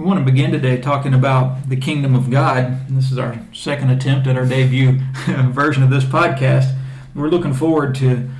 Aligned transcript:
We 0.00 0.06
want 0.06 0.18
to 0.18 0.24
begin 0.24 0.50
today 0.50 0.80
talking 0.80 1.12
about 1.12 1.68
the 1.68 1.76
kingdom 1.76 2.14
of 2.14 2.30
God. 2.30 2.88
This 2.88 3.12
is 3.12 3.18
our 3.18 3.38
second 3.52 3.90
attempt 3.90 4.26
at 4.26 4.34
our 4.34 4.46
debut 4.46 4.92
version 5.50 5.82
of 5.82 5.90
this 5.90 6.04
podcast. 6.04 6.74
We're 7.14 7.28
looking 7.28 7.52
forward 7.52 7.94
to 7.96 8.30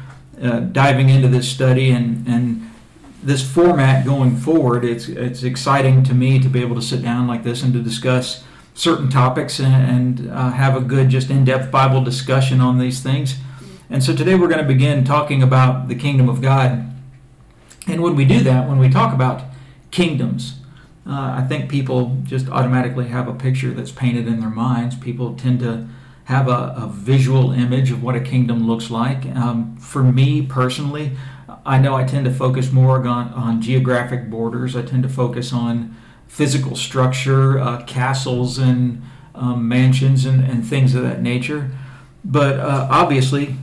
uh, 0.41 0.61
diving 0.61 1.11
into 1.11 1.29
this 1.29 1.51
study 1.51 1.91
and, 1.91 2.27
and 2.27 2.71
this 3.23 3.47
format 3.47 4.07
going 4.07 4.39
forward. 4.39 4.87
It's, 4.87 5.07
it's 5.07 5.43
exciting 5.43 6.03
to 6.05 6.15
me 6.15 6.39
to 6.39 6.49
be 6.49 6.63
able 6.63 6.77
to 6.77 6.83
sit 6.83 7.03
down 7.03 7.27
like 7.27 7.45
this 7.45 7.63
and 7.63 7.75
to 7.75 7.83
discuss 7.83 8.43
certain 8.73 9.11
topics 9.11 9.59
and, 9.59 9.75
and 9.75 10.33
uh, 10.33 10.53
have 10.53 10.75
a 10.75 10.81
good, 10.81 11.11
just 11.11 11.29
in 11.29 11.45
depth 11.45 11.71
Bible 11.71 12.03
discussion 12.03 12.63
on 12.63 12.79
these 12.79 13.03
things. 13.03 13.35
And 13.91 14.03
so 14.03 14.17
today 14.17 14.35
we're 14.35 14.49
going 14.49 14.63
to 14.63 14.67
begin 14.67 15.05
talking 15.05 15.43
about 15.43 15.89
the 15.89 15.95
kingdom 15.95 16.27
of 16.27 16.41
God. 16.41 16.91
And 17.87 18.03
when 18.03 18.17
we 18.17 18.25
do 18.25 18.41
that, 18.45 18.67
when 18.67 18.79
we 18.79 18.89
talk 18.89 19.13
about 19.13 19.43
kingdoms, 19.91 20.60
uh, 21.11 21.35
I 21.39 21.43
think 21.49 21.69
people 21.69 22.17
just 22.23 22.49
automatically 22.49 23.09
have 23.09 23.27
a 23.27 23.35
picture 23.35 23.73
that's 23.73 23.91
painted 23.91 24.29
in 24.29 24.39
their 24.39 24.51
minds. 24.51 24.95
People 24.97 25.35
tend 25.35 25.59
to 25.59 25.89
have 26.25 26.47
a, 26.47 26.75
a 26.77 26.87
visual 26.87 27.51
image 27.51 27.91
of 27.91 28.01
what 28.01 28.15
a 28.15 28.21
kingdom 28.21 28.69
looks 28.69 28.93
like. 28.93 29.27
Um, 29.35 29.77
for 29.79 30.05
me 30.05 30.43
personally, 30.47 31.17
I 31.67 31.79
know 31.79 31.97
I 31.97 32.05
tend 32.05 32.27
to 32.27 32.33
focus 32.33 32.71
more 32.71 33.05
on, 33.05 33.29
on 33.33 33.61
geographic 33.61 34.31
borders. 34.31 34.77
I 34.77 34.83
tend 34.83 35.03
to 35.03 35.09
focus 35.09 35.53
on 35.53 35.97
physical 36.29 36.77
structure, 36.77 37.59
uh, 37.59 37.83
castles 37.87 38.59
and 38.59 39.03
um, 39.35 39.67
mansions 39.67 40.25
and, 40.25 40.45
and 40.45 40.65
things 40.65 40.95
of 40.95 41.03
that 41.03 41.21
nature. 41.21 41.73
But 42.25 42.61
uh, 42.61 42.87
obviously, 42.89 43.57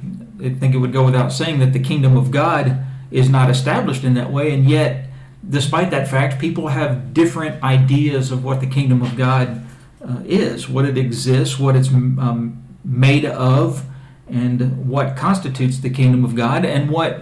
I 0.44 0.50
think 0.50 0.76
it 0.76 0.80
would 0.80 0.92
go 0.92 1.06
without 1.06 1.32
saying 1.32 1.60
that 1.60 1.72
the 1.72 1.80
kingdom 1.80 2.18
of 2.18 2.30
God 2.30 2.84
is 3.10 3.30
not 3.30 3.50
established 3.50 4.04
in 4.04 4.16
that 4.16 4.34
way, 4.34 4.52
and 4.52 4.70
yet 4.70 5.07
despite 5.50 5.92
that 5.92 6.08
fact, 6.08 6.40
people 6.40 6.68
have 6.68 7.14
different 7.14 7.64
ideas 7.64 8.32
of 8.32 8.44
what 8.44 8.60
the 8.60 8.68
kingdom 8.68 9.02
of 9.02 9.16
God 9.16 9.66
uh, 10.04 10.22
is, 10.26 10.68
what 10.70 10.86
it 10.86 10.98
exists, 10.98 11.60
what 11.60 11.76
it's 11.76 11.90
um, 11.90 12.64
made 12.84 13.26
of, 13.26 13.86
and 14.30 14.88
what 14.88 15.16
constitutes 15.16 15.80
the 15.80 15.90
kingdom 15.90 16.26
of 16.26 16.36
God, 16.36 16.66
and 16.66 16.90
what 16.90 17.22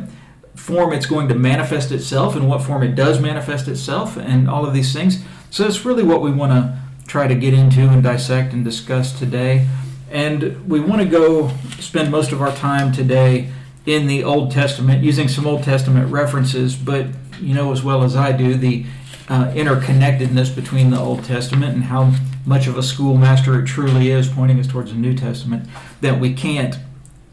form 0.56 0.94
it's 0.94 1.06
going 1.06 1.28
to 1.28 1.36
manifest 1.36 1.92
itself, 1.92 2.36
and 2.36 2.48
what 2.48 2.64
form 2.64 2.82
it 2.84 2.96
does 2.96 3.20
manifest 3.20 3.68
itself, 3.68 4.18
and 4.18 4.50
all 4.50 4.66
of 4.66 4.74
these 4.74 4.94
things. 4.94 5.24
So 5.52 5.64
that's 5.64 5.86
really 5.86 6.04
what 6.04 6.22
we 6.22 6.32
want 6.32 6.52
to 6.52 6.80
try 7.08 7.28
to 7.28 7.36
get 7.36 7.54
into 7.54 7.82
and 7.82 8.02
dissect 8.02 8.54
and 8.54 8.64
discuss 8.64 9.18
today. 9.18 9.68
And 10.10 10.68
we 10.68 10.80
want 10.80 11.02
to 11.02 11.08
go 11.08 11.52
spend 11.80 12.10
most 12.10 12.32
of 12.32 12.42
our 12.42 12.52
time 12.56 12.92
today 12.92 13.52
in 13.86 14.08
the 14.08 14.24
Old 14.24 14.52
Testament 14.52 15.04
using 15.04 15.28
some 15.28 15.46
Old 15.46 15.64
Testament 15.64 16.12
references, 16.12 16.76
but 16.76 17.08
you 17.40 17.54
know 17.54 17.72
as 17.72 17.84
well 17.84 18.04
as 18.04 18.16
I 18.16 18.32
do 18.32 18.56
the 18.56 18.86
uh, 19.28 19.46
interconnectedness 19.48 20.56
between 20.56 20.90
the 20.90 21.00
Old 21.00 21.24
Testament 21.24 21.74
and 21.74 21.84
how 21.86 22.14
much 22.46 22.68
of 22.68 22.78
a 22.78 22.84
schoolmaster 22.84 23.60
it 23.60 23.66
truly 23.66 24.12
is, 24.12 24.28
pointing 24.28 24.60
us 24.60 24.68
towards 24.68 24.92
the 24.92 24.98
New 24.98 25.16
Testament, 25.16 25.68
that 26.02 26.20
we 26.20 26.34
can't 26.34 26.78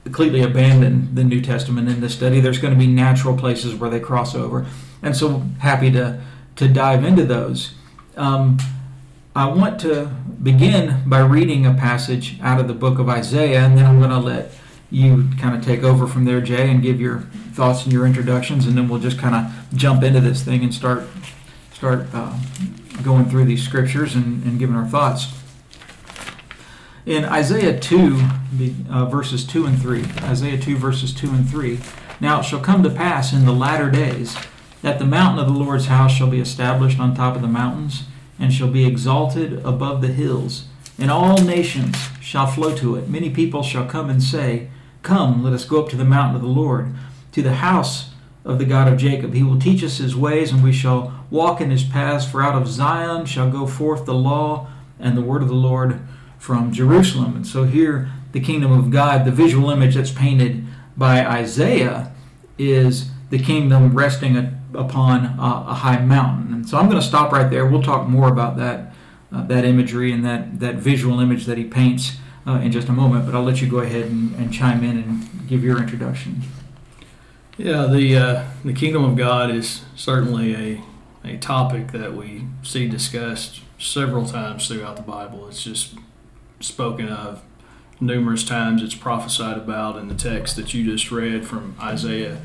completely 0.05 0.43
abandon 0.43 1.15
the 1.15 1.23
New 1.23 1.41
Testament 1.41 1.89
in 1.89 2.01
this 2.01 2.15
study. 2.15 2.41
There's 2.41 2.59
going 2.59 2.75
to 2.75 2.79
be 2.79 2.87
natural 2.87 3.37
places 3.37 3.75
where 3.75 3.91
they 3.91 4.01
cross 4.01 4.35
over. 4.35 4.67
And 5.03 5.17
so 5.17 5.41
happy 5.61 5.91
to, 5.93 6.21
to 6.57 6.69
dive 6.69 7.05
into 7.05 7.25
those. 7.25 7.75
Um, 8.17 8.59
I 9.35 9.47
want 9.47 9.81
to 9.81 10.07
begin 10.43 11.03
by 11.07 11.21
reading 11.21 11.67
a 11.67 11.75
passage 11.75 12.39
out 12.41 12.61
of 12.61 12.69
the 12.69 12.75
book 12.75 12.99
of 12.99 13.09
Isaiah, 13.09 13.61
and 13.61 13.79
then 13.79 13.87
I'm 13.87 13.99
going 13.99 14.11
to 14.11 14.19
let 14.19 14.53
you 14.93 15.31
kind 15.41 15.57
of 15.57 15.65
take 15.65 15.83
over 15.83 16.07
from 16.07 16.27
there, 16.27 16.43
Jay, 16.43 16.71
and 16.71 16.83
give 16.83 17.01
your 17.01 17.21
thoughts 17.55 17.85
and 17.85 17.93
your 17.93 18.07
introductions, 18.07 18.67
and 18.67 18.77
then 18.77 18.89
we'll 18.89 19.01
just 19.01 19.19
kind 19.19 19.35
of 19.35 19.77
jump 19.77 20.03
into 20.03 20.21
this 20.21 20.43
thing 20.43 20.63
and 20.63 20.73
start 20.73 21.05
start 21.73 22.07
uh, 22.13 22.39
going 23.03 23.25
through 23.25 23.47
these 23.47 23.65
scriptures 23.65 24.15
and, 24.15 24.45
and 24.45 24.59
giving 24.59 24.77
our 24.77 24.87
thoughts. 24.87 25.33
In 27.07 27.25
Isaiah 27.25 27.81
2, 27.81 28.29
uh, 28.91 29.07
verses 29.07 29.45
2 29.45 29.67
and 29.67 29.81
3, 29.81 30.05
Isaiah 30.23 30.59
2, 30.59 30.77
verses 30.77 31.13
2 31.13 31.31
and 31.31 31.49
3, 31.49 31.81
Now 32.21 32.41
it 32.41 32.45
shall 32.45 32.61
come 32.61 32.85
to 32.85 32.91
pass 32.91 33.33
in 33.33 33.45
the 33.45 33.53
latter 33.53 33.91
days 33.91 34.37
that 34.83 34.99
the 34.99 35.05
mountain 35.05 35.45
of 35.45 35.53
the 35.53 35.59
Lord's 35.59 35.87
house 35.87 36.13
shall 36.13 36.29
be 36.29 36.41
established 36.41 37.01
on 37.01 37.15
top 37.15 37.35
of 37.35 37.43
the 37.43 37.49
mountains, 37.49 38.05
and 38.39 38.53
shall 38.53 38.69
be 38.69 38.85
exalted 38.85 39.65
above 39.65 40.03
the 40.03 40.09
hills, 40.09 40.67
and 40.99 41.11
all 41.11 41.39
nations 41.39 41.97
shall 42.21 42.47
flow 42.47 42.77
to 42.77 42.97
it. 42.97 43.09
Many 43.09 43.31
people 43.31 43.63
shall 43.63 43.87
come 43.87 44.11
and 44.11 44.23
say, 44.23 44.69
Come, 45.03 45.43
let 45.43 45.53
us 45.53 45.65
go 45.65 45.83
up 45.83 45.89
to 45.91 45.97
the 45.97 46.05
mountain 46.05 46.37
of 46.37 46.43
the 46.43 46.49
Lord, 46.49 46.95
to 47.33 47.43
the 47.43 47.55
house 47.55 48.11
of 48.45 48.59
the 48.59 48.65
God 48.65 48.89
of 48.89 48.99
Jacob. 48.99 49.35
He 49.35 49.43
will 49.43 49.59
teach 49.59 49.83
us 49.83 49.99
his 49.99 50.17
ways, 50.17 50.53
and 50.53 50.63
we 50.63 50.73
shall 50.73 51.25
walk 51.31 51.61
in 51.61 51.71
his 51.71 51.85
paths. 51.85 52.25
For 52.25 52.43
out 52.43 52.61
of 52.61 52.69
Zion 52.69 53.27
shall 53.27 53.51
go 53.51 53.67
forth 53.67 54.05
the 54.05 54.15
law 54.15 54.69
and 54.99 55.17
the 55.17 55.23
word 55.23 55.43
of 55.43 55.49
the 55.49 55.55
Lord 55.55 56.01
from 56.39 56.73
Jerusalem. 56.73 57.37
And 57.37 57.47
so 57.47 57.65
here, 57.65 58.11
the 58.33 58.41
kingdom 58.41 58.73
of 58.73 58.91
God, 58.91 59.25
the 59.25 59.33
visual 59.33 59.71
image 59.71 59.95
that's 59.95 60.11
painted 60.11 60.65
by 60.97 61.25
Isaiah, 61.25 62.13
is 62.59 63.11
the 63.31 63.39
kingdom 63.39 63.95
resting 63.95 64.37
upon 64.75 65.25
a 65.39 65.75
high 65.75 66.01
mountain. 66.01 66.53
And 66.55 66.69
so 66.69 66.79
I'm 66.79 66.89
going 66.89 67.01
to 67.01 67.07
stop 67.07 67.33
right 67.33 67.51
there. 67.51 67.67
We'll 67.67 67.83
talk 67.83 68.09
more 68.09 68.29
about 68.29 68.57
that, 68.57 68.95
uh, 69.33 69.47
that 69.47 69.65
imagery 69.65 70.13
and 70.13 70.25
that, 70.25 70.61
that 70.61 70.77
visual 70.77 71.21
image 71.21 71.47
that 71.47 71.59
he 71.59 71.65
paints 71.65 72.17
uh, 72.47 72.61
in 72.63 72.73
just 72.73 72.89
a 72.89 72.93
moment, 72.93 73.27
but 73.27 73.35
I'll 73.35 73.43
let 73.43 73.61
you 73.61 73.69
go 73.69 73.79
ahead 73.79 74.07
and, 74.07 74.35
and 74.37 74.53
chime 74.53 74.83
in 74.83 74.99
and 74.99 75.49
give 75.49 75.63
your 75.63 75.79
introduction. 75.79 76.43
Yeah, 77.57 77.87
the 77.87 78.17
uh, 78.17 78.45
the 78.65 78.73
kingdom 78.73 79.05
of 79.05 79.17
God 79.17 79.51
is 79.51 79.83
certainly 79.95 80.55
a 80.55 80.85
a 81.25 81.37
topic 81.37 81.93
that 81.93 82.15
we 82.15 82.47
see 82.63 82.89
discussed 82.89 83.61
several 83.79 84.27
times 84.27 84.69
throughout 84.69 84.97
the 84.97 85.03
Bible. 85.03 85.47
It's 85.49 85.63
just 85.63 85.95
spoken 86.61 87.09
of 87.09 87.43
numerous 88.01 88.45
times. 88.45 88.83
It's 88.83 88.95
prophesied 88.95 89.57
about 89.57 89.97
in 89.97 90.09
the 90.09 90.15
text 90.15 90.57
that 90.57 90.75
you 90.75 90.85
just 90.85 91.11
read 91.11 91.47
from 91.47 91.77
Isaiah 91.81 92.41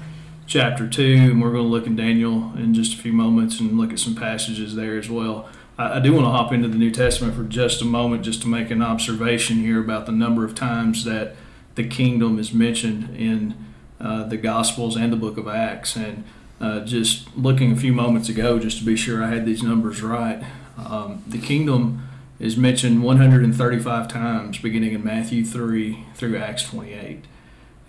chapter 0.45 0.87
2, 0.87 1.03
and 1.31 1.41
we're 1.41 1.51
going 1.51 1.63
to 1.63 1.69
look 1.69 1.87
in 1.87 1.95
Daniel 1.95 2.53
in 2.55 2.73
just 2.73 2.93
a 2.93 2.97
few 2.97 3.11
moments 3.13 3.59
and 3.59 3.77
look 3.77 3.91
at 3.91 3.99
some 3.99 4.15
passages 4.15 4.75
there 4.75 4.97
as 4.97 5.09
well. 5.09 5.49
I, 5.77 5.99
do 5.99 6.13
want 6.13 6.25
to 6.25 6.31
hop 6.31 6.51
into 6.51 6.67
the 6.67 6.77
New 6.77 6.89
Testament 6.89 7.35
for 7.35 7.43
just 7.43 7.81
a 7.81 7.85
moment 7.85 8.23
just 8.23 8.41
to 8.41 8.47
make 8.47 8.71
an 8.71 8.81
observation 8.81 9.57
here 9.57 9.79
about 9.79 10.07
the 10.07 10.11
number 10.11 10.43
of 10.43 10.55
times 10.55 11.05
that 11.05 11.35
the 11.75 11.87
kingdom 11.87 12.39
is 12.39 12.51
mentioned 12.51 13.15
in 13.15 13.53
uh, 13.99 14.23
the 14.23 14.37
Gospels 14.37 14.95
and 14.95 15.13
the 15.13 15.17
book 15.17 15.37
of 15.37 15.47
Acts. 15.47 15.95
And 15.95 16.23
uh, 16.59 16.79
just 16.79 17.35
looking 17.37 17.71
a 17.71 17.75
few 17.75 17.93
moments 17.93 18.27
ago, 18.27 18.57
just 18.57 18.79
to 18.79 18.85
be 18.85 18.95
sure 18.95 19.23
I 19.23 19.29
had 19.29 19.45
these 19.45 19.61
numbers 19.61 20.01
right, 20.01 20.43
um, 20.77 21.23
the 21.27 21.37
kingdom 21.37 22.07
is 22.39 22.57
mentioned 22.57 23.03
135 23.03 24.07
times 24.07 24.57
beginning 24.57 24.93
in 24.93 25.03
Matthew 25.03 25.45
3 25.45 26.05
through 26.15 26.37
Acts 26.37 26.63
28. 26.63 27.25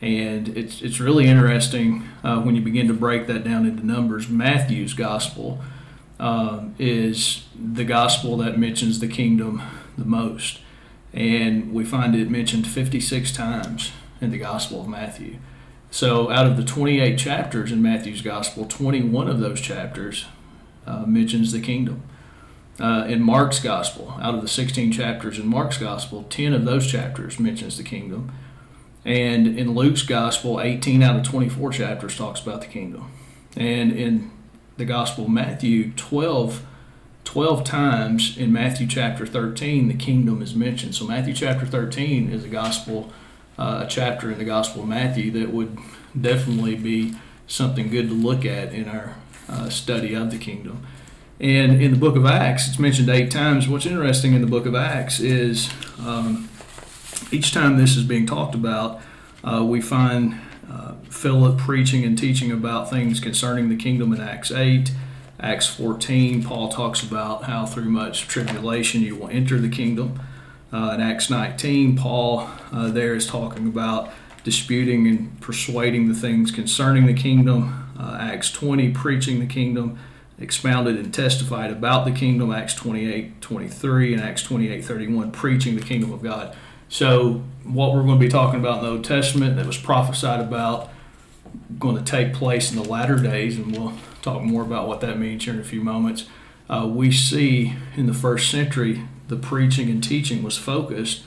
And 0.00 0.56
it's, 0.56 0.82
it's 0.82 1.00
really 1.00 1.26
interesting 1.26 2.06
uh, 2.22 2.40
when 2.42 2.54
you 2.54 2.60
begin 2.60 2.86
to 2.88 2.94
break 2.94 3.26
that 3.26 3.44
down 3.44 3.66
into 3.66 3.84
numbers. 3.84 4.28
Matthew's 4.28 4.92
gospel 4.92 5.60
um, 6.18 6.74
is 6.78 7.44
the 7.54 7.84
gospel 7.84 8.36
that 8.38 8.58
mentions 8.58 9.00
the 9.00 9.08
kingdom 9.08 9.62
the 9.96 10.04
most. 10.04 10.60
And 11.12 11.72
we 11.72 11.84
find 11.84 12.14
it 12.14 12.30
mentioned 12.30 12.66
56 12.66 13.32
times 13.32 13.92
in 14.20 14.30
the 14.30 14.38
Gospel 14.38 14.80
of 14.80 14.88
Matthew. 14.88 15.38
So, 15.90 16.30
out 16.30 16.46
of 16.46 16.56
the 16.56 16.64
28 16.64 17.18
chapters 17.18 17.72
in 17.72 17.80
Matthew's 17.80 18.20
Gospel, 18.20 18.66
21 18.66 19.28
of 19.28 19.40
those 19.40 19.60
chapters 19.60 20.26
uh, 20.86 21.04
mentions 21.06 21.52
the 21.52 21.60
kingdom. 21.60 22.02
Uh, 22.78 23.06
in 23.08 23.22
Mark's 23.22 23.58
Gospel, 23.58 24.16
out 24.20 24.34
of 24.34 24.42
the 24.42 24.48
16 24.48 24.92
chapters 24.92 25.38
in 25.38 25.46
Mark's 25.46 25.78
Gospel, 25.78 26.24
10 26.30 26.52
of 26.52 26.64
those 26.64 26.86
chapters 26.86 27.40
mentions 27.40 27.76
the 27.76 27.82
kingdom. 27.82 28.30
And 29.04 29.58
in 29.58 29.74
Luke's 29.74 30.02
Gospel, 30.02 30.60
18 30.60 31.02
out 31.02 31.16
of 31.16 31.22
24 31.22 31.72
chapters 31.72 32.16
talks 32.16 32.40
about 32.40 32.60
the 32.60 32.66
kingdom. 32.66 33.10
And 33.56 33.92
in 33.92 34.30
the 34.78 34.84
Gospel 34.84 35.28
Matthew, 35.28 35.90
12, 35.92 36.64
12 37.24 37.64
times 37.64 38.38
in 38.38 38.52
Matthew 38.52 38.86
chapter 38.86 39.26
13, 39.26 39.88
the 39.88 39.94
kingdom 39.94 40.40
is 40.40 40.54
mentioned. 40.54 40.94
So, 40.94 41.04
Matthew 41.04 41.34
chapter 41.34 41.66
13 41.66 42.30
is 42.30 42.44
a 42.44 42.48
gospel, 42.48 43.12
uh, 43.58 43.82
a 43.84 43.88
chapter 43.88 44.30
in 44.30 44.38
the 44.38 44.44
Gospel 44.44 44.82
of 44.82 44.88
Matthew 44.88 45.32
that 45.32 45.50
would 45.50 45.76
definitely 46.18 46.76
be 46.76 47.14
something 47.48 47.90
good 47.90 48.08
to 48.08 48.14
look 48.14 48.44
at 48.44 48.72
in 48.72 48.88
our 48.88 49.16
uh, 49.48 49.68
study 49.68 50.14
of 50.14 50.30
the 50.30 50.38
kingdom. 50.38 50.86
And 51.40 51.82
in 51.82 51.90
the 51.90 51.98
book 51.98 52.16
of 52.16 52.24
Acts, 52.24 52.68
it's 52.68 52.78
mentioned 52.78 53.08
eight 53.08 53.30
times. 53.30 53.68
What's 53.68 53.86
interesting 53.86 54.32
in 54.32 54.40
the 54.40 54.46
book 54.46 54.66
of 54.66 54.74
Acts 54.74 55.18
is 55.18 55.70
um, 56.00 56.48
each 57.32 57.52
time 57.52 57.78
this 57.78 57.96
is 57.96 58.04
being 58.04 58.26
talked 58.26 58.54
about, 58.54 59.00
uh, 59.42 59.64
we 59.64 59.80
find 59.80 60.40
Philip 61.18 61.58
preaching 61.58 62.04
and 62.04 62.16
teaching 62.16 62.52
about 62.52 62.90
things 62.90 63.18
concerning 63.18 63.68
the 63.68 63.76
kingdom 63.76 64.12
in 64.12 64.20
Acts 64.20 64.52
8. 64.52 64.92
Acts 65.40 65.66
14, 65.66 66.42
Paul 66.44 66.68
talks 66.68 67.02
about 67.02 67.44
how 67.44 67.64
through 67.64 67.90
much 67.90 68.28
tribulation 68.28 69.02
you 69.02 69.16
will 69.16 69.28
enter 69.28 69.58
the 69.58 69.68
kingdom. 69.68 70.20
Uh, 70.72 70.92
in 70.94 71.00
Acts 71.00 71.30
19, 71.30 71.96
Paul 71.96 72.48
uh, 72.72 72.88
there 72.88 73.14
is 73.14 73.26
talking 73.26 73.66
about 73.66 74.12
disputing 74.44 75.06
and 75.06 75.40
persuading 75.40 76.08
the 76.08 76.14
things 76.14 76.50
concerning 76.50 77.06
the 77.06 77.14
kingdom. 77.14 77.90
Uh, 77.98 78.18
Acts 78.20 78.50
20, 78.52 78.90
preaching 78.90 79.40
the 79.40 79.46
kingdom. 79.46 79.98
expounded 80.40 80.96
and 80.96 81.12
testified 81.12 81.70
about 81.70 82.04
the 82.04 82.12
kingdom, 82.12 82.52
Acts 82.52 82.74
28 82.74 83.40
23 83.40 84.14
and 84.14 84.22
Acts 84.22 84.42
28 84.42 84.84
31, 84.84 85.32
preaching 85.32 85.74
the 85.74 85.82
kingdom 85.82 86.12
of 86.12 86.22
God. 86.22 86.56
So, 86.88 87.42
what 87.68 87.94
we're 87.94 88.02
going 88.02 88.18
to 88.18 88.24
be 88.24 88.30
talking 88.30 88.60
about 88.60 88.78
in 88.78 88.84
the 88.84 88.90
Old 88.90 89.04
Testament 89.04 89.56
that 89.56 89.66
was 89.66 89.76
prophesied 89.76 90.40
about 90.40 90.90
going 91.78 91.96
to 91.96 92.02
take 92.02 92.32
place 92.32 92.70
in 92.70 92.76
the 92.76 92.88
latter 92.88 93.16
days, 93.16 93.56
and 93.56 93.76
we'll 93.76 93.94
talk 94.22 94.42
more 94.42 94.62
about 94.62 94.88
what 94.88 95.00
that 95.00 95.18
means 95.18 95.44
here 95.44 95.54
in 95.54 95.60
a 95.60 95.64
few 95.64 95.82
moments. 95.82 96.26
Uh, 96.68 96.86
we 96.86 97.10
see 97.10 97.74
in 97.96 98.06
the 98.06 98.14
first 98.14 98.50
century 98.50 99.02
the 99.28 99.36
preaching 99.36 99.88
and 99.88 100.02
teaching 100.02 100.42
was 100.42 100.56
focused 100.56 101.22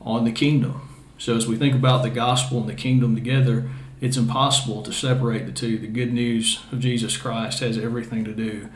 on 0.00 0.24
the 0.24 0.32
kingdom. 0.32 0.88
So, 1.18 1.36
as 1.36 1.46
we 1.46 1.56
think 1.56 1.74
about 1.74 2.02
the 2.02 2.10
gospel 2.10 2.60
and 2.60 2.68
the 2.68 2.74
kingdom 2.74 3.14
together, 3.14 3.68
it's 4.00 4.16
impossible 4.16 4.82
to 4.82 4.92
separate 4.92 5.46
the 5.46 5.52
two. 5.52 5.78
The 5.78 5.86
good 5.86 6.12
news 6.12 6.60
of 6.72 6.80
Jesus 6.80 7.16
Christ 7.16 7.60
has 7.60 7.76
everything 7.76 8.24
to 8.24 8.32
do 8.32 8.70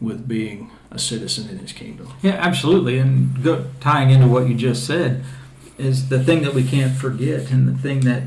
with 0.00 0.26
being 0.26 0.70
a 0.90 0.98
citizen 0.98 1.50
in 1.50 1.58
his 1.58 1.72
kingdom. 1.72 2.10
Yeah, 2.22 2.32
absolutely. 2.32 2.98
And 2.98 3.42
go, 3.44 3.66
tying 3.80 4.10
into 4.10 4.26
what 4.26 4.48
you 4.48 4.54
just 4.54 4.86
said 4.86 5.22
is 5.80 6.08
the 6.08 6.22
thing 6.22 6.42
that 6.42 6.54
we 6.54 6.64
can't 6.64 6.94
forget, 6.94 7.50
and 7.50 7.66
the 7.66 7.76
thing 7.80 8.00
that, 8.00 8.22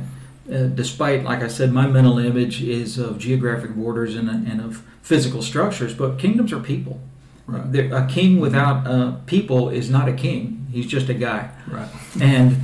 uh, 0.51 0.67
despite, 0.67 1.23
like 1.23 1.41
I 1.41 1.47
said, 1.47 1.71
my 1.71 1.87
mental 1.87 2.19
image 2.19 2.61
is 2.61 2.97
of 2.97 3.17
geographic 3.17 3.75
borders 3.75 4.15
and, 4.15 4.29
and 4.29 4.59
of 4.61 4.83
physical 5.01 5.41
structures, 5.41 5.93
but 5.93 6.17
kingdoms 6.17 6.51
are 6.51 6.59
people. 6.59 6.99
Right. 7.45 7.91
A 7.91 8.07
king 8.09 8.39
without 8.39 8.87
uh, 8.87 9.17
people 9.25 9.69
is 9.69 9.89
not 9.89 10.07
a 10.07 10.13
king. 10.13 10.65
He's 10.71 10.87
just 10.87 11.09
a 11.09 11.13
guy. 11.13 11.49
Right. 11.67 11.89
And 12.21 12.57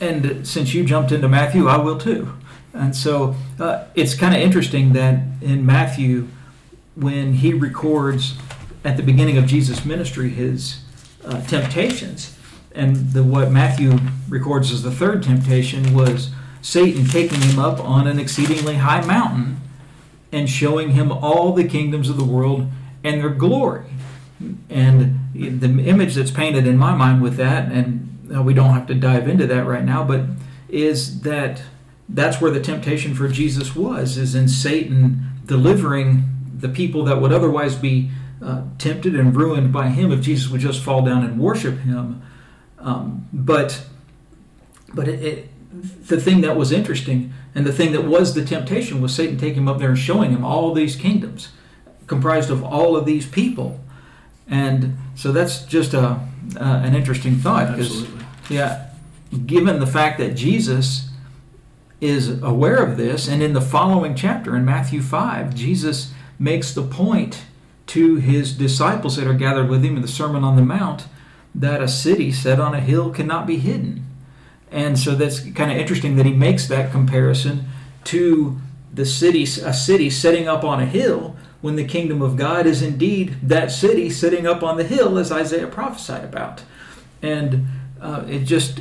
and 0.00 0.46
since 0.46 0.74
you 0.74 0.84
jumped 0.84 1.12
into 1.12 1.28
Matthew, 1.28 1.66
I 1.66 1.78
will 1.78 1.98
too. 1.98 2.34
And 2.74 2.94
so 2.94 3.34
uh, 3.58 3.84
it's 3.94 4.14
kind 4.14 4.34
of 4.34 4.40
interesting 4.40 4.92
that 4.92 5.22
in 5.40 5.64
Matthew, 5.64 6.28
when 6.94 7.34
he 7.34 7.52
records 7.52 8.36
at 8.84 8.96
the 8.96 9.02
beginning 9.02 9.38
of 9.38 9.46
Jesus' 9.46 9.84
ministry 9.84 10.28
his 10.28 10.82
uh, 11.24 11.40
temptations, 11.42 12.37
and 12.78 13.12
the, 13.12 13.22
what 13.22 13.50
Matthew 13.50 13.98
records 14.28 14.70
as 14.70 14.82
the 14.82 14.90
third 14.90 15.22
temptation 15.22 15.94
was 15.94 16.30
Satan 16.62 17.06
taking 17.06 17.40
him 17.40 17.58
up 17.58 17.80
on 17.80 18.06
an 18.06 18.18
exceedingly 18.18 18.76
high 18.76 19.04
mountain 19.04 19.60
and 20.32 20.48
showing 20.48 20.90
him 20.90 21.10
all 21.10 21.52
the 21.52 21.66
kingdoms 21.66 22.08
of 22.08 22.16
the 22.16 22.24
world 22.24 22.70
and 23.02 23.20
their 23.20 23.30
glory. 23.30 23.86
And 24.70 25.18
the 25.34 25.84
image 25.84 26.14
that's 26.14 26.30
painted 26.30 26.66
in 26.66 26.76
my 26.76 26.94
mind 26.94 27.20
with 27.20 27.36
that, 27.36 27.72
and 27.72 28.44
we 28.44 28.54
don't 28.54 28.70
have 28.70 28.86
to 28.86 28.94
dive 28.94 29.28
into 29.28 29.46
that 29.48 29.66
right 29.66 29.84
now, 29.84 30.04
but 30.04 30.22
is 30.68 31.22
that 31.22 31.62
that's 32.08 32.40
where 32.40 32.50
the 32.50 32.60
temptation 32.60 33.14
for 33.14 33.28
Jesus 33.28 33.74
was, 33.74 34.16
is 34.16 34.34
in 34.34 34.48
Satan 34.48 35.26
delivering 35.44 36.24
the 36.56 36.68
people 36.68 37.04
that 37.04 37.20
would 37.20 37.32
otherwise 37.32 37.74
be 37.74 38.10
uh, 38.42 38.62
tempted 38.78 39.16
and 39.16 39.34
ruined 39.34 39.72
by 39.72 39.88
him 39.88 40.12
if 40.12 40.20
Jesus 40.20 40.48
would 40.50 40.60
just 40.60 40.82
fall 40.82 41.02
down 41.02 41.24
and 41.24 41.40
worship 41.40 41.78
him. 41.80 42.22
Um, 42.80 43.28
but 43.32 43.84
but 44.94 45.08
it, 45.08 45.22
it, 45.22 46.06
the 46.06 46.20
thing 46.20 46.40
that 46.42 46.56
was 46.56 46.72
interesting 46.72 47.32
and 47.54 47.66
the 47.66 47.72
thing 47.72 47.92
that 47.92 48.04
was 48.04 48.34
the 48.34 48.44
temptation 48.44 49.00
was 49.02 49.14
Satan 49.14 49.36
taking 49.36 49.62
him 49.62 49.68
up 49.68 49.78
there 49.78 49.90
and 49.90 49.98
showing 49.98 50.30
him 50.30 50.44
all 50.44 50.72
these 50.72 50.96
kingdoms 50.96 51.50
comprised 52.06 52.50
of 52.50 52.64
all 52.64 52.96
of 52.96 53.04
these 53.04 53.26
people. 53.26 53.80
And 54.48 54.96
so 55.14 55.30
that's 55.30 55.64
just 55.64 55.92
a, 55.92 56.00
uh, 56.02 56.20
an 56.58 56.94
interesting 56.94 57.36
thought 57.36 57.70
because 57.70 58.06
yeah, 58.48 58.90
given 59.44 59.78
the 59.78 59.86
fact 59.86 60.18
that 60.18 60.34
Jesus 60.34 61.08
is 62.00 62.40
aware 62.42 62.76
of 62.76 62.96
this. 62.96 63.28
And 63.28 63.42
in 63.42 63.52
the 63.52 63.60
following 63.60 64.14
chapter, 64.14 64.56
in 64.56 64.64
Matthew 64.64 65.02
5, 65.02 65.54
Jesus 65.54 66.12
makes 66.38 66.72
the 66.72 66.82
point 66.82 67.42
to 67.88 68.16
his 68.16 68.52
disciples 68.52 69.16
that 69.16 69.26
are 69.26 69.34
gathered 69.34 69.68
with 69.68 69.84
him 69.84 69.96
in 69.96 70.02
the 70.02 70.08
Sermon 70.08 70.44
on 70.44 70.56
the 70.56 70.62
Mount 70.62 71.06
that 71.58 71.82
a 71.82 71.88
city 71.88 72.30
set 72.30 72.60
on 72.60 72.74
a 72.74 72.80
hill 72.80 73.10
cannot 73.10 73.46
be 73.46 73.58
hidden. 73.58 74.06
And 74.70 74.98
so 74.98 75.14
that's 75.14 75.40
kind 75.40 75.70
of 75.72 75.78
interesting 75.78 76.16
that 76.16 76.26
he 76.26 76.32
makes 76.32 76.68
that 76.68 76.92
comparison 76.92 77.66
to 78.04 78.58
the 78.92 79.04
city, 79.04 79.42
a 79.42 79.72
city 79.72 80.10
setting 80.10 80.48
up 80.48 80.64
on 80.64 80.80
a 80.80 80.86
hill 80.86 81.36
when 81.60 81.76
the 81.76 81.84
kingdom 81.84 82.22
of 82.22 82.36
God 82.36 82.66
is 82.66 82.82
indeed 82.82 83.36
that 83.42 83.70
city 83.70 84.08
sitting 84.10 84.46
up 84.46 84.62
on 84.62 84.76
the 84.76 84.84
hill 84.84 85.18
as 85.18 85.32
Isaiah 85.32 85.66
prophesied 85.66 86.24
about. 86.24 86.62
And 87.22 87.66
uh, 88.00 88.24
it 88.28 88.44
just 88.44 88.80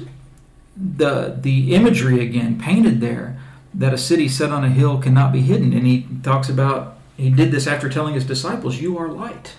the 0.75 1.35
the 1.41 1.74
imagery 1.74 2.21
again 2.21 2.59
painted 2.59 3.01
there 3.01 3.39
that 3.74 3.94
a 3.94 3.97
city 3.97 4.29
set 4.29 4.51
on 4.51 4.63
a 4.63 4.69
hill 4.69 5.00
cannot 5.00 5.33
be 5.33 5.41
hidden 5.41 5.74
and 5.74 5.88
he 5.88 6.07
talks 6.21 6.50
about 6.50 7.00
he 7.15 7.31
did 7.31 7.51
this 7.51 7.65
after 7.65 7.89
telling 7.89 8.13
his 8.13 8.25
disciples 8.25 8.79
you 8.79 8.95
are 8.97 9.07
light. 9.07 9.56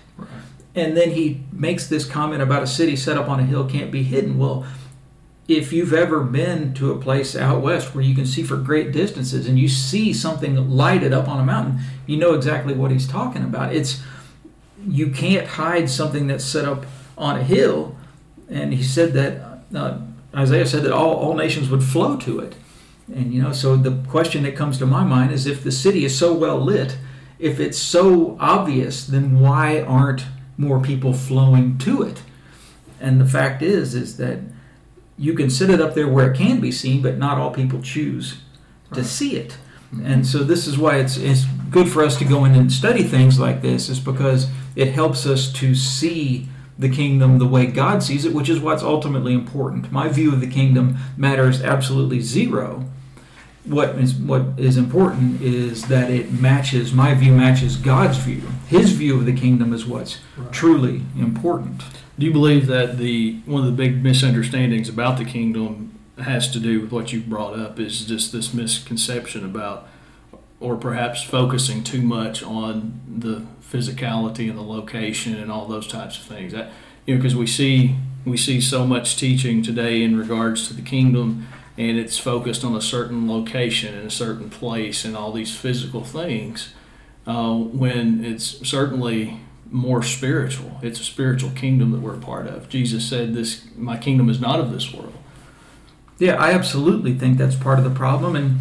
And 0.78 0.96
then 0.96 1.10
he 1.10 1.42
makes 1.52 1.86
this 1.86 2.06
comment 2.06 2.42
about 2.42 2.62
a 2.62 2.66
city 2.66 2.96
set 2.96 3.16
up 3.16 3.28
on 3.28 3.40
a 3.40 3.44
hill 3.44 3.68
can't 3.68 3.90
be 3.90 4.02
hidden. 4.02 4.38
Well 4.38 4.66
if 5.46 5.72
you've 5.72 5.94
ever 5.94 6.22
been 6.22 6.74
to 6.74 6.92
a 6.92 6.98
place 6.98 7.34
out 7.34 7.62
west 7.62 7.94
where 7.94 8.04
you 8.04 8.14
can 8.14 8.26
see 8.26 8.42
for 8.42 8.58
great 8.58 8.92
distances 8.92 9.46
and 9.46 9.58
you 9.58 9.66
see 9.66 10.12
something 10.12 10.68
lighted 10.68 11.10
up 11.10 11.26
on 11.26 11.40
a 11.40 11.44
mountain 11.44 11.80
you 12.06 12.18
know 12.18 12.34
exactly 12.34 12.74
what 12.74 12.90
he's 12.90 13.06
talking 13.06 13.42
about. 13.42 13.74
It's 13.74 14.02
you 14.86 15.10
can't 15.10 15.46
hide 15.46 15.90
something 15.90 16.26
that's 16.26 16.44
set 16.44 16.64
up 16.64 16.86
on 17.16 17.36
a 17.36 17.42
hill. 17.42 17.96
And 18.48 18.72
he 18.72 18.82
said 18.82 19.12
that 19.12 19.60
uh, 19.74 19.98
Isaiah 20.34 20.66
said 20.66 20.82
that 20.84 20.92
all, 20.92 21.14
all 21.14 21.34
nations 21.34 21.68
would 21.68 21.82
flow 21.82 22.16
to 22.18 22.40
it. 22.40 22.54
And, 23.14 23.32
you 23.32 23.42
know, 23.42 23.52
so 23.52 23.76
the 23.76 24.02
question 24.08 24.42
that 24.44 24.56
comes 24.56 24.78
to 24.78 24.86
my 24.86 25.02
mind 25.02 25.32
is 25.32 25.46
if 25.46 25.64
the 25.64 25.72
city 25.72 26.04
is 26.04 26.16
so 26.16 26.34
well 26.34 26.58
lit, 26.58 26.98
if 27.38 27.60
it's 27.60 27.78
so 27.78 28.36
obvious, 28.40 29.06
then 29.06 29.40
why 29.40 29.80
aren't 29.80 30.24
more 30.58 30.80
people 30.80 31.14
flowing 31.14 31.78
to 31.78 32.02
it? 32.02 32.22
And 33.00 33.18
the 33.20 33.26
fact 33.26 33.62
is, 33.62 33.94
is 33.94 34.18
that 34.18 34.40
you 35.16 35.32
can 35.32 35.48
sit 35.48 35.70
it 35.70 35.80
up 35.80 35.94
there 35.94 36.08
where 36.08 36.30
it 36.30 36.36
can 36.36 36.60
be 36.60 36.70
seen, 36.70 37.00
but 37.00 37.16
not 37.16 37.38
all 37.38 37.50
people 37.50 37.80
choose 37.80 38.42
to 38.92 39.02
see 39.02 39.36
it. 39.36 39.56
Mm-hmm. 39.92 40.06
And 40.06 40.26
so 40.26 40.44
this 40.44 40.66
is 40.66 40.76
why 40.76 40.96
it's, 40.96 41.16
it's 41.16 41.44
good 41.70 41.88
for 41.88 42.02
us 42.02 42.16
to 42.18 42.24
go 42.24 42.44
in 42.44 42.54
and 42.54 42.70
study 42.70 43.04
things 43.04 43.38
like 43.38 43.62
this, 43.62 43.88
is 43.88 44.00
because 44.00 44.48
it 44.76 44.92
helps 44.92 45.26
us 45.26 45.52
to 45.54 45.74
see 45.74 46.48
the 46.78 46.88
kingdom 46.88 47.38
the 47.38 47.46
way 47.46 47.66
God 47.66 48.02
sees 48.02 48.24
it, 48.24 48.32
which 48.32 48.48
is 48.48 48.60
what's 48.60 48.82
ultimately 48.82 49.32
important. 49.32 49.90
My 49.90 50.08
view 50.08 50.32
of 50.32 50.40
the 50.40 50.46
kingdom 50.46 50.98
matters 51.16 51.62
absolutely 51.62 52.20
zero. 52.20 52.84
What 53.68 53.90
is 53.96 54.14
what 54.14 54.42
is 54.56 54.76
important 54.76 55.42
is 55.42 55.88
that 55.88 56.10
it 56.10 56.32
matches 56.32 56.92
my 56.92 57.14
view 57.14 57.32
matches 57.32 57.76
God's 57.76 58.18
view. 58.18 58.42
His 58.66 58.92
view 58.92 59.16
of 59.16 59.26
the 59.26 59.32
kingdom 59.32 59.72
is 59.72 59.86
what's 59.86 60.18
right. 60.36 60.52
truly 60.52 61.02
important. 61.18 61.82
Do 62.18 62.26
you 62.26 62.32
believe 62.32 62.66
that 62.66 62.98
the 62.98 63.40
one 63.46 63.62
of 63.62 63.66
the 63.66 63.76
big 63.76 64.02
misunderstandings 64.02 64.88
about 64.88 65.18
the 65.18 65.24
kingdom 65.24 65.98
has 66.18 66.50
to 66.50 66.58
do 66.58 66.80
with 66.80 66.90
what 66.90 67.12
you 67.12 67.20
brought 67.20 67.58
up 67.58 67.78
is 67.78 68.04
just 68.04 68.32
this 68.32 68.52
misconception 68.52 69.44
about 69.44 69.88
or 70.60 70.76
perhaps 70.76 71.22
focusing 71.22 71.84
too 71.84 72.02
much 72.02 72.42
on 72.42 73.00
the 73.06 73.46
physicality 73.62 74.48
and 74.48 74.58
the 74.58 74.62
location 74.62 75.36
and 75.36 75.52
all 75.52 75.66
those 75.66 75.86
types 75.86 76.18
of 76.18 76.24
things. 76.24 76.52
That, 76.52 76.70
you 77.06 77.14
know, 77.14 77.18
because 77.20 77.36
we 77.36 77.46
see 77.46 77.96
we 78.24 78.36
see 78.36 78.60
so 78.60 78.86
much 78.86 79.16
teaching 79.16 79.62
today 79.62 80.02
in 80.02 80.18
regards 80.18 80.68
to 80.68 80.74
the 80.74 80.82
kingdom, 80.82 81.46
and 81.78 81.96
it's 81.96 82.18
focused 82.18 82.64
on 82.64 82.74
a 82.74 82.80
certain 82.82 83.26
location 83.26 83.94
and 83.94 84.06
a 84.06 84.10
certain 84.10 84.50
place 84.50 85.04
and 85.04 85.16
all 85.16 85.32
these 85.32 85.56
physical 85.56 86.04
things. 86.04 86.74
Uh, 87.26 87.54
when 87.54 88.24
it's 88.24 88.66
certainly 88.68 89.40
more 89.70 90.02
spiritual. 90.02 90.78
It's 90.82 90.98
a 90.98 91.04
spiritual 91.04 91.50
kingdom 91.50 91.92
that 91.92 92.00
we're 92.00 92.14
a 92.14 92.20
part 92.20 92.46
of. 92.46 92.68
Jesus 92.68 93.04
said, 93.04 93.34
"This 93.34 93.64
my 93.76 93.96
kingdom 93.96 94.30
is 94.30 94.40
not 94.40 94.60
of 94.60 94.72
this 94.72 94.92
world." 94.92 95.12
Yeah, 96.18 96.34
I 96.34 96.52
absolutely 96.52 97.14
think 97.14 97.38
that's 97.38 97.54
part 97.54 97.78
of 97.78 97.84
the 97.84 97.90
problem, 97.90 98.34
and 98.34 98.58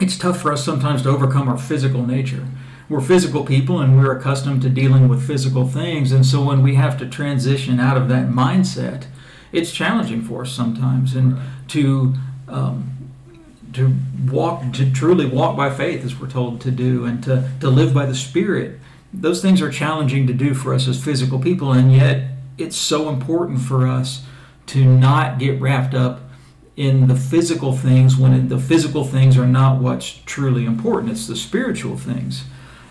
it's 0.00 0.16
tough 0.16 0.40
for 0.40 0.52
us 0.52 0.64
sometimes 0.64 1.02
to 1.02 1.10
overcome 1.10 1.48
our 1.48 1.58
physical 1.58 2.06
nature. 2.06 2.46
We're 2.88 3.00
physical 3.00 3.44
people 3.44 3.80
and 3.80 3.98
we're 3.98 4.16
accustomed 4.16 4.62
to 4.62 4.68
dealing 4.68 5.08
with 5.08 5.26
physical 5.26 5.66
things. 5.66 6.12
And 6.12 6.24
so 6.24 6.42
when 6.42 6.62
we 6.62 6.76
have 6.76 6.96
to 6.98 7.06
transition 7.06 7.80
out 7.80 7.96
of 7.96 8.08
that 8.08 8.28
mindset, 8.28 9.06
it's 9.56 9.72
challenging 9.72 10.22
for 10.22 10.42
us 10.42 10.52
sometimes. 10.52 11.16
And 11.16 11.38
to, 11.68 12.14
um, 12.48 13.10
to 13.72 13.94
walk, 14.30 14.72
to 14.74 14.90
truly 14.92 15.26
walk 15.26 15.56
by 15.56 15.74
faith, 15.74 16.04
as 16.04 16.18
we're 16.18 16.30
told 16.30 16.60
to 16.60 16.70
do, 16.70 17.04
and 17.04 17.22
to, 17.24 17.50
to 17.60 17.68
live 17.68 17.94
by 17.94 18.06
the 18.06 18.14
Spirit, 18.14 18.78
those 19.12 19.40
things 19.40 19.62
are 19.62 19.70
challenging 19.70 20.26
to 20.26 20.34
do 20.34 20.54
for 20.54 20.74
us 20.74 20.86
as 20.86 21.02
physical 21.02 21.38
people. 21.38 21.72
And 21.72 21.92
yet, 21.92 22.30
it's 22.58 22.76
so 22.76 23.08
important 23.08 23.60
for 23.60 23.86
us 23.86 24.24
to 24.66 24.84
not 24.84 25.38
get 25.38 25.60
wrapped 25.60 25.94
up 25.94 26.20
in 26.76 27.06
the 27.06 27.16
physical 27.16 27.74
things 27.74 28.16
when 28.16 28.48
the 28.48 28.58
physical 28.58 29.04
things 29.04 29.38
are 29.38 29.46
not 29.46 29.80
what's 29.80 30.20
truly 30.26 30.66
important. 30.66 31.12
It's 31.12 31.26
the 31.26 31.36
spiritual 31.36 31.96
things. 31.96 32.44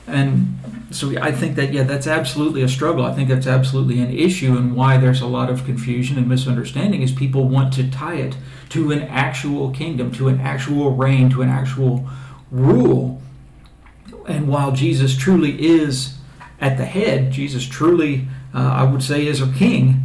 And 0.08 0.60
so 0.92 1.20
I 1.20 1.32
think 1.32 1.56
that, 1.56 1.74
yeah, 1.74 1.84
that's 1.84 2.06
absolutely 2.06 2.62
a 2.62 2.68
struggle. 2.70 3.04
I 3.04 3.14
think 3.14 3.28
that's 3.28 3.48
absolutely 3.48 4.00
an 4.00 4.12
issue, 4.12 4.56
and 4.56 4.76
why 4.76 4.98
there's 4.98 5.22
a 5.22 5.28
lot 5.28 5.50
of 5.50 5.66
confusion 5.66 6.18
and 6.18 6.28
misunderstanding 6.28 7.02
is 7.02 7.12
people 7.12 7.50
want 7.50 7.74
to 7.74 7.90
tie 7.90 8.16
it 8.16 8.38
to 8.70 8.92
an 8.92 9.02
actual 9.04 9.72
kingdom, 9.72 10.12
to 10.14 10.28
an 10.28 10.40
actual 10.40 10.92
reign, 10.92 11.30
to 11.32 11.42
an 11.42 11.50
actual 11.50 12.08
rule. 12.52 13.22
And 14.28 14.48
while 14.48 14.72
Jesus 14.72 15.18
truly 15.18 15.66
is 15.66 16.18
at 16.62 16.78
the 16.78 16.86
head, 16.86 17.32
Jesus 17.32 17.66
truly, 17.68 18.28
uh, 18.54 18.60
I 18.60 18.84
would 18.84 19.04
say, 19.04 19.26
is 19.26 19.42
a 19.42 19.52
king, 19.52 20.04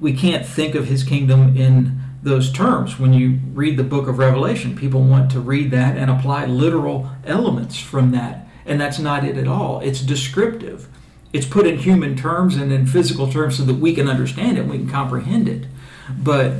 we 0.00 0.12
can't 0.12 0.44
think 0.44 0.74
of 0.74 0.86
his 0.86 1.02
kingdom 1.02 1.56
in 1.56 2.00
those 2.22 2.52
terms. 2.52 2.98
When 2.98 3.12
you 3.12 3.40
read 3.52 3.76
the 3.76 3.84
book 3.84 4.06
of 4.06 4.18
Revelation, 4.18 4.76
people 4.76 5.02
want 5.02 5.30
to 5.32 5.40
read 5.40 5.70
that 5.70 5.96
and 5.96 6.10
apply 6.10 6.46
literal 6.46 7.10
elements 7.24 7.78
from 7.78 8.12
that. 8.12 8.46
And 8.64 8.80
that's 8.80 8.98
not 8.98 9.24
it 9.24 9.36
at 9.36 9.48
all. 9.48 9.80
It's 9.80 10.00
descriptive. 10.00 10.88
It's 11.32 11.46
put 11.46 11.66
in 11.66 11.78
human 11.78 12.16
terms 12.16 12.56
and 12.56 12.72
in 12.72 12.86
physical 12.86 13.30
terms 13.30 13.56
so 13.56 13.64
that 13.64 13.74
we 13.74 13.94
can 13.94 14.08
understand 14.08 14.58
it, 14.58 14.66
we 14.66 14.78
can 14.78 14.88
comprehend 14.88 15.48
it. 15.48 15.66
But 16.10 16.54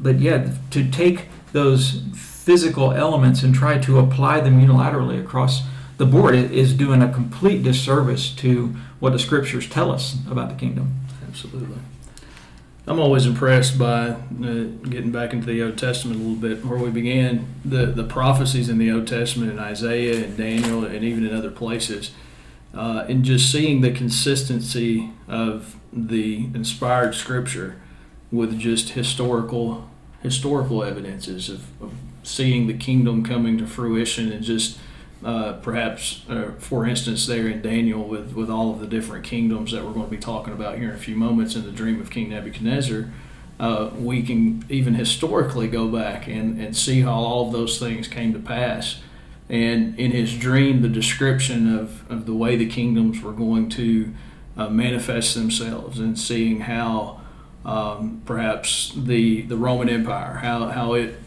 but 0.00 0.20
yeah, 0.20 0.52
to 0.70 0.88
take 0.90 1.26
those 1.52 2.02
physical 2.14 2.92
elements 2.92 3.42
and 3.42 3.54
try 3.54 3.78
to 3.78 3.98
apply 3.98 4.40
them 4.40 4.60
unilaterally 4.60 5.20
across 5.20 5.62
the 5.98 6.06
board 6.06 6.34
is 6.34 6.74
doing 6.74 7.02
a 7.02 7.12
complete 7.12 7.62
disservice 7.62 8.30
to 8.30 8.76
what 9.00 9.12
the 9.12 9.18
scriptures 9.18 9.68
tell 9.68 9.90
us 9.90 10.16
about 10.30 10.50
the 10.50 10.54
kingdom. 10.54 10.94
Absolutely. 11.26 11.78
I'm 12.88 13.00
always 13.00 13.26
impressed 13.26 13.78
by 13.78 14.10
uh, 14.10 14.14
getting 14.88 15.10
back 15.10 15.32
into 15.32 15.46
the 15.46 15.60
Old 15.60 15.76
Testament 15.76 16.20
a 16.20 16.22
little 16.22 16.36
bit 16.36 16.64
where 16.64 16.78
we 16.78 16.90
began 16.90 17.46
the, 17.64 17.86
the 17.86 18.04
prophecies 18.04 18.68
in 18.68 18.78
the 18.78 18.92
Old 18.92 19.08
Testament 19.08 19.50
in 19.50 19.58
Isaiah 19.58 20.24
and 20.24 20.36
Daniel 20.36 20.84
and 20.84 21.04
even 21.04 21.26
in 21.26 21.34
other 21.34 21.50
places, 21.50 22.12
uh, 22.72 23.04
and 23.08 23.24
just 23.24 23.50
seeing 23.50 23.80
the 23.80 23.90
consistency 23.90 25.10
of 25.26 25.74
the 25.92 26.44
inspired 26.54 27.16
Scripture 27.16 27.76
with 28.30 28.56
just 28.58 28.90
historical 28.90 29.88
historical 30.22 30.82
evidences 30.82 31.48
of, 31.48 31.82
of 31.82 31.92
seeing 32.22 32.66
the 32.66 32.74
kingdom 32.74 33.24
coming 33.24 33.58
to 33.58 33.66
fruition 33.66 34.32
and 34.32 34.42
just 34.44 34.78
uh, 35.26 35.54
perhaps, 35.54 36.24
uh, 36.30 36.52
for 36.56 36.86
instance, 36.86 37.26
there 37.26 37.48
in 37.48 37.60
Daniel 37.60 38.04
with, 38.04 38.32
with 38.34 38.48
all 38.48 38.70
of 38.70 38.78
the 38.78 38.86
different 38.86 39.24
kingdoms 39.24 39.72
that 39.72 39.84
we're 39.84 39.90
going 39.90 40.06
to 40.06 40.10
be 40.10 40.16
talking 40.16 40.52
about 40.52 40.78
here 40.78 40.90
in 40.90 40.94
a 40.94 40.98
few 40.98 41.16
moments 41.16 41.56
in 41.56 41.64
the 41.64 41.72
dream 41.72 42.00
of 42.00 42.10
King 42.10 42.28
Nebuchadnezzar, 42.28 43.10
uh, 43.58 43.90
we 43.98 44.22
can 44.22 44.64
even 44.68 44.94
historically 44.94 45.66
go 45.66 45.88
back 45.88 46.28
and, 46.28 46.60
and 46.60 46.76
see 46.76 47.00
how 47.00 47.14
all 47.14 47.48
of 47.48 47.52
those 47.52 47.80
things 47.80 48.06
came 48.06 48.32
to 48.34 48.38
pass. 48.38 49.02
And 49.48 49.98
in 49.98 50.12
his 50.12 50.38
dream, 50.38 50.82
the 50.82 50.88
description 50.88 51.76
of, 51.76 52.08
of 52.08 52.26
the 52.26 52.34
way 52.34 52.54
the 52.54 52.68
kingdoms 52.68 53.20
were 53.20 53.32
going 53.32 53.68
to 53.70 54.14
uh, 54.56 54.68
manifest 54.68 55.34
themselves 55.34 55.98
and 55.98 56.16
seeing 56.16 56.60
how 56.60 57.20
um, 57.64 58.22
perhaps 58.26 58.92
the, 58.94 59.42
the 59.42 59.56
Roman 59.56 59.88
Empire, 59.88 60.34
how, 60.34 60.68
how 60.68 60.94
it 60.94 61.18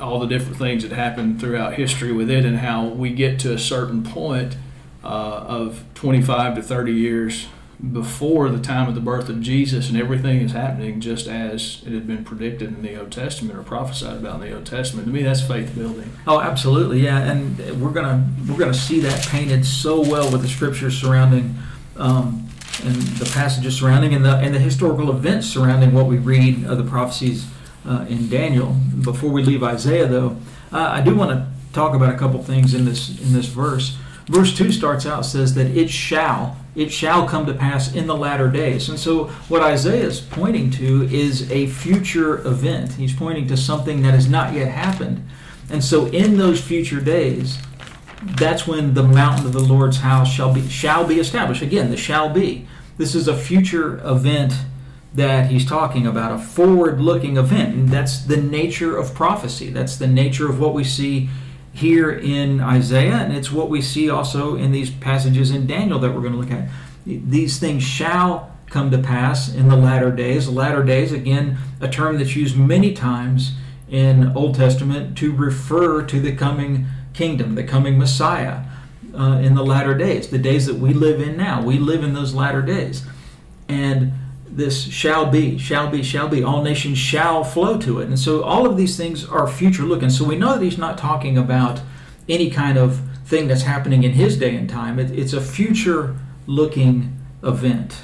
all 0.00 0.18
the 0.18 0.26
different 0.26 0.56
things 0.56 0.82
that 0.82 0.92
happened 0.92 1.40
throughout 1.40 1.74
history 1.74 2.12
with 2.12 2.30
it, 2.30 2.44
and 2.44 2.58
how 2.58 2.86
we 2.86 3.10
get 3.10 3.38
to 3.40 3.52
a 3.52 3.58
certain 3.58 4.02
point 4.02 4.56
uh, 5.02 5.06
of 5.06 5.84
25 5.94 6.56
to 6.56 6.62
30 6.62 6.92
years 6.92 7.46
before 7.92 8.48
the 8.48 8.60
time 8.60 8.88
of 8.88 8.94
the 8.94 9.00
birth 9.00 9.28
of 9.28 9.40
Jesus, 9.40 9.88
and 9.88 9.98
everything 9.98 10.40
is 10.40 10.52
happening 10.52 11.00
just 11.00 11.26
as 11.26 11.82
it 11.86 11.92
had 11.92 12.06
been 12.06 12.24
predicted 12.24 12.68
in 12.68 12.82
the 12.82 12.98
Old 12.98 13.12
Testament 13.12 13.58
or 13.58 13.62
prophesied 13.62 14.16
about 14.16 14.36
in 14.36 14.48
the 14.48 14.54
Old 14.54 14.66
Testament. 14.66 15.06
To 15.06 15.12
me, 15.12 15.22
that's 15.22 15.42
faith 15.42 15.74
building. 15.74 16.10
Oh, 16.26 16.40
absolutely, 16.40 17.00
yeah, 17.00 17.18
and 17.18 17.58
we're 17.80 17.90
gonna 17.90 18.26
we're 18.48 18.58
gonna 18.58 18.72
see 18.72 19.00
that 19.00 19.26
painted 19.26 19.66
so 19.66 20.00
well 20.00 20.30
with 20.30 20.42
the 20.42 20.48
scriptures 20.48 20.96
surrounding. 20.96 21.56
Um, 21.96 22.48
and 22.82 22.96
the 22.96 23.30
passages 23.32 23.78
surrounding 23.78 24.14
and 24.14 24.24
the 24.24 24.36
and 24.36 24.52
the 24.52 24.58
historical 24.58 25.10
events 25.10 25.46
surrounding 25.46 25.92
what 25.92 26.06
we 26.06 26.18
read 26.18 26.64
of 26.64 26.76
the 26.76 26.84
prophecies 26.84 27.46
uh, 27.86 28.06
in 28.08 28.28
Daniel. 28.28 28.76
Before 29.02 29.30
we 29.30 29.42
leave 29.42 29.62
Isaiah, 29.62 30.06
though, 30.06 30.36
uh, 30.72 30.78
I 30.78 31.00
do 31.00 31.14
want 31.14 31.30
to 31.30 31.46
talk 31.72 31.94
about 31.94 32.14
a 32.14 32.18
couple 32.18 32.42
things 32.42 32.74
in 32.74 32.84
this 32.84 33.20
in 33.20 33.32
this 33.32 33.46
verse. 33.46 33.96
Verse 34.26 34.56
two 34.56 34.72
starts 34.72 35.04
out 35.04 35.26
says 35.26 35.54
that 35.54 35.66
it 35.66 35.90
shall 35.90 36.56
it 36.74 36.90
shall 36.90 37.28
come 37.28 37.46
to 37.46 37.54
pass 37.54 37.94
in 37.94 38.06
the 38.06 38.16
latter 38.16 38.50
days. 38.50 38.88
And 38.88 38.98
so 38.98 39.26
what 39.48 39.62
Isaiah 39.62 40.06
is 40.06 40.20
pointing 40.20 40.70
to 40.72 41.04
is 41.04 41.50
a 41.52 41.66
future 41.66 42.38
event. 42.46 42.94
He's 42.94 43.14
pointing 43.14 43.46
to 43.48 43.56
something 43.56 44.02
that 44.02 44.14
has 44.14 44.28
not 44.28 44.54
yet 44.54 44.68
happened. 44.68 45.28
And 45.70 45.84
so 45.84 46.06
in 46.06 46.36
those 46.36 46.60
future 46.60 47.00
days, 47.00 47.58
that's 48.22 48.66
when 48.66 48.94
the 48.94 49.02
mountain 49.02 49.46
of 49.46 49.52
the 49.52 49.62
Lord's 49.62 49.98
house 49.98 50.32
shall 50.32 50.52
be 50.52 50.68
shall 50.68 51.06
be 51.06 51.20
established. 51.20 51.62
Again, 51.62 51.90
the 51.90 51.96
shall 51.96 52.30
be. 52.30 52.66
This 52.96 53.14
is 53.14 53.28
a 53.28 53.36
future 53.36 54.00
event 54.06 54.54
that 55.14 55.50
he's 55.50 55.64
talking 55.64 56.06
about, 56.06 56.32
a 56.32 56.38
forward 56.38 57.00
looking 57.00 57.36
event. 57.36 57.74
And 57.74 57.88
that's 57.88 58.18
the 58.18 58.36
nature 58.36 58.96
of 58.96 59.14
prophecy. 59.14 59.70
That's 59.70 59.96
the 59.96 60.08
nature 60.08 60.50
of 60.50 60.58
what 60.58 60.74
we 60.74 60.84
see 60.84 61.30
here 61.72 62.10
in 62.10 62.60
Isaiah, 62.60 63.16
and 63.16 63.32
it's 63.32 63.50
what 63.50 63.68
we 63.68 63.82
see 63.82 64.08
also 64.08 64.54
in 64.54 64.70
these 64.70 64.90
passages 64.90 65.50
in 65.50 65.66
Daniel 65.66 65.98
that 65.98 66.14
we're 66.14 66.20
going 66.20 66.32
to 66.32 66.38
look 66.38 66.52
at. 66.52 66.68
These 67.04 67.58
things 67.58 67.82
shall 67.82 68.52
come 68.66 68.90
to 68.92 68.98
pass 68.98 69.52
in 69.52 69.68
the 69.68 69.76
latter 69.76 70.10
days. 70.10 70.48
Latter 70.48 70.84
days, 70.84 71.12
again, 71.12 71.58
a 71.80 71.88
term 71.88 72.18
that's 72.18 72.36
used 72.36 72.56
many 72.56 72.92
times 72.92 73.52
in 73.88 74.36
Old 74.36 74.54
Testament 74.54 75.18
to 75.18 75.32
refer 75.32 76.02
to 76.06 76.20
the 76.20 76.34
coming 76.34 76.86
kingdom, 77.12 77.56
the 77.56 77.64
coming 77.64 77.98
Messiah 77.98 78.62
uh, 79.16 79.40
in 79.42 79.54
the 79.54 79.64
latter 79.64 79.94
days, 79.94 80.28
the 80.28 80.38
days 80.38 80.66
that 80.66 80.76
we 80.76 80.92
live 80.92 81.20
in 81.20 81.36
now. 81.36 81.62
We 81.62 81.78
live 81.78 82.02
in 82.02 82.14
those 82.14 82.34
latter 82.34 82.62
days. 82.62 83.04
And 83.68 84.12
this 84.54 84.84
shall 84.84 85.26
be, 85.26 85.58
shall 85.58 85.90
be, 85.90 86.02
shall 86.02 86.28
be. 86.28 86.42
All 86.42 86.62
nations 86.62 86.96
shall 86.96 87.42
flow 87.42 87.76
to 87.78 88.00
it. 88.00 88.06
And 88.06 88.18
so 88.18 88.44
all 88.44 88.66
of 88.66 88.76
these 88.76 88.96
things 88.96 89.24
are 89.24 89.48
future 89.48 89.82
looking. 89.82 90.10
So 90.10 90.24
we 90.24 90.36
know 90.36 90.54
that 90.54 90.62
he's 90.62 90.78
not 90.78 90.96
talking 90.96 91.36
about 91.36 91.80
any 92.28 92.50
kind 92.50 92.78
of 92.78 93.00
thing 93.26 93.48
that's 93.48 93.62
happening 93.62 94.04
in 94.04 94.12
his 94.12 94.38
day 94.38 94.54
and 94.54 94.70
time. 94.70 95.00
It, 95.00 95.10
it's 95.10 95.32
a 95.32 95.40
future 95.40 96.16
looking 96.46 97.18
event. 97.42 98.02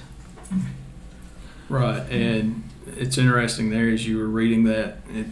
Right. 1.69 2.03
And 2.11 2.65
it's 2.97 3.17
interesting 3.17 3.71
there 3.71 3.89
as 3.89 4.09
you 4.09 4.19
were 4.19 4.27
reading 4.27 4.65
that, 4.65 4.99
it, 5.09 5.27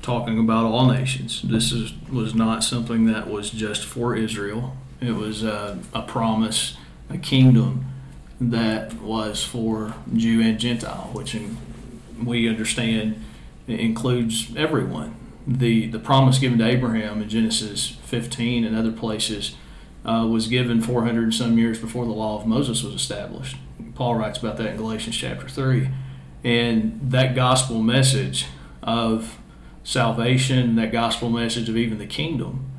talking 0.00 0.38
about 0.38 0.64
all 0.64 0.86
nations. 0.86 1.42
This 1.42 1.72
is, 1.72 1.92
was 2.08 2.36
not 2.36 2.62
something 2.62 3.06
that 3.06 3.28
was 3.28 3.50
just 3.50 3.84
for 3.84 4.14
Israel, 4.14 4.76
it 5.00 5.12
was 5.12 5.42
a 5.42 6.04
promise, 6.06 6.76
a 7.10 7.18
kingdom 7.18 7.86
that 8.40 8.94
was 9.00 9.44
for 9.44 9.94
Jew 10.14 10.40
and 10.42 10.58
Gentile, 10.58 11.10
which 11.12 11.34
in, 11.34 11.56
we 12.22 12.48
understand 12.48 13.22
includes 13.66 14.54
everyone. 14.56 15.16
The, 15.46 15.86
the 15.86 15.98
promise 15.98 16.38
given 16.38 16.58
to 16.58 16.66
Abraham 16.66 17.22
in 17.22 17.28
Genesis 17.28 17.96
15 18.04 18.64
and 18.64 18.76
other 18.76 18.92
places 18.92 19.56
uh, 20.04 20.26
was 20.30 20.46
given 20.48 20.82
400 20.82 21.22
and 21.22 21.34
some 21.34 21.58
years 21.58 21.78
before 21.78 22.04
the 22.04 22.12
law 22.12 22.38
of 22.38 22.46
Moses 22.46 22.82
was 22.82 22.94
established. 22.94 23.56
Paul 23.94 24.16
writes 24.16 24.38
about 24.38 24.56
that 24.58 24.70
in 24.70 24.76
Galatians 24.76 25.16
chapter 25.16 25.48
3. 25.48 25.88
And 26.44 27.00
that 27.02 27.34
gospel 27.34 27.82
message 27.82 28.46
of 28.82 29.38
salvation, 29.82 30.76
that 30.76 30.92
gospel 30.92 31.30
message 31.30 31.68
of 31.68 31.76
even 31.76 31.98
the 31.98 32.06
kingdom, 32.06 32.70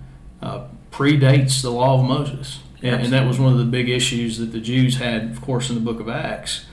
uh, 0.42 0.68
predates 0.92 1.62
the 1.62 1.72
law 1.72 2.00
of 2.00 2.06
Moses. 2.06 2.60
And, 2.81 3.03
and, 3.03 3.13
that 3.13 3.27
was 3.27 3.39
one 3.39 3.51
of 3.51 3.57
the 3.57 3.65
big 3.65 3.89
issues 3.89 4.38
that 4.38 4.51
the 4.51 4.60
Jews 4.60 4.98
had, 4.98 5.31
of 5.31 5.41
course, 5.41 5.69
in 5.69 5.75
the 5.75 5.81
book 5.81 6.00
of 6.00 6.07
Acts 6.07 6.65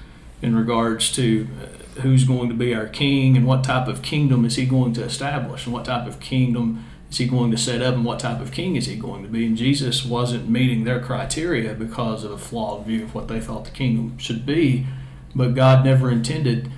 in 0.43 0.55
regards 0.55 1.11
to 1.13 1.49
uh, 1.63 2.01
who's 2.01 2.25
going 2.25 2.49
to 2.51 2.55
be 2.55 2.75
our 2.75 2.87
king 2.87 3.37
and 3.37 3.47
what 3.47 3.65
type 3.65 3.89
of 3.89 4.03
kingdom 4.03 4.45
is 4.45 4.57
he 4.57 4.67
going 4.67 4.93
to 4.93 5.03
establish 5.03 5.65
and 5.65 5.73
what 5.73 5.87
type 5.87 6.07
of 6.07 6.21
kingdom 6.21 6.85
is 7.11 7.19
he 7.19 7.27
going 7.27 7.51
to 7.51 7.57
set 7.57 7.81
up 7.81 7.95
and 7.95 8.05
what 8.05 8.19
type 8.19 8.41
of 8.41 8.53
king 8.53 8.77
is 8.77 8.87
he 8.87 8.97
going 8.97 9.23
to 9.23 9.29
be. 9.29 9.47
And 9.47 9.57
Jesus 9.57 10.05
wasn't 10.05 10.49
meeting 10.49 10.85
their 10.85 11.01
criteria 11.01 11.73
because 11.73 12.25
of 12.25 12.33
a 12.33 12.39
flawed 12.39 12.85
view 12.87 13.05
of 13.05 13.15
what 13.15 13.29
they 13.29 13.41
thought 13.41 13.65
the 13.65 13.71
kingdom 13.71 14.19
should 14.19 14.45
be. 14.45 14.87
But 15.35 15.55
God 15.55 15.85
never 15.85 16.11
intended 16.11 16.71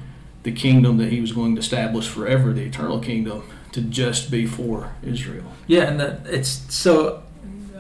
the 0.43 0.53
kingdom 0.53 0.99
that 0.99 1.11
he 1.11 1.21
was 1.21 1.33
going 1.33 1.57
to 1.57 1.61
establish 1.61 2.09
forever, 2.09 2.53
the 2.53 2.63
eternal 2.63 3.01
kingdom, 3.01 3.43
to 3.73 3.81
just 3.81 4.31
be 4.31 4.47
for 4.47 4.95
Israel. 5.03 5.53
Yeah, 5.67 5.83
and 5.83 5.99
that 5.99 6.27
it's 6.27 6.73
so 6.73 7.25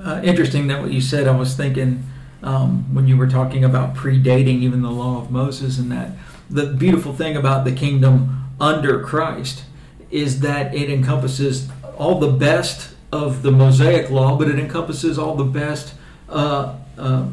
uh, 0.06 0.20
interesting 0.22 0.68
that 0.68 0.80
what 0.80 0.92
you 0.92 1.00
said. 1.00 1.26
I 1.26 1.36
was 1.36 1.56
thinking 1.56 2.04
um, 2.42 2.94
when 2.94 3.08
you 3.08 3.16
were 3.16 3.26
talking 3.26 3.64
about 3.64 3.94
predating 3.94 4.60
even 4.60 4.82
the 4.82 4.90
law 4.90 5.20
of 5.20 5.30
Moses, 5.30 5.78
and 5.78 5.90
that 5.90 6.12
the 6.48 6.66
beautiful 6.66 7.12
thing 7.12 7.36
about 7.36 7.64
the 7.64 7.72
kingdom 7.72 8.44
under 8.60 9.02
Christ 9.02 9.64
is 10.10 10.40
that 10.40 10.72
it 10.74 10.88
encompasses 10.88 11.68
all 11.98 12.20
the 12.20 12.30
best 12.30 12.94
of 13.10 13.42
the 13.42 13.50
Mosaic 13.50 14.08
law, 14.08 14.38
but 14.38 14.48
it 14.48 14.58
encompasses 14.58 15.18
all 15.18 15.34
the 15.34 15.44
best 15.44 15.94
uh, 16.28 16.76
uh, 16.96 17.26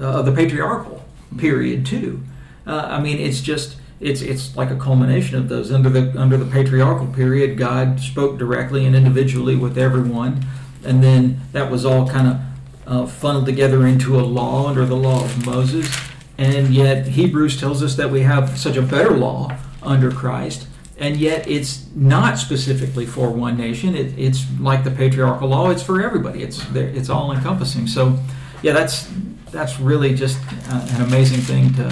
of 0.00 0.26
the 0.26 0.32
patriarchal 0.32 1.04
period 1.36 1.86
too. 1.86 2.20
Uh, 2.66 2.86
I 2.90 3.00
mean, 3.00 3.18
it's 3.18 3.40
just 3.40 3.76
it's 4.00 4.20
it's 4.20 4.56
like 4.56 4.70
a 4.70 4.76
culmination 4.76 5.38
of 5.38 5.48
those 5.48 5.70
under 5.70 5.88
the 5.88 6.18
under 6.18 6.36
the 6.36 6.50
patriarchal 6.50 7.06
period. 7.06 7.56
God 7.56 8.00
spoke 8.00 8.36
directly 8.36 8.84
and 8.84 8.96
individually 8.96 9.54
with 9.54 9.78
everyone 9.78 10.44
and 10.84 11.02
then 11.02 11.40
that 11.52 11.70
was 11.70 11.84
all 11.84 12.08
kind 12.08 12.28
of 12.28 12.40
uh, 12.86 13.06
funneled 13.06 13.46
together 13.46 13.86
into 13.86 14.18
a 14.18 14.22
law 14.22 14.66
under 14.66 14.86
the 14.86 14.96
law 14.96 15.24
of 15.24 15.46
Moses. 15.46 15.94
And 16.38 16.72
yet 16.72 17.06
Hebrews 17.06 17.58
tells 17.58 17.82
us 17.82 17.96
that 17.96 18.10
we 18.10 18.20
have 18.20 18.58
such 18.58 18.76
a 18.76 18.82
better 18.82 19.10
law 19.10 19.56
under 19.82 20.10
Christ, 20.10 20.68
and 20.96 21.16
yet 21.16 21.48
it's 21.48 21.86
not 21.94 22.38
specifically 22.38 23.06
for 23.06 23.30
one 23.30 23.56
nation. 23.56 23.94
It, 23.94 24.16
it's 24.18 24.46
like 24.60 24.84
the 24.84 24.90
patriarchal 24.90 25.48
law; 25.48 25.70
it's 25.70 25.82
for 25.82 26.00
everybody. 26.00 26.42
It's 26.42 26.64
it's 26.74 27.10
all 27.10 27.32
encompassing. 27.32 27.86
So, 27.88 28.18
yeah, 28.62 28.72
that's 28.72 29.10
that's 29.50 29.80
really 29.80 30.14
just 30.14 30.38
uh, 30.70 30.86
an 30.92 31.02
amazing 31.02 31.40
thing 31.40 31.74
to 31.74 31.88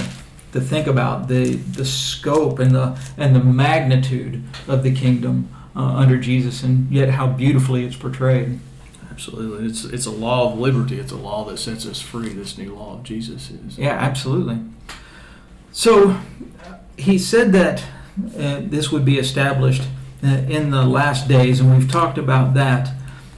to 0.52 0.60
think 0.60 0.86
about 0.86 1.28
the 1.28 1.56
the 1.56 1.84
scope 1.84 2.60
and 2.60 2.70
the 2.70 2.98
and 3.18 3.34
the 3.34 3.42
magnitude 3.42 4.42
of 4.68 4.82
the 4.82 4.94
kingdom 4.94 5.48
uh, 5.74 5.80
under 5.80 6.18
Jesus, 6.18 6.62
and 6.62 6.90
yet 6.90 7.10
how 7.10 7.26
beautifully 7.26 7.84
it's 7.84 7.96
portrayed. 7.96 8.60
Absolutely, 9.16 9.66
it's 9.66 9.82
it's 9.86 10.04
a 10.04 10.10
law 10.10 10.52
of 10.52 10.58
liberty. 10.58 11.00
It's 11.00 11.10
a 11.10 11.16
law 11.16 11.42
that 11.44 11.58
sets 11.58 11.86
us 11.86 12.02
free. 12.02 12.28
This 12.28 12.58
new 12.58 12.74
law 12.74 12.96
of 12.96 13.02
Jesus 13.02 13.50
is. 13.50 13.78
Yeah, 13.78 13.92
absolutely. 13.92 14.58
So 15.72 16.20
he 16.98 17.18
said 17.18 17.50
that 17.52 17.82
uh, 18.38 18.60
this 18.60 18.92
would 18.92 19.06
be 19.06 19.18
established 19.18 19.84
uh, 20.22 20.26
in 20.26 20.70
the 20.70 20.84
last 20.84 21.28
days, 21.28 21.60
and 21.60 21.74
we've 21.74 21.90
talked 21.90 22.18
about 22.18 22.52
that. 22.52 22.90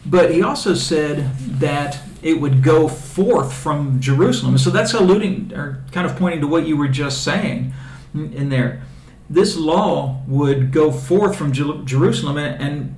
But 0.04 0.34
he 0.34 0.42
also 0.42 0.74
said 0.74 1.32
that 1.60 2.00
it 2.22 2.40
would 2.40 2.64
go 2.64 2.88
forth 2.88 3.52
from 3.52 4.00
Jerusalem. 4.00 4.58
So 4.58 4.70
that's 4.70 4.94
alluding 4.94 5.52
or 5.54 5.84
kind 5.92 6.08
of 6.08 6.16
pointing 6.16 6.40
to 6.40 6.48
what 6.48 6.66
you 6.66 6.76
were 6.76 6.88
just 6.88 7.22
saying 7.22 7.72
in 8.14 8.48
there. 8.48 8.82
This 9.30 9.56
law 9.56 10.24
would 10.26 10.72
go 10.72 10.90
forth 10.90 11.36
from 11.36 11.52
Jerusalem, 11.52 12.36
and 12.36 12.97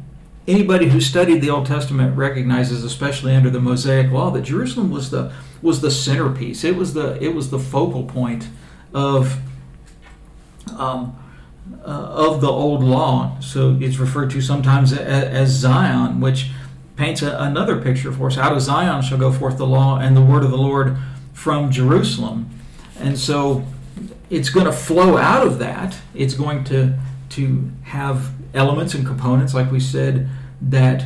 anybody 0.50 0.88
who 0.88 1.00
studied 1.00 1.40
the 1.40 1.50
Old 1.50 1.66
Testament 1.66 2.16
recognizes, 2.16 2.84
especially 2.84 3.34
under 3.34 3.50
the 3.50 3.60
Mosaic 3.60 4.10
Law, 4.10 4.30
that 4.30 4.42
Jerusalem 4.42 4.90
was 4.90 5.10
the 5.10 5.32
was 5.62 5.80
the 5.80 5.90
centerpiece. 5.90 6.64
It 6.64 6.76
was 6.76 6.94
the 6.94 7.22
it 7.22 7.34
was 7.34 7.50
the 7.50 7.58
focal 7.58 8.04
point 8.04 8.48
of 8.92 9.38
um, 10.76 11.16
uh, 11.84 11.88
of 11.88 12.40
the 12.40 12.48
old 12.48 12.82
law. 12.82 13.38
So 13.40 13.78
it's 13.80 13.98
referred 13.98 14.30
to 14.30 14.40
sometimes 14.40 14.92
as, 14.92 15.00
as 15.00 15.50
Zion, 15.50 16.20
which 16.20 16.50
paints 16.96 17.22
a, 17.22 17.36
another 17.38 17.80
picture 17.80 18.12
for 18.12 18.26
us. 18.26 18.36
Out 18.36 18.52
of 18.52 18.60
Zion 18.60 19.02
shall 19.02 19.18
go 19.18 19.32
forth 19.32 19.56
the 19.56 19.66
law 19.66 19.98
and 19.98 20.16
the 20.16 20.20
word 20.20 20.44
of 20.44 20.50
the 20.50 20.58
Lord 20.58 20.96
from 21.32 21.70
Jerusalem. 21.70 22.50
And 22.98 23.18
so 23.18 23.64
it's 24.28 24.50
going 24.50 24.66
to 24.66 24.72
flow 24.72 25.16
out 25.16 25.46
of 25.46 25.58
that. 25.58 25.96
It's 26.14 26.34
going 26.34 26.64
to 26.64 26.98
to 27.30 27.70
have 27.84 28.32
elements 28.54 28.94
and 28.94 29.06
components, 29.06 29.54
like 29.54 29.70
we 29.70 29.78
said, 29.80 30.28
that 30.60 31.04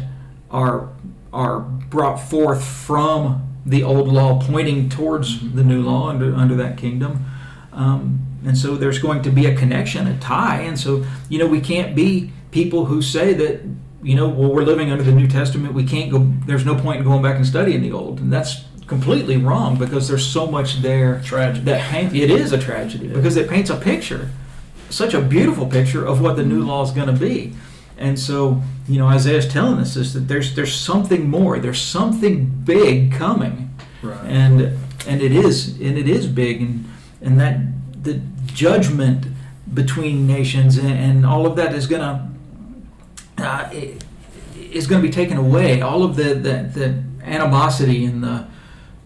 are 0.51 0.89
are 1.33 1.61
brought 1.61 2.17
forth 2.17 2.65
from 2.65 3.57
the 3.67 3.83
old 3.83 4.09
law, 4.09 4.41
pointing 4.41 4.89
towards 4.89 5.53
the 5.55 5.65
new 5.65 5.83
law 5.83 6.09
under 6.09 6.35
under 6.35 6.55
that 6.57 6.77
kingdom. 6.77 7.27
Um, 7.73 8.21
and 8.47 8.57
so 8.57 8.77
there's 8.77 8.99
going 8.99 9.23
to 9.23 9.31
be 9.31 9.47
a 9.47 9.57
connection, 9.57 10.07
a 10.07 10.19
tie. 10.19 10.61
And 10.61 10.79
so 10.79 11.05
you 11.29 11.39
know 11.39 11.47
we 11.47 11.61
can't 11.61 11.95
be 11.95 12.33
people 12.51 12.87
who 12.87 13.03
say 13.03 13.33
that 13.35 13.63
you 14.05 14.15
know, 14.15 14.29
well, 14.29 14.53
we're 14.53 14.65
living 14.65 14.93
under 14.93 15.03
the 15.03 15.13
New 15.13 15.27
Testament. 15.27 15.73
We 15.73 15.85
can't 15.85 16.11
go. 16.11 16.31
There's 16.47 16.67
no 16.67 16.77
point 16.77 16.99
in 16.99 17.05
going 17.05 17.23
back 17.23 17.37
and 17.37 17.47
studying 17.47 17.81
the 17.81 17.93
Old, 17.93 18.21
and 18.21 18.31
that's 18.31 18.65
completely 18.87 19.39
wrong 19.39 19.79
because 19.79 20.07
there's 20.09 20.27
so 20.27 20.47
much 20.47 20.83
there. 20.83 21.23
Tragedy. 21.25 21.65
That 21.65 21.91
paint, 21.91 22.15
it 22.15 22.31
is 22.31 22.53
a 22.53 22.59
tragedy 22.59 23.07
yeah. 23.07 23.15
because 23.15 23.37
it 23.37 23.49
paints 23.49 23.71
a 23.71 23.77
picture, 23.77 24.31
such 24.91 25.15
a 25.15 25.23
beautiful 25.23 25.67
picture 25.67 26.05
of 26.05 26.21
what 26.21 26.37
the 26.37 26.45
new 26.45 26.63
law 26.63 26.85
is 26.85 26.91
going 26.91 27.07
to 27.07 27.19
be. 27.19 27.55
And 27.97 28.19
so, 28.21 28.61
you 28.87 28.99
know, 28.99 29.07
Isaiah's 29.07 29.49
telling 29.49 29.79
us 29.79 29.97
is 29.97 30.13
that 30.15 30.29
there's 30.29 30.55
there's 30.55 30.75
something 30.75 31.29
more. 31.29 31.59
There's 31.59 31.81
something 31.81 32.47
big 32.65 33.13
coming. 33.13 33.75
Right. 34.03 34.25
And 34.25 34.79
and 35.07 35.23
it 35.23 35.33
is 35.33 35.81
and 35.81 35.99
it 35.99 36.09
is 36.09 36.27
big 36.27 36.61
and 36.61 36.85
and 37.23 37.41
that 37.41 37.61
the 38.03 38.21
judgment 38.47 39.27
between 39.73 40.27
nations 40.27 40.77
and, 40.77 40.91
and 40.91 41.27
all 41.27 41.47
of 41.47 41.57
that 41.57 41.75
is 41.75 41.87
going 41.87 42.03
to 42.03 43.45
uh, 43.45 43.71
is 44.55 44.87
going 44.87 45.01
to 45.01 45.07
be 45.07 45.13
taken 45.13 45.37
away. 45.37 45.81
All 45.81 46.03
of 46.03 46.17
the, 46.17 46.35
the, 46.35 46.71
the 46.73 47.03
animosity 47.25 48.05
and 48.05 48.23
the 48.23 48.47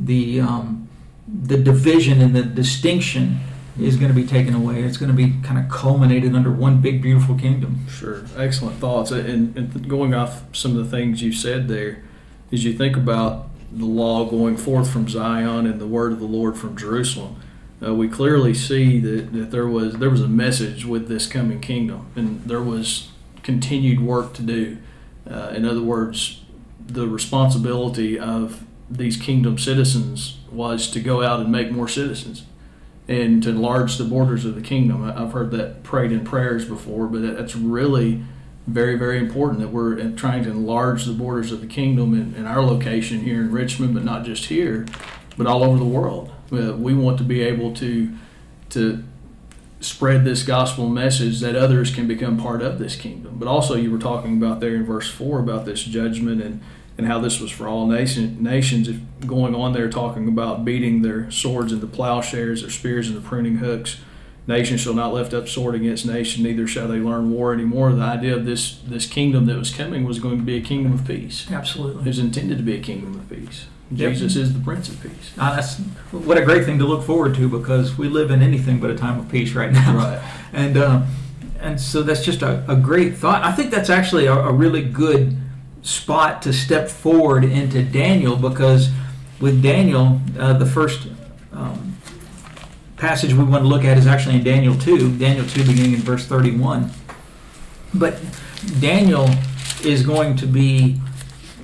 the 0.00 0.40
um, 0.40 0.88
the 1.26 1.58
division 1.58 2.20
and 2.20 2.34
the 2.34 2.42
distinction 2.42 3.38
is 3.80 3.96
going 3.96 4.08
to 4.08 4.14
be 4.14 4.26
taken 4.26 4.54
away. 4.54 4.82
It's 4.82 4.96
going 4.96 5.10
to 5.10 5.16
be 5.16 5.34
kind 5.42 5.58
of 5.58 5.70
culminated 5.70 6.34
under 6.34 6.50
one 6.50 6.80
big, 6.80 7.00
beautiful 7.00 7.36
kingdom. 7.36 7.86
Sure, 7.88 8.24
excellent 8.36 8.78
thoughts. 8.78 9.10
And, 9.10 9.56
and 9.56 9.88
going 9.88 10.14
off 10.14 10.42
some 10.52 10.76
of 10.76 10.84
the 10.84 10.90
things 10.90 11.22
you 11.22 11.32
said 11.32 11.68
there, 11.68 12.02
as 12.52 12.64
you 12.64 12.72
think 12.72 12.96
about 12.96 13.48
the 13.70 13.84
law 13.84 14.24
going 14.24 14.56
forth 14.56 14.90
from 14.90 15.08
Zion 15.08 15.66
and 15.66 15.80
the 15.80 15.86
word 15.86 16.12
of 16.12 16.18
the 16.18 16.26
Lord 16.26 16.56
from 16.56 16.76
Jerusalem, 16.76 17.40
uh, 17.84 17.94
we 17.94 18.08
clearly 18.08 18.54
see 18.54 18.98
that, 18.98 19.32
that 19.32 19.50
there 19.52 19.68
was 19.68 19.98
there 19.98 20.10
was 20.10 20.22
a 20.22 20.28
message 20.28 20.84
with 20.84 21.06
this 21.08 21.28
coming 21.28 21.60
kingdom, 21.60 22.06
and 22.16 22.42
there 22.44 22.62
was 22.62 23.10
continued 23.44 24.00
work 24.00 24.34
to 24.34 24.42
do. 24.42 24.78
Uh, 25.30 25.52
in 25.54 25.64
other 25.64 25.82
words, 25.82 26.42
the 26.84 27.06
responsibility 27.06 28.18
of 28.18 28.64
these 28.90 29.16
kingdom 29.16 29.58
citizens 29.58 30.38
was 30.50 30.90
to 30.90 30.98
go 30.98 31.22
out 31.22 31.38
and 31.38 31.52
make 31.52 31.70
more 31.70 31.86
citizens 31.86 32.44
and 33.08 33.42
to 33.42 33.50
enlarge 33.50 33.96
the 33.96 34.04
borders 34.04 34.44
of 34.44 34.54
the 34.54 34.60
kingdom. 34.60 35.02
I've 35.02 35.32
heard 35.32 35.50
that 35.52 35.82
prayed 35.82 36.12
in 36.12 36.24
prayers 36.24 36.66
before, 36.66 37.06
but 37.06 37.22
that's 37.22 37.56
really 37.56 38.22
very, 38.66 38.98
very 38.98 39.18
important 39.18 39.60
that 39.60 39.68
we're 39.68 40.10
trying 40.12 40.44
to 40.44 40.50
enlarge 40.50 41.06
the 41.06 41.14
borders 41.14 41.50
of 41.50 41.62
the 41.62 41.66
kingdom 41.66 42.12
in, 42.12 42.34
in 42.34 42.46
our 42.46 42.62
location 42.62 43.20
here 43.20 43.40
in 43.40 43.50
Richmond, 43.50 43.94
but 43.94 44.04
not 44.04 44.24
just 44.24 44.46
here, 44.46 44.86
but 45.38 45.46
all 45.46 45.64
over 45.64 45.78
the 45.78 45.86
world. 45.86 46.30
Uh, 46.52 46.74
we 46.74 46.92
want 46.92 47.16
to 47.18 47.24
be 47.24 47.40
able 47.42 47.74
to 47.74 48.14
to 48.70 49.02
spread 49.80 50.24
this 50.24 50.42
gospel 50.42 50.88
message 50.88 51.40
that 51.40 51.56
others 51.56 51.94
can 51.94 52.06
become 52.06 52.36
part 52.36 52.60
of 52.60 52.78
this 52.78 52.96
kingdom. 52.96 53.38
But 53.38 53.48
also, 53.48 53.74
you 53.74 53.90
were 53.90 53.98
talking 53.98 54.36
about 54.36 54.60
there 54.60 54.74
in 54.74 54.84
verse 54.84 55.08
4 55.08 55.38
about 55.38 55.64
this 55.64 55.82
judgment 55.82 56.42
and, 56.42 56.60
and 56.98 57.06
how 57.06 57.20
this 57.20 57.40
was 57.40 57.50
for 57.50 57.68
all 57.68 57.86
nation, 57.86 58.42
nations. 58.42 58.88
Going 59.24 59.54
on 59.54 59.72
there 59.72 59.88
talking 59.88 60.28
about 60.28 60.64
beating 60.64 61.02
their 61.02 61.30
swords 61.30 61.72
into 61.72 61.86
plowshares, 61.86 62.62
their 62.62 62.70
spears 62.70 63.08
into 63.08 63.20
pruning 63.20 63.56
hooks. 63.56 64.00
Nation 64.48 64.78
shall 64.78 64.94
not 64.94 65.12
lift 65.12 65.34
up 65.34 65.46
sword 65.46 65.74
against 65.74 66.06
nation, 66.06 66.42
neither 66.42 66.66
shall 66.66 66.88
they 66.88 66.98
learn 66.98 67.30
war 67.30 67.52
anymore. 67.52 67.92
The 67.92 68.02
idea 68.02 68.34
of 68.34 68.46
this 68.46 68.80
this 68.86 69.06
kingdom 69.06 69.46
that 69.46 69.56
was 69.56 69.72
coming 69.72 70.04
was 70.04 70.18
going 70.18 70.38
to 70.38 70.44
be 70.44 70.56
a 70.56 70.60
kingdom 70.60 70.92
of 70.94 71.06
peace. 71.06 71.50
Absolutely. 71.50 72.02
It 72.02 72.06
was 72.06 72.18
intended 72.18 72.58
to 72.58 72.64
be 72.64 72.74
a 72.74 72.80
kingdom 72.80 73.14
of 73.14 73.28
peace. 73.28 73.66
Jesus 73.92 74.34
yep. 74.34 74.42
is 74.42 74.52
the 74.52 74.60
Prince 74.60 74.88
of 74.88 75.02
Peace. 75.02 75.32
Ah, 75.38 75.54
that's 75.54 75.78
what 76.12 76.36
a 76.36 76.44
great 76.44 76.64
thing 76.64 76.78
to 76.78 76.84
look 76.84 77.04
forward 77.04 77.34
to 77.36 77.48
because 77.48 77.96
we 77.96 78.08
live 78.08 78.30
in 78.30 78.42
anything 78.42 78.80
but 78.80 78.90
a 78.90 78.94
time 78.94 79.18
of 79.18 79.30
peace 79.30 79.52
right 79.52 79.72
now. 79.72 79.96
Right. 79.96 80.34
And 80.50 80.78
uh, 80.78 81.02
and 81.60 81.78
so 81.78 82.02
that's 82.02 82.24
just 82.24 82.40
a, 82.40 82.64
a, 82.70 82.74
great 82.74 83.18
thought. 83.18 83.44
I 83.44 83.52
think 83.52 83.70
that's 83.70 83.90
actually 83.90 84.24
a, 84.24 84.32
a, 84.32 84.50
really 84.50 84.82
good 84.82 85.36
spot 85.82 86.42
to 86.42 86.52
step 86.52 86.88
forward 86.88 87.44
into 87.44 87.82
Daniel 87.82 88.36
because 88.36 88.90
with 89.40 89.62
Daniel, 89.62 90.20
uh, 90.38 90.52
the 90.54 90.66
first 90.66 91.08
um, 91.52 91.96
passage 92.96 93.32
we 93.32 93.44
want 93.44 93.62
to 93.62 93.68
look 93.68 93.84
at 93.84 93.96
is 93.96 94.06
actually 94.06 94.36
in 94.36 94.44
Daniel 94.44 94.76
2, 94.76 95.18
Daniel 95.18 95.46
2 95.46 95.64
beginning 95.64 95.94
in 95.94 96.00
verse 96.00 96.26
31. 96.26 96.90
But 97.94 98.18
Daniel 98.80 99.28
is 99.84 100.04
going 100.04 100.36
to 100.36 100.46
be 100.46 101.00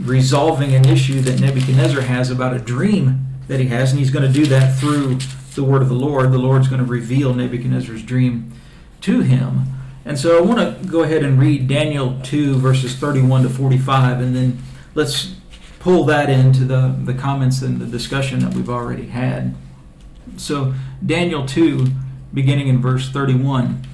resolving 0.00 0.74
an 0.74 0.88
issue 0.88 1.20
that 1.20 1.40
Nebuchadnezzar 1.40 2.02
has 2.02 2.30
about 2.30 2.54
a 2.54 2.58
dream 2.58 3.26
that 3.48 3.60
he 3.60 3.66
has, 3.66 3.90
and 3.90 3.98
he's 3.98 4.10
going 4.10 4.26
to 4.26 4.32
do 4.32 4.46
that 4.46 4.78
through 4.78 5.18
the 5.54 5.64
word 5.64 5.82
of 5.82 5.88
the 5.88 5.94
Lord. 5.94 6.32
The 6.32 6.38
Lord's 6.38 6.68
going 6.68 6.84
to 6.84 6.90
reveal 6.90 7.34
Nebuchadnezzar's 7.34 8.02
dream 8.02 8.52
to 9.02 9.20
him. 9.20 9.66
And 10.04 10.18
so 10.18 10.38
I 10.38 10.42
want 10.42 10.58
to 10.58 10.88
go 10.88 11.02
ahead 11.02 11.22
and 11.22 11.38
read 11.38 11.66
Daniel 11.66 12.20
2, 12.22 12.56
verses 12.56 12.94
31 12.96 13.44
to 13.44 13.48
45, 13.48 14.20
and 14.20 14.36
then 14.36 14.58
let's 14.94 15.34
pull 15.78 16.04
that 16.04 16.28
into 16.28 16.64
the, 16.64 16.94
the 17.04 17.14
comments 17.14 17.62
and 17.62 17.80
the 17.80 17.86
discussion 17.86 18.40
that 18.40 18.54
we've 18.54 18.68
already 18.68 19.06
had. 19.06 19.54
So, 20.36 20.74
Daniel 21.04 21.46
2, 21.46 21.86
beginning 22.32 22.68
in 22.68 22.80
verse 22.80 23.08
31. 23.10 23.86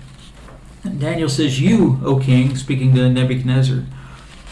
Daniel 0.98 1.28
says, 1.28 1.60
You, 1.60 2.00
O 2.02 2.18
king, 2.18 2.56
speaking 2.56 2.94
to 2.94 3.08
Nebuchadnezzar, 3.10 3.84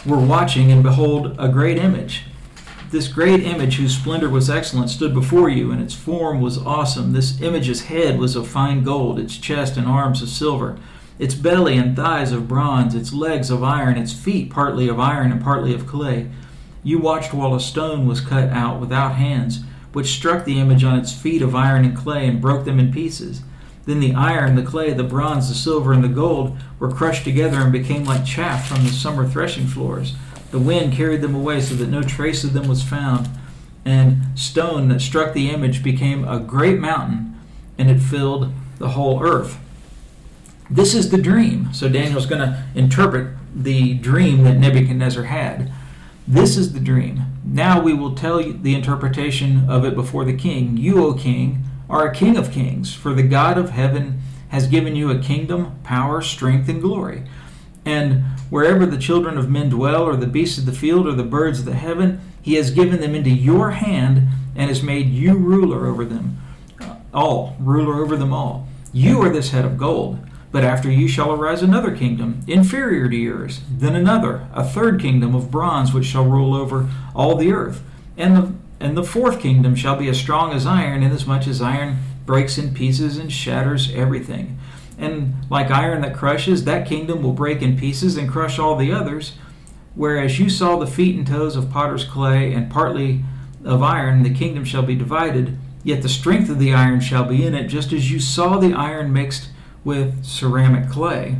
were 0.05 0.21
watching, 0.21 0.71
and 0.71 0.83
behold, 0.83 1.35
a 1.39 1.49
great 1.49 1.79
image. 1.79 2.25
This 2.91 3.09
great 3.09 3.43
image, 3.45 3.77
whose 3.77 3.97
splendor 3.97 4.29
was 4.29 4.49
excellent, 4.49 4.91
stood 4.91 5.13
before 5.13 5.49
you, 5.49 5.71
and 5.71 5.83
its 5.83 5.95
form 5.95 6.41
was 6.41 6.59
awesome. 6.59 7.13
This 7.13 7.41
image's 7.41 7.85
head 7.85 8.19
was 8.19 8.37
of 8.37 8.49
fine 8.49 8.83
gold, 8.83 9.19
its 9.19 9.37
chest 9.37 9.77
and 9.77 9.87
arms 9.87 10.23
of 10.23 10.29
silver, 10.29 10.79
its 11.19 11.35
belly 11.35 11.77
and 11.77 11.97
thighs 11.97 12.33
of 12.33 12.49
bronze, 12.49 12.95
its 12.95 13.13
legs 13.13 13.51
of 13.51 13.63
iron, 13.63 13.97
its 13.97 14.13
feet 14.13 14.51
partly 14.51 14.89
of 14.89 15.01
iron 15.01 15.33
and 15.33 15.43
partly 15.43 15.75
of 15.75 15.87
clay. 15.87 16.31
You 16.83 16.99
watched 16.99 17.35
while 17.35 17.55
a 17.55 17.61
stone 17.61 18.07
was 18.07 18.21
cut 18.21 18.51
out 18.51 18.81
without 18.81 19.17
hands, 19.17 19.65
which 19.93 20.07
struck 20.07 20.45
the 20.45 20.61
image 20.61 20.85
on 20.85 20.99
its 20.99 21.13
feet 21.13 21.43
of 21.43 21.55
iron 21.55 21.85
and 21.85 21.97
clay 21.97 22.27
and 22.27 22.41
broke 22.41 22.65
them 22.65 22.79
in 22.79 22.93
pieces. 22.93 23.43
Then 23.85 24.01
the 24.01 24.15
iron, 24.15 24.55
the 24.55 24.63
clay, 24.63 24.93
the 24.93 25.03
bronze, 25.03 25.49
the 25.49 25.55
silver, 25.55 25.93
and 25.93 26.05
the 26.05 26.09
gold 26.09 26.59
were 26.79 26.93
crushed 26.93 27.25
together 27.25 27.57
and 27.57 27.73
became 27.73 28.05
like 28.05 28.25
chaff 28.25 28.69
from 28.69 28.85
the 28.85 28.91
summer 28.91 29.27
threshing 29.27 29.67
floors. 29.67 30.15
The 30.51 30.59
wind 30.59 30.93
carried 30.93 31.23
them 31.23 31.35
away 31.35 31.61
so 31.61 31.75
that 31.77 31.89
no 31.89 32.03
trace 32.03 32.45
of 32.45 32.53
them 32.53 32.69
was 32.69 32.83
found. 32.83 33.29
And 33.85 34.39
stone 34.39 34.89
that 34.89 35.01
struck 35.01 35.33
the 35.33 35.51
image 35.51 35.83
became 35.83 36.27
a 36.29 36.39
great 36.39 36.79
mountain, 36.79 37.39
and 37.79 37.91
it 37.91 38.01
filled 38.01 38.53
the 38.79 38.91
whole 38.91 39.23
earth. 39.23 39.59
This 40.71 40.95
is 40.95 41.11
the 41.11 41.19
dream. 41.19 41.73
So 41.73 41.89
Daniel's 41.89 42.27
going 42.27 42.41
to 42.41 42.65
interpret 42.75 43.35
the 43.55 43.95
dream 43.95 44.45
that 44.45 44.59
Nebuchadnezzar 44.59 45.25
had. 45.25 45.73
This 46.27 46.57
is 46.57 46.75
the 46.75 46.81
dream. 46.81 47.23
Now 47.45 47.81
we 47.81 47.95
will 47.95 48.15
tell 48.15 48.41
you 48.41 48.53
the 48.53 48.75
interpretation 48.75 49.69
of 49.69 49.85
it 49.85 49.95
before 49.95 50.25
the 50.25 50.37
king. 50.37 50.77
You, 50.77 51.05
O 51.05 51.15
king, 51.15 51.65
are 51.89 52.07
a 52.07 52.15
king 52.15 52.37
of 52.37 52.53
kings, 52.53 52.95
for 52.95 53.15
the 53.15 53.23
God 53.23 53.57
of 53.57 53.71
heaven 53.71 54.21
has 54.51 54.67
given 54.67 54.95
you 54.95 55.11
a 55.11 55.19
kingdom, 55.19 55.79
power, 55.85 56.21
strength, 56.21 56.69
and 56.69 56.83
glory. 56.83 57.25
And 57.85 58.25
wherever 58.51 58.85
the 58.85 58.99
children 58.99 59.39
of 59.39 59.49
men 59.49 59.71
dwell, 59.71 60.03
or 60.03 60.17
the 60.17 60.27
beasts 60.27 60.59
of 60.59 60.67
the 60.67 60.73
field, 60.73 61.07
or 61.07 61.13
the 61.13 61.23
birds 61.23 61.61
of 61.61 61.65
the 61.65 61.75
heaven, 61.75 62.21
he 62.43 62.55
has 62.55 62.71
given 62.71 63.01
them 63.01 63.15
into 63.15 63.31
your 63.31 63.71
hand 63.71 64.29
and 64.55 64.69
has 64.69 64.83
made 64.83 65.09
you 65.09 65.35
ruler 65.35 65.87
over 65.87 66.05
them 66.05 66.39
uh, 66.81 66.97
all, 67.15 67.57
ruler 67.59 68.03
over 68.03 68.17
them 68.17 68.33
all. 68.33 68.67
You 68.93 69.23
are 69.23 69.31
this 69.31 69.51
head 69.51 69.65
of 69.65 69.79
gold. 69.79 70.19
But 70.51 70.65
after 70.65 70.91
you 70.91 71.09
shall 71.09 71.33
arise 71.33 71.63
another 71.63 71.95
kingdom, 71.95 72.41
inferior 72.47 73.09
to 73.09 73.17
yours, 73.17 73.61
then 73.71 73.95
another, 73.95 74.49
a 74.55 74.65
third 74.65 75.01
kingdom 75.01 75.35
of 75.35 75.51
bronze, 75.51 75.93
which 75.93 76.07
shall 76.07 76.25
rule 76.25 76.55
over 76.55 76.89
all 77.15 77.37
the 77.37 77.53
earth. 77.53 77.83
And 78.17 78.37
the, 78.37 78.53
and 78.81 78.97
the 78.97 79.05
fourth 79.05 79.41
kingdom 79.41 79.75
shall 79.75 79.97
be 79.97 80.09
as 80.09 80.19
strong 80.19 80.53
as 80.53 80.67
iron, 80.67 81.03
inasmuch 81.03 81.47
as 81.47 81.61
iron 81.61 81.99
breaks 82.25 82.57
in 82.57 82.73
pieces 82.73 83.19
and 83.19 83.31
shatters 83.31 83.93
everything. 83.95 84.59
And 84.99 85.35
like 85.51 85.71
iron 85.71 86.01
that 86.01 86.17
crushes, 86.17 86.65
that 86.65 86.89
kingdom 86.89 87.23
will 87.23 87.33
break 87.33 87.63
in 87.63 87.79
pieces 87.79 88.17
and 88.17 88.29
crush 88.29 88.59
all 88.59 88.77
the 88.77 88.93
others. 88.93 89.35
Whereas 89.95 90.39
you 90.39 90.49
saw 90.49 90.77
the 90.77 90.87
feet 90.87 91.17
and 91.17 91.27
toes 91.27 91.57
of 91.57 91.71
potter's 91.71 92.05
clay 92.05 92.53
and 92.53 92.71
partly 92.71 93.23
of 93.65 93.83
iron, 93.83 94.23
the 94.23 94.35
kingdom 94.35 94.65
shall 94.65 94.83
be 94.83 94.95
divided, 94.95 95.59
yet 95.85 96.03
the 96.03 96.09
strength 96.09 96.49
of 96.49 96.59
the 96.59 96.73
iron 96.73 97.01
shall 97.01 97.25
be 97.25 97.45
in 97.45 97.55
it, 97.55 97.69
just 97.69 97.93
as 97.93 98.11
you 98.11 98.19
saw 98.19 98.59
the 98.59 98.73
iron 98.73 99.13
mixed 99.13 99.51
with 99.85 100.25
ceramic 100.25 100.91
clay. 100.91 101.37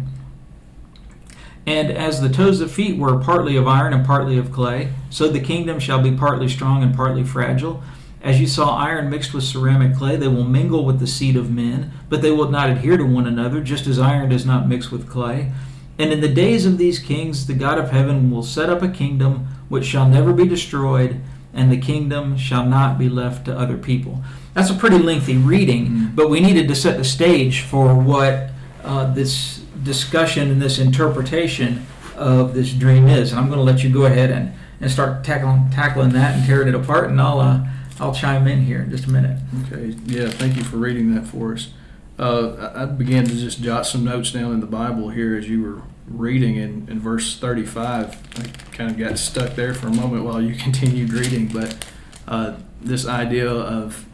And 1.67 1.91
as 1.91 2.23
the 2.23 2.31
toes 2.31 2.63
of 2.63 2.71
feet 2.71 2.97
were 2.97 3.19
partly 3.19 3.55
of 3.57 3.69
iron 3.69 3.93
and 3.93 4.07
partly 4.07 4.39
of 4.39 4.51
clay, 4.51 4.91
so 5.11 5.29
the 5.29 5.39
kingdom 5.39 5.79
shall 5.79 6.01
be 6.01 6.13
partly 6.13 6.49
strong 6.49 6.83
and 6.83 6.95
partly 6.95 7.25
fragile. 7.25 7.83
As 8.23 8.41
you 8.41 8.47
saw 8.47 8.77
iron 8.77 9.11
mixed 9.11 9.35
with 9.35 9.45
ceramic 9.45 9.95
clay, 9.95 10.17
they 10.17 10.29
will 10.29 10.45
mingle 10.45 10.85
with 10.85 10.99
the 10.99 11.07
seed 11.07 11.37
of 11.37 11.51
men, 11.51 11.93
but 12.09 12.23
they 12.23 12.31
will 12.31 12.49
not 12.49 12.71
adhere 12.71 12.97
to 12.97 13.05
one 13.05 13.27
another, 13.27 13.61
just 13.61 13.87
as 13.87 13.99
iron 13.99 14.31
does 14.31 14.47
not 14.47 14.67
mix 14.67 14.91
with 14.91 15.11
clay. 15.11 15.53
And 15.99 16.13
in 16.13 16.21
the 16.21 16.29
days 16.29 16.65
of 16.65 16.79
these 16.79 16.99
kings, 16.99 17.47
the 17.47 17.55
God 17.55 17.77
of 17.77 17.91
heaven 17.91 18.31
will 18.31 18.43
set 18.43 18.71
up 18.71 18.83
a 18.83 18.89
kingdom 18.89 19.49
which 19.69 19.85
shall 19.85 20.09
never 20.09 20.33
be 20.33 20.47
destroyed, 20.47 21.21
and 21.53 21.73
the 21.73 21.79
kingdom 21.79 22.37
shall 22.37 22.65
not 22.65 22.99
be 22.99 23.09
left 23.09 23.47
to 23.47 23.59
other 23.59 23.77
people. 23.77 24.23
That's 24.55 24.71
a 24.71 24.75
pretty 24.75 24.99
lengthy 24.99 25.37
reading, 25.37 25.87
mm-hmm. 25.87 26.15
but 26.15 26.29
we 26.29 26.41
needed 26.41 26.69
to 26.69 26.75
set 26.75 26.97
the 26.99 27.05
stage 27.05 27.63
for 27.63 27.95
what 27.95 28.51
uh, 28.85 29.13
this 29.13 29.59
discussion 29.83 30.51
and 30.51 30.61
this 30.61 30.79
interpretation 30.79 31.87
of 32.17 32.55
this 32.55 32.73
dream 32.73 33.09
is. 33.09 33.31
And 33.31 33.41
I'm 33.41 33.47
going 33.47 33.59
to 33.59 33.65
let 33.65 33.83
you 33.83 33.91
go 33.91 34.07
ahead 34.07 34.31
and, 34.31 34.53
and 34.81 34.91
start 34.91 35.25
tackling, 35.25 35.71
tackling 35.71 36.11
that 36.11 36.37
and 36.37 36.47
tearing 36.47 36.69
it 36.69 36.75
apart, 36.75 37.11
and 37.11 37.21
I'll, 37.21 37.41
uh, 37.41 37.67
I'll 38.01 38.15
chime 38.15 38.47
in 38.47 38.63
here 38.63 38.83
in 38.83 38.91
just 38.91 39.07
a 39.07 39.11
minute. 39.11 39.39
Okay, 39.67 39.97
yeah, 40.07 40.29
thank 40.29 40.57
you 40.57 40.65
for 40.65 40.77
reading 40.77 41.15
that 41.15 41.27
for 41.27 41.55
us. 41.55 41.71
Uh, 42.19 42.73
I 42.75 42.85
began 42.87 43.25
to 43.27 43.35
just 43.35 43.63
jot 43.63 43.87
some 43.87 44.05
notes 44.05 44.33
down 44.33 44.53
in 44.53 44.61
the 44.61 44.67
Bible 44.67 45.11
here 45.11 45.37
as 45.37 45.49
you 45.49 45.63
were 45.63 45.83
reading 46.09 46.57
in, 46.57 46.89
in 46.89 47.01
verse 47.01 47.39
35. 47.39 48.17
I 48.39 48.75
kind 48.77 48.91
of 48.91 48.99
got 48.99 49.19
stuck 49.19 49.55
there 49.55 49.75
for 49.75 49.89
a 49.89 49.93
moment 49.93 50.25
while 50.25 50.41
you 50.41 50.55
continued 50.63 51.13
reading, 51.13 51.49
but 51.49 51.87
uh, 52.27 52.57
this 52.81 53.07
idea 53.07 53.51
of 53.51 54.07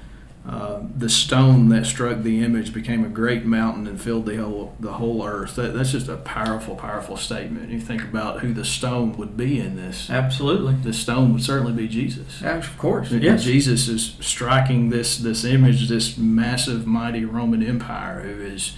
uh, 0.46 0.82
the 0.94 1.08
stone 1.08 1.70
that 1.70 1.86
struck 1.86 2.22
the 2.22 2.44
image 2.44 2.74
became 2.74 3.02
a 3.02 3.08
great 3.08 3.46
mountain 3.46 3.86
and 3.86 3.98
filled 3.98 4.26
the 4.26 4.36
whole 4.36 4.76
the 4.78 4.92
whole 4.92 5.26
earth. 5.26 5.56
That, 5.56 5.72
that's 5.72 5.92
just 5.92 6.06
a 6.06 6.18
powerful, 6.18 6.76
powerful 6.76 7.16
statement. 7.16 7.70
You 7.70 7.80
think 7.80 8.02
about 8.02 8.40
who 8.40 8.52
the 8.52 8.64
stone 8.64 9.16
would 9.16 9.38
be 9.38 9.58
in 9.58 9.76
this. 9.76 10.10
Absolutely, 10.10 10.74
the 10.74 10.92
stone 10.92 11.32
would 11.32 11.42
certainly 11.42 11.72
be 11.72 11.88
Jesus. 11.88 12.42
of 12.42 12.76
course, 12.76 13.10
yes. 13.10 13.42
Jesus 13.42 13.88
is 13.88 14.16
striking 14.20 14.90
this 14.90 15.16
this 15.16 15.44
image, 15.44 15.88
this 15.88 16.18
massive, 16.18 16.86
mighty 16.86 17.24
Roman 17.24 17.62
Empire, 17.62 18.20
who 18.20 18.42
is 18.42 18.76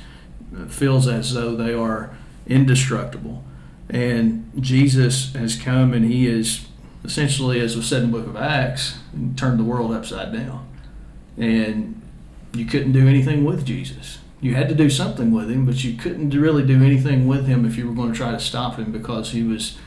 feels 0.68 1.09
as 1.09 1.35
though 1.35 1.57
they 1.57 1.74
are 1.74 2.16
indestructible, 2.47 3.45
and 3.89 4.51
Jesus 4.61 5.33
has 5.35 5.57
come 5.57 5.93
and 5.93 6.05
he 6.05 6.27
is 6.27 6.67
essentially, 7.05 7.61
as 7.61 7.77
was 7.77 7.87
said 7.87 8.03
in 8.03 8.11
the 8.11 8.19
Book 8.19 8.27
of 8.27 8.37
Acts, 8.37 8.99
turned 9.37 9.59
the 9.59 9.65
world 9.65 9.93
upside 9.93 10.33
down. 10.33 10.67
And 11.37 12.01
you 12.53 12.65
couldn't 12.65 12.93
do 12.93 13.07
anything 13.07 13.45
with 13.45 13.65
Jesus. 13.65 14.19
You 14.41 14.55
had 14.55 14.69
to 14.69 14.75
do 14.75 14.91
something 14.91 15.31
with 15.31 15.51
him, 15.51 15.65
but 15.65 15.83
you 15.85 15.97
couldn't 15.97 16.31
really 16.31 16.65
do 16.65 16.83
anything 16.83 17.27
with 17.27 17.47
him 17.47 17.65
if 17.65 17.77
you 17.77 17.89
were 17.89 17.95
going 17.95 18.13
to 18.13 18.17
try 18.17 18.33
to 18.33 18.41
stop 18.41 18.77
him 18.77 18.93
because 18.93 19.31
he 19.33 19.43
was 19.43 19.79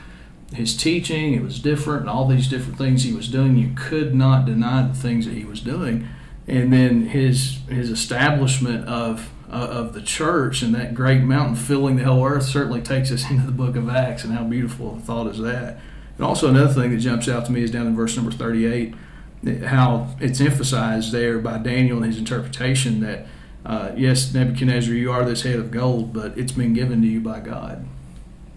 his 0.52 0.76
teaching 0.76 1.32
it 1.34 1.42
was 1.42 1.60
different 1.60 2.00
and 2.00 2.10
all 2.10 2.26
these 2.26 2.48
different 2.48 2.76
things 2.76 3.04
he 3.04 3.12
was 3.12 3.28
doing. 3.28 3.56
You 3.56 3.72
could 3.76 4.14
not 4.14 4.46
deny 4.46 4.86
the 4.86 4.94
things 4.94 5.26
that 5.26 5.34
he 5.34 5.44
was 5.44 5.60
doing. 5.60 6.08
And 6.48 6.72
then 6.72 7.06
his 7.06 7.60
his 7.68 7.90
establishment 7.90 8.88
of 8.88 9.30
uh, 9.50 9.66
of 9.70 9.92
the 9.92 10.02
church 10.02 10.62
and 10.62 10.74
that 10.74 10.94
great 10.94 11.22
mountain 11.22 11.56
filling 11.56 11.96
the 11.96 12.04
whole 12.04 12.24
earth 12.24 12.44
certainly 12.44 12.80
takes 12.80 13.10
us 13.10 13.28
into 13.30 13.44
the 13.44 13.52
book 13.52 13.76
of 13.76 13.88
acts 13.88 14.24
and 14.24 14.32
how 14.32 14.44
beautiful 14.44 14.96
a 14.96 15.00
thought 15.00 15.26
is 15.26 15.38
that 15.38 15.78
and 16.16 16.26
also 16.26 16.48
another 16.48 16.72
thing 16.72 16.90
that 16.90 16.98
jumps 16.98 17.28
out 17.28 17.46
to 17.46 17.52
me 17.52 17.62
is 17.62 17.70
down 17.70 17.86
in 17.86 17.96
verse 17.96 18.16
number 18.16 18.30
38 18.30 18.94
how 19.64 20.14
it's 20.20 20.40
emphasized 20.40 21.12
there 21.12 21.38
by 21.38 21.56
Daniel 21.58 21.98
in 21.98 22.04
his 22.04 22.18
interpretation 22.18 23.00
that 23.00 23.26
uh, 23.64 23.92
yes, 23.94 24.32
Nebuchadnezzar, 24.32 24.94
you 24.94 25.12
are 25.12 25.24
this 25.24 25.42
head 25.42 25.58
of 25.58 25.70
gold, 25.70 26.12
but 26.12 26.36
it's 26.38 26.52
been 26.52 26.72
given 26.72 27.02
to 27.02 27.08
you 27.08 27.20
by 27.20 27.40
God. 27.40 27.86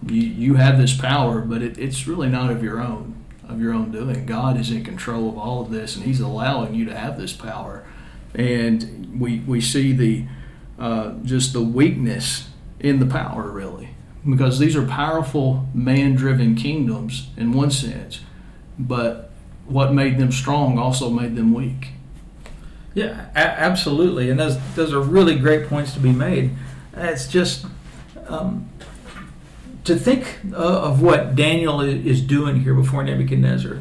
You 0.08 0.22
you 0.22 0.56
have 0.56 0.78
this 0.78 0.96
power, 0.96 1.42
but 1.42 1.62
it, 1.62 1.78
it's 1.78 2.08
really 2.08 2.30
not 2.30 2.50
of 2.52 2.64
your 2.64 2.80
own 2.80 3.16
of 3.48 3.62
your 3.62 3.74
own 3.74 3.92
doing. 3.92 4.26
God 4.26 4.60
is 4.60 4.72
in 4.72 4.84
control 4.84 5.30
of 5.30 5.38
all 5.38 5.62
of 5.62 5.72
this, 5.72 5.96
and 5.96 6.06
He's 6.06 6.20
allowing 6.20 6.74
you 6.74 6.86
to 6.86 6.98
have 6.98 7.18
this 7.18 7.34
power. 7.34 7.86
And 8.34 9.20
we 9.20 9.40
we 9.40 9.60
see 9.60 9.94
the 9.94 10.26
uh, 10.80 11.14
just 11.24 11.54
the 11.54 11.62
weakness 11.62 12.50
in 12.80 13.00
the 13.00 13.06
power, 13.06 13.50
really, 13.50 13.90
because 14.30 14.60
these 14.60 14.76
are 14.76 14.86
powerful 14.86 15.68
man-driven 15.74 16.56
kingdoms 16.56 17.30
in 17.38 17.54
one 17.54 17.72
sense, 17.72 18.22
but 18.78 19.32
what 19.66 19.94
made 19.94 20.18
them 20.18 20.32
strong 20.32 20.78
also 20.78 21.10
made 21.10 21.36
them 21.36 21.54
weak. 21.54 21.90
Yeah, 22.94 23.28
a- 23.36 23.60
absolutely, 23.60 24.30
and 24.30 24.40
those 24.40 24.58
those 24.76 24.94
are 24.94 25.00
really 25.00 25.36
great 25.38 25.68
points 25.68 25.94
to 25.94 26.00
be 26.00 26.12
made. 26.12 26.52
It's 26.96 27.28
just 27.28 27.66
um, 28.28 28.70
to 29.84 29.96
think 29.96 30.40
uh, 30.52 30.58
of 30.58 31.02
what 31.02 31.36
Daniel 31.36 31.82
is 31.82 32.22
doing 32.22 32.62
here 32.62 32.74
before 32.74 33.04
Nebuchadnezzar 33.04 33.80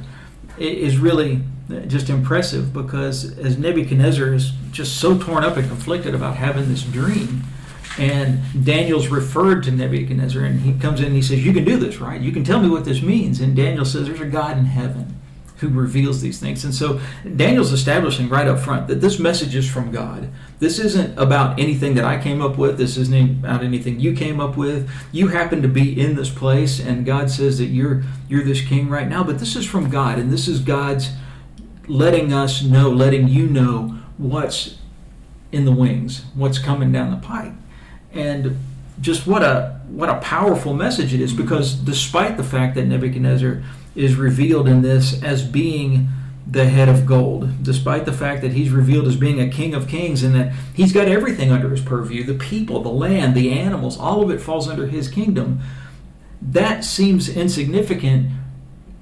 is 0.59 0.99
really 0.99 1.43
uh, 1.71 1.81
just 1.81 2.11
impressive 2.11 2.73
because 2.73 3.37
as 3.39 3.59
Nebuchadnezzar 3.59 4.33
is 4.35 4.53
just 4.71 4.97
so 4.97 5.19
torn 5.19 5.45
up 5.45 5.57
and 5.57 5.67
conflicted 5.69 6.15
about 6.15 6.37
having 6.37 6.69
this 6.69 6.83
dream, 6.83 7.45
and 7.99 8.41
Daniel's 8.65 9.09
referred 9.09 9.63
to 9.65 9.71
Nebuchadnezzar, 9.71 10.43
and 10.43 10.61
he 10.61 10.73
comes 10.75 11.01
in 11.01 11.07
and 11.07 11.15
he 11.15 11.23
says, 11.23 11.45
"You 11.45 11.53
can 11.53 11.65
do 11.65 11.77
this, 11.77 11.99
right? 11.99 12.21
You 12.21 12.33
can 12.33 12.45
tell 12.45 12.61
me 12.61 12.69
what 12.69 12.85
this 12.85 13.03
means." 13.03 13.41
And 13.41 13.55
Daniel 13.55 13.85
says, 13.85 14.07
"There's 14.07 14.21
a 14.21 14.27
God 14.27 14.59
in 14.59 14.65
heaven." 14.67 15.22
Who 15.63 15.69
reveals 15.69 16.21
these 16.21 16.41
things. 16.41 16.65
And 16.65 16.75
so 16.75 17.01
Daniel's 17.37 17.73
establishing 17.73 18.29
right 18.29 18.49
up 18.49 18.59
front 18.59 18.89
that 18.89 19.01
this 19.01 19.19
message 19.21 19.55
is 19.55 19.71
from 19.71 19.93
God. 19.93 20.29
This 20.59 20.81
isn't 20.81 21.17
about 21.17 21.59
anything 21.59 21.95
that 21.95 22.05
I 22.05 22.21
came 22.21 22.43
up 22.43 22.59
with. 22.59 22.79
This 22.79 22.97
isn't 22.97 23.45
about 23.45 23.63
anything 23.63 24.01
you 24.01 24.13
came 24.13 24.41
up 24.41 24.57
with. 24.57 24.91
You 25.13 25.29
happen 25.29 25.63
to 25.63 25.69
be 25.69 25.99
in 25.99 26.17
this 26.17 26.31
place 26.31 26.81
and 26.81 27.07
God 27.07 27.31
says 27.31 27.59
that 27.59 27.67
you're 27.67 28.03
you're 28.29 28.45
this 28.45 28.61
king 28.61 28.89
right 28.89 29.09
now, 29.09 29.23
but 29.23 29.39
this 29.39 29.55
is 29.55 29.65
from 29.65 29.89
God 29.89 30.19
and 30.19 30.33
this 30.33 30.49
is 30.49 30.59
God's 30.59 31.11
letting 31.87 32.33
us 32.33 32.63
know, 32.63 32.91
letting 32.91 33.29
you 33.29 33.47
know 33.47 33.99
what's 34.19 34.79
in 35.53 35.65
the 35.65 35.73
wings, 35.73 36.25
what's 36.35 36.59
coming 36.59 36.91
down 36.91 37.11
the 37.11 37.17
pipe, 37.17 37.53
And 38.13 38.59
just 39.01 39.27
what 39.27 39.43
a 39.43 39.81
what 39.89 40.09
a 40.09 40.19
powerful 40.21 40.75
message 40.75 41.13
it 41.13 41.21
is 41.21 41.33
because 41.33 41.75
despite 41.75 42.37
the 42.37 42.45
fact 42.45 42.75
that 42.75 42.87
Nebuchadnezzar 42.87 43.63
is 43.95 44.17
revealed 44.17 44.69
in 44.69 44.83
this 44.83 45.23
as 45.23 45.45
being 45.45 46.09
the 46.47 46.69
head 46.69 46.89
of 46.89 47.07
gold, 47.07 47.63
despite 47.63 48.05
the 48.05 48.13
fact 48.13 48.43
that 48.43 48.53
he's 48.53 48.71
revealed 48.71 49.07
as 49.07 49.17
being 49.17 49.41
a 49.41 49.49
king 49.49 49.75
of 49.75 49.89
kings 49.89 50.23
and 50.23 50.35
that 50.35 50.53
he's 50.75 50.93
got 50.93 51.09
everything 51.09 51.53
under 51.53 51.71
his 51.71 51.81
purview 51.81 52.25
the 52.25 52.35
people, 52.35 52.83
the 52.83 52.89
land, 52.89 53.35
the 53.35 53.53
animals, 53.53 53.99
all 53.99 54.23
of 54.23 54.31
it 54.31 54.41
falls 54.41 54.69
under 54.69 54.87
his 54.87 55.09
kingdom. 55.09 55.61
That 56.41 56.85
seems 56.85 57.29
insignificant 57.29 58.31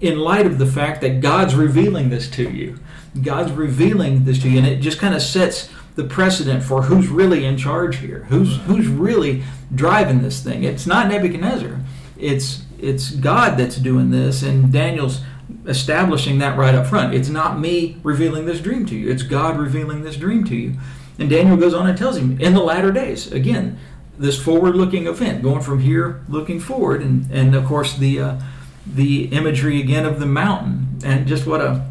in 0.00 0.18
light 0.18 0.46
of 0.46 0.58
the 0.58 0.66
fact 0.66 1.00
that 1.00 1.20
God's 1.20 1.54
revealing 1.54 2.10
this 2.10 2.28
to 2.30 2.50
you. 2.50 2.78
God's 3.22 3.52
revealing 3.52 4.24
this 4.24 4.40
to 4.42 4.48
you, 4.48 4.58
and 4.58 4.66
it 4.66 4.80
just 4.80 4.98
kind 4.98 5.14
of 5.14 5.22
sets 5.22 5.68
the 5.96 6.04
precedent 6.04 6.62
for 6.62 6.82
who's 6.82 7.08
really 7.08 7.44
in 7.44 7.56
charge 7.56 7.96
here, 7.96 8.24
who's 8.28 8.58
who's 8.58 8.86
really 8.86 9.42
driving 9.74 10.22
this 10.22 10.42
thing. 10.42 10.62
It's 10.64 10.86
not 10.86 11.08
Nebuchadnezzar. 11.08 11.80
It's 12.16 12.62
it's 12.82 13.10
God 13.10 13.58
that's 13.58 13.76
doing 13.76 14.10
this, 14.10 14.42
and 14.42 14.72
Daniel's 14.72 15.20
establishing 15.66 16.38
that 16.38 16.56
right 16.56 16.74
up 16.74 16.86
front. 16.86 17.14
It's 17.14 17.28
not 17.28 17.58
me 17.58 17.96
revealing 18.02 18.46
this 18.46 18.60
dream 18.60 18.86
to 18.86 18.96
you, 18.96 19.10
it's 19.10 19.22
God 19.22 19.58
revealing 19.58 20.02
this 20.02 20.16
dream 20.16 20.44
to 20.44 20.56
you. 20.56 20.74
And 21.18 21.28
Daniel 21.28 21.56
goes 21.56 21.74
on 21.74 21.86
and 21.86 21.98
tells 21.98 22.16
him 22.16 22.40
in 22.40 22.54
the 22.54 22.62
latter 22.62 22.90
days, 22.90 23.30
again, 23.30 23.78
this 24.18 24.40
forward 24.42 24.74
looking 24.74 25.06
event, 25.06 25.42
going 25.42 25.60
from 25.60 25.80
here 25.80 26.22
looking 26.28 26.60
forward, 26.60 27.02
and, 27.02 27.30
and 27.30 27.54
of 27.54 27.66
course 27.66 27.96
the, 27.96 28.20
uh, 28.20 28.40
the 28.86 29.24
imagery 29.26 29.80
again 29.80 30.06
of 30.06 30.20
the 30.20 30.26
mountain 30.26 30.98
and 31.04 31.26
just 31.26 31.46
what 31.46 31.60
a 31.60 31.86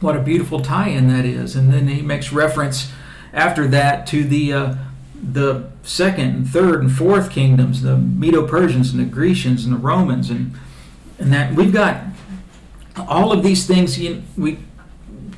what 0.00 0.16
a 0.16 0.20
beautiful 0.20 0.60
tie-in 0.60 1.08
that 1.08 1.24
is. 1.24 1.56
And 1.56 1.72
then 1.72 1.88
he 1.88 2.02
makes 2.02 2.32
reference 2.32 2.92
after 3.32 3.66
that 3.68 4.06
to 4.08 4.24
the 4.24 4.52
uh, 4.52 4.74
the 5.22 5.70
second 5.82 6.28
and 6.28 6.48
third 6.48 6.82
and 6.82 6.92
fourth 6.92 7.30
kingdoms, 7.30 7.82
the 7.82 7.96
Medo-Persians 7.96 8.92
and 8.92 9.00
the 9.00 9.04
Grecians 9.04 9.64
and 9.64 9.74
the 9.74 9.78
Romans, 9.78 10.30
and 10.30 10.52
and 11.18 11.32
that 11.32 11.54
we've 11.54 11.72
got 11.72 12.02
all 12.96 13.32
of 13.32 13.42
these 13.42 13.66
things. 13.66 13.98
You, 13.98 14.22
we 14.36 14.58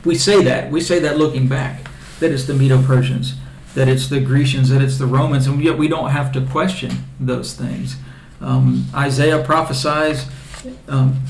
we 0.04 0.14
say 0.14 0.42
that 0.42 0.70
we 0.70 0.80
say 0.80 0.98
that 1.00 1.18
looking 1.18 1.48
back 1.48 1.88
that 2.20 2.32
it's 2.32 2.44
the 2.44 2.54
Medo-Persians, 2.54 3.36
that 3.74 3.88
it's 3.88 4.08
the 4.08 4.20
Grecians, 4.20 4.70
that 4.70 4.82
it's 4.82 4.98
the 4.98 5.06
Romans, 5.06 5.46
and 5.46 5.62
yet 5.62 5.78
we 5.78 5.88
don't 5.88 6.10
have 6.10 6.32
to 6.32 6.40
question 6.40 7.04
those 7.20 7.54
things. 7.54 7.96
Um, 8.40 8.86
Isaiah 8.94 9.42
prophesies 9.42 10.26
um, 10.88 11.20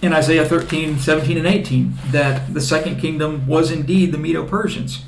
in 0.00 0.12
Isaiah 0.12 0.44
13, 0.44 0.98
17, 0.98 1.38
and 1.38 1.46
18 1.46 1.94
that 2.10 2.52
the 2.52 2.60
second 2.60 3.00
kingdom 3.00 3.46
was 3.46 3.70
indeed 3.70 4.12
the 4.12 4.18
Medo 4.18 4.46
Persians. 4.46 5.04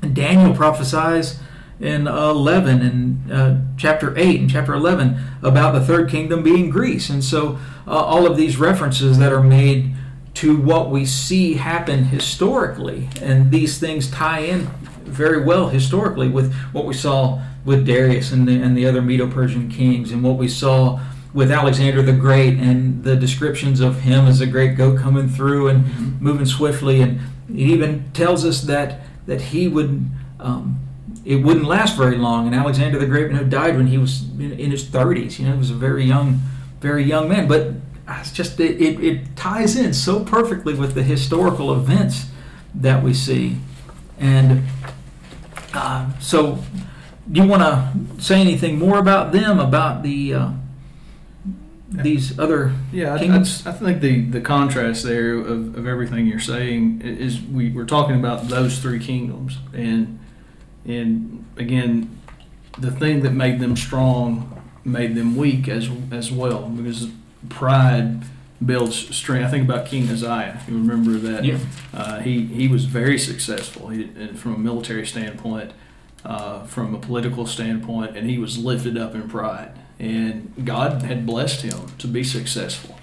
And 0.00 0.14
Daniel 0.14 0.54
prophesies 0.54 1.38
in 1.80 2.06
11 2.06 2.80
and 2.80 3.32
uh, 3.32 3.56
chapter 3.76 4.16
8 4.16 4.40
and 4.40 4.50
chapter 4.50 4.74
11 4.74 5.18
about 5.42 5.72
the 5.72 5.80
third 5.84 6.08
kingdom 6.08 6.42
being 6.42 6.70
Greece. 6.70 7.08
And 7.08 7.24
so 7.24 7.58
uh, 7.86 7.90
all 7.90 8.26
of 8.26 8.36
these 8.36 8.56
references 8.56 9.18
that 9.18 9.32
are 9.32 9.42
made 9.42 9.94
to 10.34 10.56
what 10.56 10.90
we 10.90 11.04
see 11.04 11.54
happen 11.54 12.04
historically, 12.04 13.08
and 13.20 13.50
these 13.50 13.78
things 13.78 14.10
tie 14.10 14.40
in 14.40 14.66
very 15.04 15.44
well 15.44 15.68
historically 15.68 16.28
with 16.28 16.54
what 16.72 16.86
we 16.86 16.94
saw 16.94 17.42
with 17.64 17.86
Darius 17.86 18.32
and 18.32 18.48
the, 18.48 18.60
and 18.60 18.76
the 18.76 18.86
other 18.86 19.02
Medo 19.02 19.28
Persian 19.30 19.68
kings, 19.68 20.10
and 20.10 20.22
what 20.22 20.36
we 20.36 20.48
saw 20.48 21.00
with 21.34 21.50
Alexander 21.50 22.02
the 22.02 22.12
Great 22.12 22.58
and 22.58 23.04
the 23.04 23.16
descriptions 23.16 23.80
of 23.80 24.00
him 24.00 24.26
as 24.26 24.40
a 24.40 24.46
great 24.46 24.76
goat 24.76 24.98
coming 24.98 25.28
through 25.28 25.68
and 25.68 25.84
mm-hmm. 25.84 26.24
moving 26.24 26.46
swiftly. 26.46 27.00
And 27.00 27.20
it 27.48 27.56
even 27.56 28.10
tells 28.12 28.44
us 28.44 28.62
that 28.62 29.00
that 29.26 29.40
he 29.40 29.68
would 29.68 30.10
um, 30.40 30.80
it 31.24 31.36
wouldn't 31.36 31.66
last 31.66 31.96
very 31.96 32.16
long. 32.16 32.46
And 32.46 32.54
Alexander 32.54 32.98
the 32.98 33.06
Great 33.06 33.30
you 33.30 33.36
know, 33.36 33.44
died 33.44 33.76
when 33.76 33.86
he 33.86 33.98
was 33.98 34.22
in 34.38 34.70
his 34.70 34.84
30s. 34.84 35.38
You 35.38 35.46
know, 35.46 35.52
he 35.52 35.58
was 35.58 35.70
a 35.70 35.74
very 35.74 36.04
young, 36.04 36.40
very 36.80 37.04
young 37.04 37.28
man. 37.28 37.48
But 37.48 37.74
it's 38.08 38.32
just 38.32 38.58
it, 38.60 38.80
it, 38.80 39.02
it 39.02 39.36
ties 39.36 39.76
in 39.76 39.94
so 39.94 40.24
perfectly 40.24 40.74
with 40.74 40.94
the 40.94 41.02
historical 41.02 41.72
events 41.72 42.26
that 42.74 43.02
we 43.02 43.14
see. 43.14 43.58
And 44.18 44.64
uh, 45.74 46.10
so, 46.18 46.58
do 47.30 47.40
you 47.40 47.46
want 47.46 47.62
to 47.62 48.22
say 48.22 48.40
anything 48.40 48.78
more 48.78 48.98
about 48.98 49.32
them? 49.32 49.58
About 49.58 50.02
the 50.02 50.34
uh, 50.34 50.52
these 51.92 52.38
other 52.38 52.72
yeah 52.90 53.14
I, 53.14 53.18
I, 53.18 53.36
I, 53.38 53.72
think 53.72 54.00
the 54.00 54.22
the 54.22 54.40
contrast 54.40 55.02
there 55.02 55.34
of, 55.34 55.76
of 55.76 55.86
everything 55.86 56.26
you're 56.26 56.40
saying 56.40 57.02
is 57.02 57.40
we, 57.40 57.70
we're 57.70 57.84
talking 57.84 58.16
about 58.16 58.48
those 58.48 58.78
three 58.78 58.98
kingdoms 58.98 59.58
and 59.74 60.18
and 60.84 61.44
again 61.56 62.18
the 62.78 62.90
thing 62.90 63.22
that 63.22 63.32
made 63.32 63.60
them 63.60 63.76
strong 63.76 64.62
made 64.84 65.14
them 65.14 65.36
weak 65.36 65.68
as 65.68 65.88
as 66.10 66.32
well 66.32 66.68
because 66.68 67.08
pride 67.48 68.22
builds 68.64 69.14
strength. 69.14 69.48
I 69.48 69.50
think 69.50 69.68
about 69.68 69.86
King 69.86 70.08
Uzziah. 70.08 70.62
You 70.68 70.74
remember 70.74 71.12
that 71.18 71.44
yeah. 71.44 71.58
uh, 71.92 72.20
he 72.20 72.46
he 72.46 72.68
was 72.68 72.84
very 72.84 73.18
successful 73.18 73.88
he, 73.88 74.06
from 74.34 74.54
a 74.54 74.58
military 74.58 75.06
standpoint, 75.06 75.72
uh, 76.24 76.64
from 76.64 76.94
a 76.94 76.98
political 76.98 77.46
standpoint, 77.46 78.16
and 78.16 78.30
he 78.30 78.38
was 78.38 78.58
lifted 78.58 78.96
up 78.96 79.14
in 79.14 79.28
pride 79.28 79.72
and 80.02 80.52
God 80.64 81.02
had 81.02 81.24
blessed 81.24 81.62
him 81.62 81.86
to 81.98 82.08
be 82.08 82.24
successful. 82.24 82.98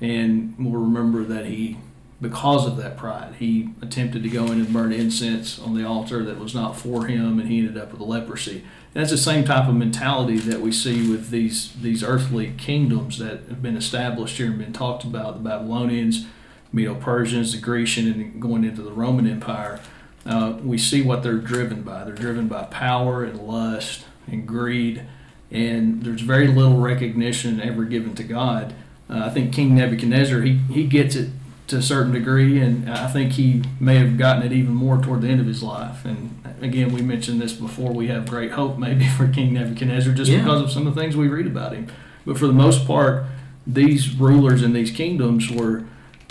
And 0.00 0.56
we'll 0.58 0.82
remember 0.82 1.22
that 1.22 1.46
he, 1.46 1.78
because 2.22 2.66
of 2.66 2.76
that 2.78 2.96
pride, 2.96 3.34
he 3.38 3.70
attempted 3.82 4.22
to 4.22 4.28
go 4.30 4.46
in 4.46 4.52
and 4.52 4.72
burn 4.72 4.92
incense 4.92 5.58
on 5.58 5.74
the 5.74 5.86
altar 5.86 6.24
that 6.24 6.38
was 6.38 6.54
not 6.54 6.76
for 6.76 7.06
him, 7.06 7.38
and 7.38 7.50
he 7.50 7.58
ended 7.58 7.76
up 7.76 7.92
with 7.92 8.00
a 8.00 8.04
leprosy. 8.04 8.58
And 8.94 9.02
that's 9.02 9.10
the 9.10 9.18
same 9.18 9.44
type 9.44 9.68
of 9.68 9.74
mentality 9.74 10.38
that 10.38 10.60
we 10.60 10.72
see 10.72 11.10
with 11.10 11.30
these 11.30 11.72
these 11.74 12.02
earthly 12.02 12.54
kingdoms 12.56 13.18
that 13.18 13.48
have 13.48 13.60
been 13.60 13.76
established 13.76 14.38
here 14.38 14.46
and 14.46 14.58
been 14.58 14.72
talked 14.72 15.04
about: 15.04 15.34
the 15.34 15.48
Babylonians, 15.48 16.26
Medo-Persians, 16.72 17.52
the 17.52 17.58
Grecian, 17.58 18.06
and 18.06 18.40
going 18.40 18.64
into 18.64 18.82
the 18.82 18.92
Roman 18.92 19.28
Empire. 19.28 19.80
Uh, 20.24 20.56
we 20.62 20.78
see 20.78 21.02
what 21.02 21.22
they're 21.22 21.38
driven 21.38 21.82
by. 21.82 22.04
They're 22.04 22.14
driven 22.14 22.46
by 22.46 22.62
power 22.64 23.24
and 23.24 23.40
lust 23.40 24.04
and 24.28 24.46
greed 24.46 25.04
and 25.52 26.02
there's 26.02 26.22
very 26.22 26.48
little 26.48 26.78
recognition 26.78 27.60
ever 27.60 27.84
given 27.84 28.14
to 28.14 28.24
God. 28.24 28.74
Uh, 29.08 29.26
I 29.26 29.30
think 29.30 29.52
King 29.52 29.74
Nebuchadnezzar 29.76 30.40
he 30.40 30.54
he 30.70 30.86
gets 30.86 31.14
it 31.14 31.28
to 31.72 31.78
a 31.78 31.82
certain 31.82 32.12
degree, 32.12 32.60
and 32.60 32.88
I 32.88 33.08
think 33.08 33.32
he 33.32 33.62
may 33.80 33.96
have 33.96 34.18
gotten 34.18 34.42
it 34.42 34.52
even 34.52 34.74
more 34.74 35.00
toward 35.00 35.22
the 35.22 35.28
end 35.28 35.40
of 35.40 35.46
his 35.46 35.62
life. 35.62 36.04
And 36.04 36.42
again, 36.60 36.92
we 36.92 37.00
mentioned 37.00 37.40
this 37.40 37.54
before. 37.54 37.92
We 37.92 38.08
have 38.08 38.28
great 38.28 38.52
hope 38.52 38.78
maybe 38.78 39.08
for 39.16 39.26
King 39.26 39.54
Nebuchadnezzar 39.54 40.12
just 40.12 40.30
yeah. 40.30 40.38
because 40.38 40.60
of 40.60 40.70
some 40.70 40.86
of 40.86 40.94
the 40.94 41.00
things 41.00 41.16
we 41.16 41.28
read 41.28 41.46
about 41.46 41.72
him. 41.72 41.90
But 42.26 42.38
for 42.38 42.46
the 42.46 42.52
most 42.52 42.86
part, 42.86 43.24
these 43.66 44.14
rulers 44.14 44.62
in 44.62 44.72
these 44.72 44.90
kingdoms 44.90 45.50
were 45.50 45.84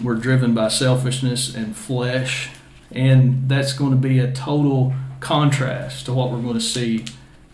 were 0.04 0.16
driven 0.16 0.54
by 0.56 0.68
selfishness 0.68 1.54
and 1.54 1.76
flesh, 1.76 2.50
and 2.92 3.48
that's 3.48 3.74
going 3.74 3.92
to 3.92 3.98
be 3.98 4.20
a 4.20 4.32
total 4.32 4.94
contrast 5.20 6.06
to 6.06 6.14
what 6.14 6.32
we're 6.32 6.42
going 6.42 6.56
to 6.56 6.62
see 6.62 7.06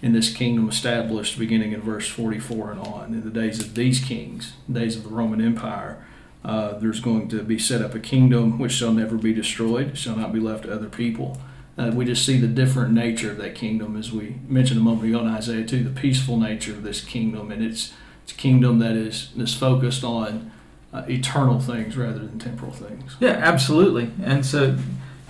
in 0.01 0.13
this 0.13 0.33
kingdom 0.33 0.69
established 0.69 1.37
beginning 1.37 1.73
in 1.73 1.81
verse 1.81 2.07
44 2.07 2.71
and 2.71 2.79
on. 2.79 3.13
In 3.13 3.23
the 3.23 3.29
days 3.29 3.59
of 3.59 3.75
these 3.75 3.99
kings, 3.99 4.53
days 4.71 4.95
of 4.95 5.03
the 5.03 5.09
Roman 5.09 5.41
Empire, 5.41 6.05
uh, 6.47 6.79
there's 6.79 7.01
going 7.01 7.27
to 7.27 7.43
be 7.43 7.59
set 7.59 7.81
up 7.81 7.93
a 7.93 7.99
kingdom 7.99 8.57
which 8.57 8.71
shall 8.71 8.93
never 8.93 9.17
be 9.17 9.33
destroyed, 9.33 9.97
shall 9.97 10.15
not 10.15 10.31
be 10.31 10.39
left 10.39 10.63
to 10.63 10.73
other 10.73 10.87
people. 10.87 11.37
Uh, 11.77 11.91
we 11.93 12.05
just 12.05 12.25
see 12.25 12.39
the 12.39 12.47
different 12.47 12.93
nature 12.93 13.29
of 13.29 13.37
that 13.37 13.53
kingdom, 13.53 13.97
as 13.97 14.13
we 14.13 14.37
mentioned 14.47 14.79
a 14.79 14.83
moment 14.83 15.09
ago 15.09 15.19
in 15.19 15.27
Isaiah 15.27 15.65
2, 15.65 15.83
the 15.83 15.89
peaceful 15.89 16.37
nature 16.37 16.71
of 16.71 16.83
this 16.83 17.03
kingdom. 17.03 17.51
And 17.51 17.61
it's, 17.61 17.93
it's 18.23 18.31
a 18.31 18.35
kingdom 18.35 18.79
that 18.79 18.95
is, 18.95 19.31
is 19.37 19.53
focused 19.53 20.05
on 20.05 20.51
uh, 20.93 21.03
eternal 21.09 21.59
things 21.59 21.97
rather 21.97 22.19
than 22.19 22.39
temporal 22.39 22.71
things. 22.71 23.17
Yeah, 23.19 23.31
absolutely. 23.31 24.09
And 24.23 24.45
so, 24.45 24.77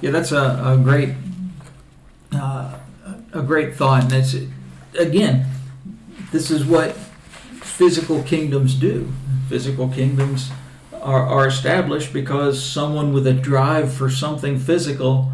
yeah, 0.02 0.12
that's 0.12 0.32
a, 0.32 0.62
a 0.64 0.78
great. 0.78 1.16
Uh, 2.32 2.78
a 3.34 3.42
great 3.42 3.76
thought, 3.76 4.04
and 4.04 4.14
it's 4.14 4.36
again, 4.98 5.46
this 6.32 6.52
is 6.52 6.66
what 6.66 6.94
physical 7.62 8.24
kingdoms 8.24 8.74
do. 8.76 9.12
Physical 9.50 9.88
kingdoms 9.88 10.52
are, 11.02 11.26
are 11.26 11.48
established 11.48 12.14
because 12.14 12.64
someone 12.64 13.14
with 13.14 13.28
a 13.28 13.34
drive 13.34 13.94
for 13.94 14.10
something 14.10 14.60
physical 14.60 15.32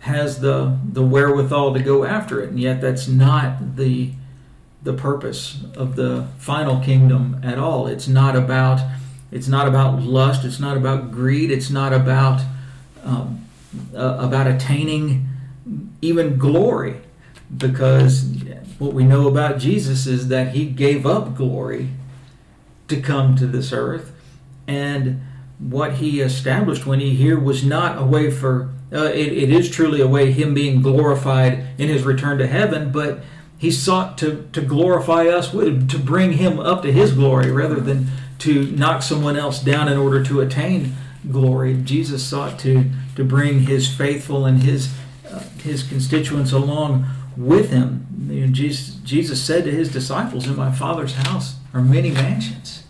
has 0.00 0.40
the 0.40 0.78
the 0.92 1.02
wherewithal 1.02 1.72
to 1.74 1.80
go 1.80 2.04
after 2.04 2.42
it, 2.42 2.50
and 2.50 2.58
yet 2.58 2.80
that's 2.80 3.06
not 3.06 3.76
the 3.76 4.12
the 4.82 4.92
purpose 4.92 5.64
of 5.76 5.94
the 5.94 6.26
final 6.38 6.80
kingdom 6.80 7.40
at 7.44 7.58
all. 7.58 7.86
It's 7.86 8.08
not 8.08 8.34
about 8.34 8.80
it's 9.30 9.48
not 9.48 9.68
about 9.68 10.02
lust. 10.02 10.44
It's 10.44 10.60
not 10.60 10.76
about 10.76 11.12
greed. 11.12 11.50
It's 11.50 11.70
not 11.70 11.92
about 11.92 12.42
um, 13.04 13.48
uh, 13.94 14.16
about 14.18 14.46
attaining 14.46 15.28
even 16.00 16.36
glory, 16.36 16.96
because 17.56 18.26
what 18.78 18.92
we 18.92 19.04
know 19.04 19.28
about 19.28 19.58
Jesus 19.58 20.06
is 20.06 20.28
that 20.28 20.54
he 20.54 20.66
gave 20.66 21.06
up 21.06 21.36
glory 21.36 21.90
to 22.88 23.00
come 23.00 23.36
to 23.36 23.46
this 23.46 23.72
earth. 23.72 24.11
And 24.72 25.20
what 25.58 25.94
he 25.94 26.20
established 26.20 26.86
when 26.86 26.98
he 26.98 27.14
here 27.14 27.38
was 27.38 27.62
not 27.62 28.00
a 28.00 28.04
way 28.04 28.30
for, 28.30 28.70
uh, 28.90 29.04
it, 29.04 29.32
it 29.32 29.50
is 29.50 29.70
truly 29.70 30.00
a 30.00 30.08
way 30.08 30.32
him 30.32 30.54
being 30.54 30.80
glorified 30.80 31.66
in 31.78 31.88
his 31.88 32.04
return 32.04 32.38
to 32.38 32.46
heaven, 32.46 32.90
but 32.90 33.22
he 33.58 33.70
sought 33.70 34.16
to, 34.18 34.48
to 34.52 34.62
glorify 34.62 35.26
us, 35.26 35.50
to 35.50 35.98
bring 35.98 36.32
him 36.32 36.58
up 36.58 36.82
to 36.82 36.92
his 36.92 37.12
glory 37.12 37.50
rather 37.50 37.80
than 37.80 38.08
to 38.38 38.64
knock 38.72 39.02
someone 39.02 39.36
else 39.36 39.60
down 39.62 39.88
in 39.88 39.98
order 39.98 40.24
to 40.24 40.40
attain 40.40 40.94
glory. 41.30 41.74
Jesus 41.74 42.24
sought 42.24 42.58
to, 42.60 42.90
to 43.14 43.22
bring 43.22 43.60
his 43.60 43.94
faithful 43.94 44.46
and 44.46 44.62
his, 44.62 44.92
uh, 45.30 45.40
his 45.62 45.82
constituents 45.84 46.50
along 46.50 47.06
with 47.36 47.70
him. 47.70 48.06
You 48.28 48.46
know, 48.46 48.52
Jesus, 48.52 48.96
Jesus 49.04 49.40
said 49.40 49.64
to 49.64 49.70
his 49.70 49.92
disciples, 49.92 50.48
In 50.48 50.56
my 50.56 50.72
Father's 50.72 51.14
house 51.14 51.56
are 51.72 51.82
many 51.82 52.10
mansions. 52.10 52.81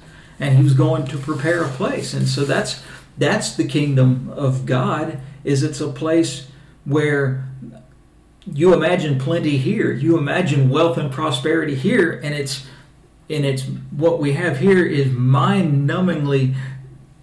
And 0.42 0.56
he 0.56 0.62
was 0.62 0.74
going 0.74 1.06
to 1.06 1.18
prepare 1.18 1.62
a 1.64 1.68
place. 1.68 2.12
And 2.12 2.28
so 2.28 2.44
that's 2.44 2.82
that's 3.16 3.54
the 3.54 3.66
kingdom 3.66 4.30
of 4.30 4.66
God, 4.66 5.20
is 5.44 5.62
it's 5.62 5.80
a 5.80 5.88
place 5.88 6.48
where 6.84 7.46
you 8.52 8.74
imagine 8.74 9.18
plenty 9.18 9.56
here. 9.56 9.92
You 9.92 10.18
imagine 10.18 10.68
wealth 10.68 10.98
and 10.98 11.12
prosperity 11.12 11.76
here, 11.76 12.20
and 12.24 12.34
it's 12.34 12.66
and 13.30 13.44
it's 13.44 13.62
what 13.90 14.18
we 14.18 14.32
have 14.32 14.58
here 14.58 14.84
is 14.84 15.12
mind-numbingly 15.12 16.54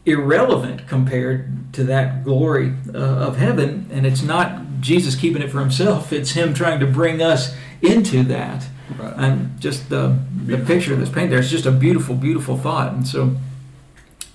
irrelevant 0.06 0.88
compared 0.88 1.74
to 1.74 1.84
that 1.84 2.24
glory 2.24 2.74
uh, 2.94 2.98
of 2.98 3.38
heaven 3.38 3.88
and 3.92 4.06
it's 4.06 4.24
not 4.24 4.62
Jesus 4.80 5.16
keeping 5.16 5.42
it 5.42 5.52
for 5.52 5.60
himself. 5.60 6.12
It's 6.14 6.32
him 6.32 6.54
trying 6.54 6.80
to 6.80 6.88
bring 6.88 7.22
us 7.22 7.54
into 7.82 8.24
that. 8.24 8.66
Right. 8.98 9.14
And 9.18 9.60
just 9.60 9.90
the, 9.90 10.18
the 10.46 10.58
picture 10.58 10.96
that's 10.96 11.12
painted 11.12 11.32
there, 11.32 11.40
it's 11.40 11.50
just 11.50 11.66
a 11.66 11.72
beautiful, 11.72 12.16
beautiful 12.16 12.58
thought. 12.58 12.94
And 12.94 13.08
so 13.08 13.36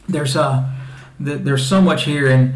there's 0.08 0.36
a 0.36 0.72
there's 1.18 1.66
so 1.66 1.80
much 1.80 2.04
here, 2.04 2.28
and 2.28 2.54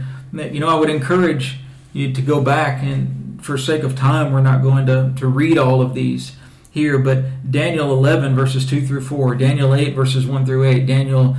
you 0.52 0.60
know 0.60 0.68
I 0.68 0.74
would 0.74 0.90
encourage 0.90 1.58
you 1.92 2.12
to 2.12 2.20
go 2.20 2.42
back 2.42 2.82
and 2.82 3.18
for 3.40 3.56
sake 3.56 3.82
of 3.82 3.96
time, 3.96 4.32
we're 4.32 4.40
not 4.40 4.62
going 4.62 4.86
to, 4.86 5.12
to 5.16 5.26
read 5.26 5.58
all 5.58 5.80
of 5.80 5.94
these 5.94 6.36
here, 6.70 6.98
but 6.98 7.50
Daniel 7.50 7.92
11 7.92 8.34
verses 8.34 8.68
2 8.68 8.86
through 8.86 9.00
4, 9.00 9.36
Daniel 9.36 9.74
8 9.74 9.94
verses 9.94 10.26
1 10.26 10.44
through 10.44 10.64
8, 10.64 10.86
Daniel 10.86 11.36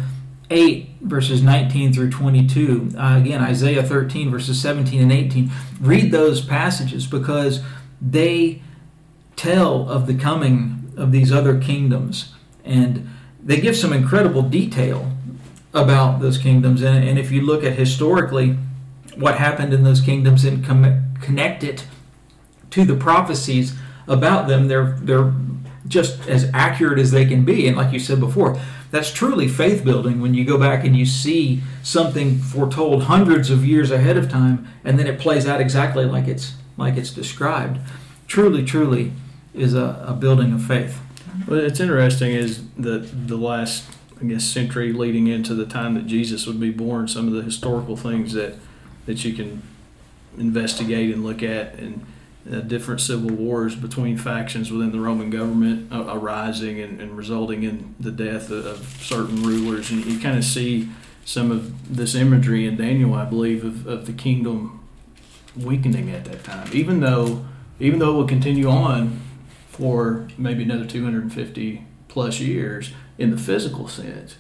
8 0.50 0.89
verses 1.02 1.43
19 1.43 1.93
through 1.93 2.10
22, 2.10 2.93
uh, 2.98 3.17
again 3.17 3.41
Isaiah 3.41 3.84
13 3.84 4.32
verses 4.32 4.60
17 4.60 5.02
and 5.02 5.12
18. 5.12 5.52
Read 5.80 6.12
those 6.12 6.41
passages 6.41 7.06
because 7.06 7.62
they 8.02 8.62
tell 9.39 9.89
of 9.89 10.06
the 10.06 10.13
coming 10.13 10.91
of 10.97 11.13
these 11.13 11.32
other 11.32 11.58
kingdoms 11.58 12.34
and 12.65 13.10
they 13.41 13.60
give 13.62 13.75
some 13.75 13.93
incredible 13.93 14.41
detail 14.41 15.12
about 15.73 16.19
those 16.19 16.38
kingdoms. 16.38 16.82
And, 16.82 17.08
and 17.08 17.17
if 17.17 17.32
you 17.32 17.41
look 17.41 17.63
at 17.63 17.73
historically 17.73 18.58
what 19.15 19.38
happened 19.38 19.73
in 19.73 19.84
those 19.84 20.02
kingdoms 20.02 20.43
and 20.43 20.65
com- 20.65 21.13
connect 21.21 21.63
it 21.63 21.86
to 22.71 22.84
the 22.84 22.95
prophecies 22.95 23.78
about 24.08 24.49
them, 24.49 24.67
they're 24.67 24.97
they're 25.02 25.34
just 25.88 26.28
as 26.28 26.52
accurate 26.54 26.99
as 26.99 27.12
they 27.12 27.25
can 27.25 27.45
be. 27.45 27.65
And 27.65 27.78
like 27.78 27.93
you 27.93 27.99
said 27.99 28.19
before, 28.19 28.60
that's 28.91 29.12
truly 29.12 29.47
faith 29.47 29.86
building 29.86 30.19
when 30.19 30.34
you 30.34 30.43
go 30.43 30.58
back 30.58 30.84
and 30.84 30.95
you 30.97 31.06
see 31.06 31.63
something 31.82 32.38
foretold 32.39 33.04
hundreds 33.04 33.49
of 33.49 33.65
years 33.65 33.89
ahead 33.89 34.17
of 34.17 34.30
time, 34.30 34.67
and 34.84 34.99
then 34.99 35.08
it 35.08 35.17
plays 35.17 35.47
out 35.47 35.62
exactly 35.62 36.06
like 36.06 36.28
it's 36.28 36.56
like 36.75 36.97
it's 36.97 37.12
described. 37.12 37.80
Truly, 38.28 38.63
truly, 38.63 39.13
is 39.54 39.74
a, 39.74 40.06
a 40.08 40.14
building 40.14 40.54
of 40.54 40.64
faith. 40.64 41.00
Well, 41.48 41.60
it's 41.60 41.80
interesting 41.80 42.32
is 42.32 42.64
that 42.78 43.28
the 43.28 43.38
last, 43.38 43.86
I 44.22 44.26
guess, 44.26 44.44
century 44.44 44.94
leading 44.94 45.28
into 45.28 45.54
the 45.54 45.66
time 45.66 45.94
that 45.96 46.08
Jesus 46.08 46.46
would 46.46 46.60
be 46.60 46.72
born, 46.72 47.08
some 47.08 47.28
of 47.28 47.34
the 47.34 47.42
historical 47.42 47.96
things 47.96 48.34
that 48.34 48.56
that 49.06 49.26
you 49.26 49.34
can 49.34 49.64
investigate 50.38 51.12
and 51.12 51.24
look 51.24 51.42
at, 51.42 51.74
and 51.76 52.06
uh, 52.52 52.60
different 52.60 53.02
civil 53.02 53.30
wars 53.30 53.76
between 53.76 54.18
factions 54.18 54.72
within 54.72 54.92
the 54.92 55.00
Roman 55.00 55.30
government 55.30 55.92
uh, 55.92 56.06
arising 56.10 56.80
and, 56.80 57.02
and, 57.02 57.18
resulting 57.18 57.64
in 57.64 57.96
the 58.00 58.12
death 58.12 58.52
of, 58.52 58.66
of 58.66 58.86
certain 59.02 59.42
rulers, 59.42 59.90
and 59.90 60.06
you 60.06 60.20
kind 60.20 60.38
of 60.38 60.44
see 60.44 60.90
some 61.26 61.52
of 61.52 61.96
this 61.96 62.16
imagery 62.16 62.66
in 62.66 62.78
Daniel, 62.78 63.14
I 63.16 63.26
believe, 63.26 63.64
of, 63.64 63.88
of 63.88 64.06
the 64.06 64.14
kingdom 64.14 64.88
weakening 65.58 66.12
at 66.12 66.26
that 66.26 66.44
time, 66.44 66.70
even 66.72 67.00
though 67.00 67.46
even 67.80 68.00
though 68.00 68.12
it 68.12 68.18
will 68.18 68.28
continue 68.28 68.70
on 68.70 69.22
for 69.80 70.28
maybe 70.38 70.63
another 70.63 70.86
250 70.86 71.86
plus 72.10 72.39
years 72.39 72.92
in 73.18 73.32
the 73.32 73.38
physical 73.38 73.88
sense. 73.88 74.36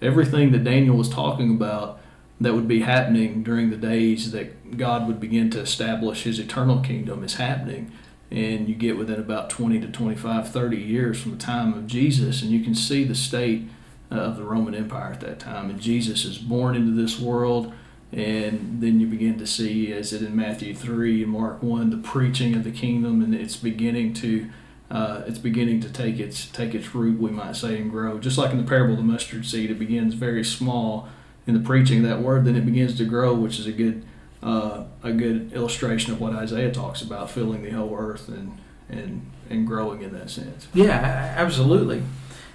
Everything 0.00 0.52
that 0.52 0.62
Daniel 0.62 0.96
was 0.96 1.08
talking 1.08 1.50
about 1.50 2.00
that 2.40 2.54
would 2.54 2.68
be 2.68 2.82
happening 2.82 3.42
during 3.42 3.70
the 3.70 3.76
days 3.76 4.30
that 4.32 4.76
God 4.76 5.06
would 5.08 5.18
begin 5.20 5.50
to 5.50 5.60
establish 5.60 6.22
his 6.22 6.38
eternal 6.38 6.80
kingdom 6.80 7.24
is 7.24 7.34
happening. 7.34 7.90
And 8.30 8.68
you 8.68 8.74
get 8.74 8.96
within 8.96 9.18
about 9.18 9.50
20 9.50 9.80
to 9.80 9.88
25, 9.88 10.48
30 10.48 10.76
years 10.76 11.20
from 11.20 11.32
the 11.32 11.38
time 11.38 11.74
of 11.74 11.86
Jesus, 11.86 12.42
and 12.42 12.50
you 12.50 12.60
can 12.62 12.74
see 12.74 13.04
the 13.04 13.14
state 13.14 13.68
uh, 14.10 14.16
of 14.16 14.36
the 14.36 14.44
Roman 14.44 14.74
Empire 14.74 15.12
at 15.12 15.20
that 15.20 15.38
time. 15.40 15.70
And 15.70 15.80
Jesus 15.80 16.24
is 16.24 16.38
born 16.38 16.74
into 16.74 16.92
this 16.92 17.18
world, 17.18 17.72
and 18.12 18.80
then 18.80 19.00
you 19.00 19.06
begin 19.06 19.38
to 19.38 19.46
see, 19.46 19.92
as 19.92 20.12
it 20.12 20.22
in 20.22 20.34
Matthew 20.34 20.74
3 20.74 21.22
and 21.22 21.32
Mark 21.32 21.62
1, 21.62 21.90
the 21.90 21.96
preaching 21.96 22.54
of 22.54 22.64
the 22.64 22.72
kingdom, 22.72 23.22
and 23.22 23.34
it's 23.34 23.56
beginning 23.56 24.14
to 24.14 24.50
uh, 24.94 25.24
it's 25.26 25.38
beginning 25.38 25.80
to 25.80 25.90
take 25.90 26.20
its 26.20 26.46
take 26.46 26.74
its 26.74 26.94
root, 26.94 27.18
we 27.18 27.30
might 27.30 27.56
say, 27.56 27.76
and 27.76 27.90
grow. 27.90 28.18
Just 28.18 28.38
like 28.38 28.52
in 28.52 28.58
the 28.58 28.64
parable 28.64 28.92
of 28.92 28.98
the 28.98 29.04
mustard 29.04 29.44
seed, 29.44 29.70
it 29.70 29.78
begins 29.78 30.14
very 30.14 30.44
small 30.44 31.08
in 31.46 31.54
the 31.54 31.60
preaching 31.60 31.98
of 31.98 32.08
that 32.08 32.20
word, 32.20 32.44
then 32.44 32.56
it 32.56 32.64
begins 32.64 32.96
to 32.96 33.04
grow, 33.04 33.34
which 33.34 33.58
is 33.58 33.66
a 33.66 33.72
good 33.72 34.04
uh, 34.42 34.84
a 35.02 35.12
good 35.12 35.52
illustration 35.52 36.12
of 36.12 36.20
what 36.20 36.32
Isaiah 36.34 36.70
talks 36.70 37.02
about, 37.02 37.30
filling 37.30 37.62
the 37.62 37.70
whole 37.70 37.94
earth 37.98 38.28
and 38.28 38.58
and 38.88 39.30
and 39.50 39.66
growing 39.66 40.02
in 40.02 40.12
that 40.12 40.30
sense. 40.30 40.68
Yeah, 40.72 41.34
absolutely. 41.36 42.02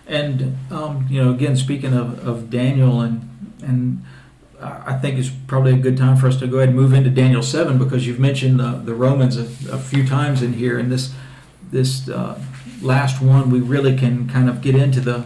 And 0.08 0.58
um, 0.72 1.08
you 1.10 1.22
know, 1.22 1.32
again, 1.32 1.58
speaking 1.58 1.94
of, 1.94 2.26
of 2.26 2.50
Daniel 2.50 3.02
and 3.02 3.54
and 3.62 4.04
I 4.62 4.94
think 4.94 5.18
it's 5.18 5.30
probably 5.30 5.74
a 5.74 5.78
good 5.78 5.98
time 5.98 6.18
for 6.18 6.28
us 6.28 6.38
to 6.38 6.48
go 6.48 6.58
ahead 6.58 6.70
and 6.70 6.78
move 6.78 6.94
into 6.94 7.10
Daniel 7.10 7.44
seven 7.44 7.78
because 7.78 8.06
you've 8.06 8.20
mentioned 8.20 8.60
the, 8.60 8.82
the 8.84 8.94
Romans 8.94 9.38
a, 9.38 9.44
a 9.74 9.78
few 9.78 10.06
times 10.06 10.42
in 10.42 10.54
here, 10.54 10.78
and 10.78 10.92
this 10.92 11.14
this 11.72 12.10
uh, 12.10 12.42
last 12.82 13.22
one, 13.22 13.50
we 13.50 13.60
really 13.60 13.96
can 13.96 14.28
kind 14.28 14.50
of 14.50 14.62
get 14.62 14.76
into 14.76 15.00
the 15.00 15.26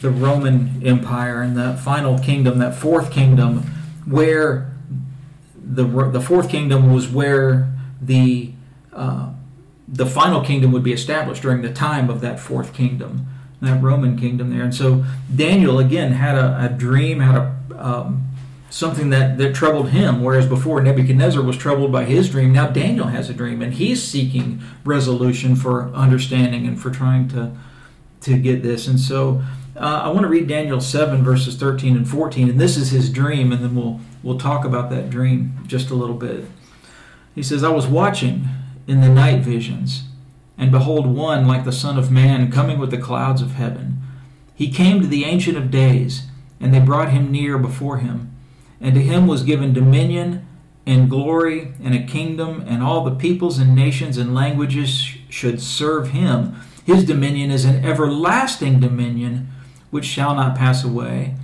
the 0.00 0.10
Roman 0.10 0.80
Empire 0.82 1.42
and 1.42 1.56
that 1.58 1.78
final 1.78 2.18
kingdom, 2.18 2.58
that 2.58 2.74
fourth 2.74 3.10
kingdom, 3.10 3.62
where 4.06 4.72
the 5.54 5.84
the 5.84 6.20
fourth 6.20 6.48
kingdom 6.48 6.92
was 6.92 7.08
where 7.08 7.70
the 8.00 8.52
uh, 8.92 9.30
the 9.86 10.06
final 10.06 10.40
kingdom 10.42 10.72
would 10.72 10.84
be 10.84 10.92
established 10.92 11.42
during 11.42 11.62
the 11.62 11.72
time 11.72 12.08
of 12.08 12.20
that 12.20 12.40
fourth 12.40 12.72
kingdom, 12.72 13.26
that 13.60 13.82
Roman 13.82 14.16
kingdom 14.16 14.50
there. 14.50 14.62
And 14.62 14.74
so 14.74 15.04
Daniel 15.34 15.78
again 15.78 16.12
had 16.12 16.36
a, 16.36 16.64
a 16.64 16.68
dream, 16.68 17.20
had 17.20 17.36
a 17.36 17.56
um, 17.76 18.29
something 18.70 19.10
that, 19.10 19.36
that 19.38 19.54
troubled 19.54 19.90
him, 19.90 20.22
whereas 20.22 20.46
before 20.46 20.80
Nebuchadnezzar 20.80 21.42
was 21.42 21.56
troubled 21.56 21.92
by 21.92 22.04
his 22.04 22.30
dream, 22.30 22.52
now 22.52 22.68
Daniel 22.68 23.08
has 23.08 23.28
a 23.28 23.34
dream, 23.34 23.60
and 23.60 23.74
he's 23.74 24.02
seeking 24.02 24.62
resolution 24.84 25.56
for 25.56 25.92
understanding 25.92 26.66
and 26.66 26.80
for 26.80 26.90
trying 26.90 27.28
to 27.28 27.52
to 28.22 28.36
get 28.36 28.62
this. 28.62 28.86
And 28.86 29.00
so 29.00 29.42
uh, 29.74 30.02
I 30.04 30.08
want 30.08 30.22
to 30.22 30.28
read 30.28 30.46
Daniel 30.46 30.80
7 30.80 31.24
verses 31.24 31.56
13 31.56 31.96
and 31.96 32.08
14, 32.08 32.50
and 32.50 32.60
this 32.60 32.76
is 32.76 32.90
his 32.90 33.10
dream, 33.10 33.52
and 33.52 33.62
then 33.64 33.74
we'll 33.74 34.00
we'll 34.22 34.38
talk 34.38 34.64
about 34.64 34.90
that 34.90 35.10
dream 35.10 35.54
just 35.66 35.90
a 35.90 35.94
little 35.94 36.16
bit. 36.16 36.44
He 37.34 37.42
says, 37.42 37.64
I 37.64 37.70
was 37.70 37.86
watching 37.86 38.46
in 38.86 39.00
the 39.00 39.08
night 39.08 39.40
visions, 39.40 40.04
and 40.58 40.70
behold, 40.70 41.06
one 41.06 41.46
like 41.46 41.64
the 41.64 41.72
Son 41.72 41.98
of 41.98 42.10
Man 42.10 42.52
coming 42.52 42.78
with 42.78 42.90
the 42.90 42.98
clouds 42.98 43.40
of 43.40 43.52
heaven. 43.52 44.02
He 44.54 44.70
came 44.70 45.00
to 45.00 45.06
the 45.06 45.24
Ancient 45.24 45.56
of 45.56 45.70
Days, 45.70 46.24
and 46.60 46.74
they 46.74 46.80
brought 46.80 47.12
him 47.12 47.32
near 47.32 47.56
before 47.56 47.98
him. 47.98 48.29
And 48.80 48.94
to 48.94 49.00
him 49.00 49.26
was 49.26 49.42
given 49.42 49.72
dominion 49.72 50.46
and 50.86 51.10
glory 51.10 51.72
and 51.82 51.94
a 51.94 52.02
kingdom, 52.02 52.64
and 52.66 52.82
all 52.82 53.04
the 53.04 53.14
peoples 53.14 53.58
and 53.58 53.74
nations 53.74 54.16
and 54.16 54.34
languages 54.34 54.92
should 55.28 55.60
serve 55.60 56.08
him. 56.08 56.56
His 56.84 57.04
dominion 57.04 57.50
is 57.50 57.64
an 57.64 57.84
everlasting 57.84 58.80
dominion 58.80 59.48
which 59.90 60.04
shall 60.04 60.34
not 60.34 60.56
pass 60.56 60.82
away, 60.82 61.34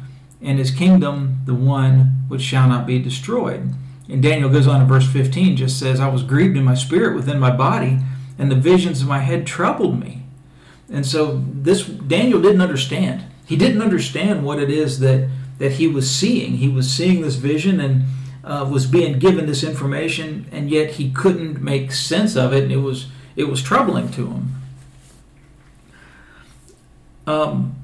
and 0.40 0.59
his 0.59 0.70
kingdom 0.70 1.40
the 1.44 1.55
one 1.55 2.25
which 2.29 2.42
shall 2.42 2.68
not 2.68 2.87
be 2.87 2.99
destroyed. 2.99 3.72
And 4.09 4.22
Daniel 4.22 4.49
goes 4.49 4.66
on 4.66 4.81
in 4.81 4.88
verse 4.88 5.09
15, 5.09 5.57
just 5.57 5.79
says, 5.79 6.01
I 6.01 6.09
was 6.09 6.22
grieved 6.22 6.57
in 6.57 6.64
my 6.64 6.75
spirit 6.75 7.14
within 7.14 7.38
my 7.38 7.51
body, 7.51 7.99
and 8.38 8.51
the 8.51 8.57
visions 8.57 9.03
of 9.03 9.09
my 9.09 9.18
head 9.18 9.46
troubled 9.46 10.01
me. 10.01 10.22
And 10.90 11.05
so 11.05 11.42
this 11.53 11.85
Daniel 11.85 12.40
didn't 12.40 12.61
understand. 12.61 13.25
He 13.44 13.57
didn't 13.57 13.83
understand 13.83 14.44
what 14.44 14.61
it 14.61 14.70
is 14.70 15.01
that 15.01 15.29
that 15.58 15.72
he 15.72 15.86
was 15.86 16.10
seeing. 16.10 16.58
He 16.58 16.68
was 16.68 16.90
seeing 16.90 17.22
this 17.22 17.36
vision 17.36 17.80
and 17.80 18.04
uh, 18.44 18.68
was 18.70 18.86
being 18.86 19.18
given 19.18 19.46
this 19.46 19.64
information, 19.64 20.46
and 20.52 20.70
yet 20.70 20.92
he 20.92 21.10
couldn't 21.10 21.60
make 21.60 21.92
sense 21.92 22.36
of 22.36 22.52
it, 22.52 22.62
and 22.64 22.72
it 22.72 22.78
was 22.78 23.08
it 23.34 23.44
was 23.44 23.62
troubling 23.62 24.10
to 24.12 24.26
him. 24.28 24.54
Um, 27.26 27.74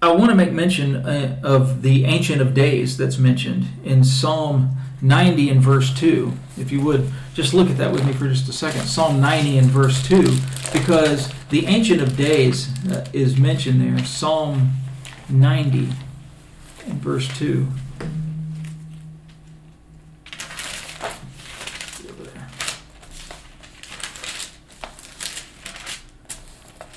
I 0.00 0.12
want 0.12 0.30
to 0.30 0.34
make 0.34 0.52
mention 0.52 0.96
uh, 0.96 1.38
of 1.42 1.82
the 1.82 2.04
Ancient 2.04 2.40
of 2.40 2.54
Days 2.54 2.96
that's 2.96 3.18
mentioned 3.18 3.66
in 3.84 4.04
Psalm 4.04 4.76
90 5.00 5.50
and 5.50 5.60
verse 5.60 5.92
2. 5.94 6.32
If 6.56 6.72
you 6.72 6.80
would 6.82 7.10
just 7.34 7.52
look 7.52 7.70
at 7.70 7.76
that 7.76 7.92
with 7.92 8.06
me 8.06 8.12
for 8.12 8.28
just 8.28 8.48
a 8.48 8.52
second. 8.52 8.82
Psalm 8.82 9.20
90 9.20 9.58
and 9.58 9.66
verse 9.68 10.06
2, 10.08 10.22
because 10.72 11.32
the 11.50 11.66
Ancient 11.66 12.00
of 12.00 12.16
Days 12.16 12.68
uh, 12.90 13.06
is 13.12 13.38
mentioned 13.38 13.80
there. 13.80 14.04
Psalm 14.04 14.72
90 15.28 15.88
in 16.86 16.98
verse 17.00 17.28
2. 17.38 17.66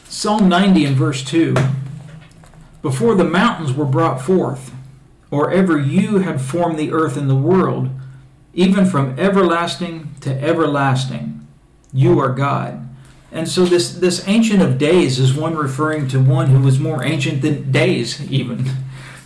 Psalm 0.07 0.49
90 0.49 0.85
and 0.85 0.95
verse 0.95 1.23
2 1.23 1.53
Before 2.81 3.13
the 3.13 3.23
mountains 3.23 3.71
were 3.71 3.85
brought 3.85 4.19
forth, 4.19 4.73
or 5.29 5.51
ever 5.51 5.77
you 5.77 6.17
had 6.17 6.41
formed 6.41 6.79
the 6.79 6.91
earth 6.91 7.17
and 7.17 7.29
the 7.29 7.35
world, 7.35 7.89
even 8.53 8.85
from 8.85 9.17
everlasting 9.19 10.15
to 10.21 10.31
everlasting, 10.43 11.47
you 11.93 12.19
are 12.19 12.33
God. 12.33 12.89
And 13.31 13.47
so 13.47 13.65
this, 13.65 13.91
this 13.91 14.27
ancient 14.27 14.61
of 14.61 14.77
days 14.79 15.19
is 15.19 15.35
one 15.35 15.55
referring 15.55 16.07
to 16.07 16.19
one 16.19 16.47
who 16.47 16.61
was 16.61 16.79
more 16.79 17.03
ancient 17.03 17.43
than 17.43 17.71
days, 17.71 18.29
even. 18.31 18.65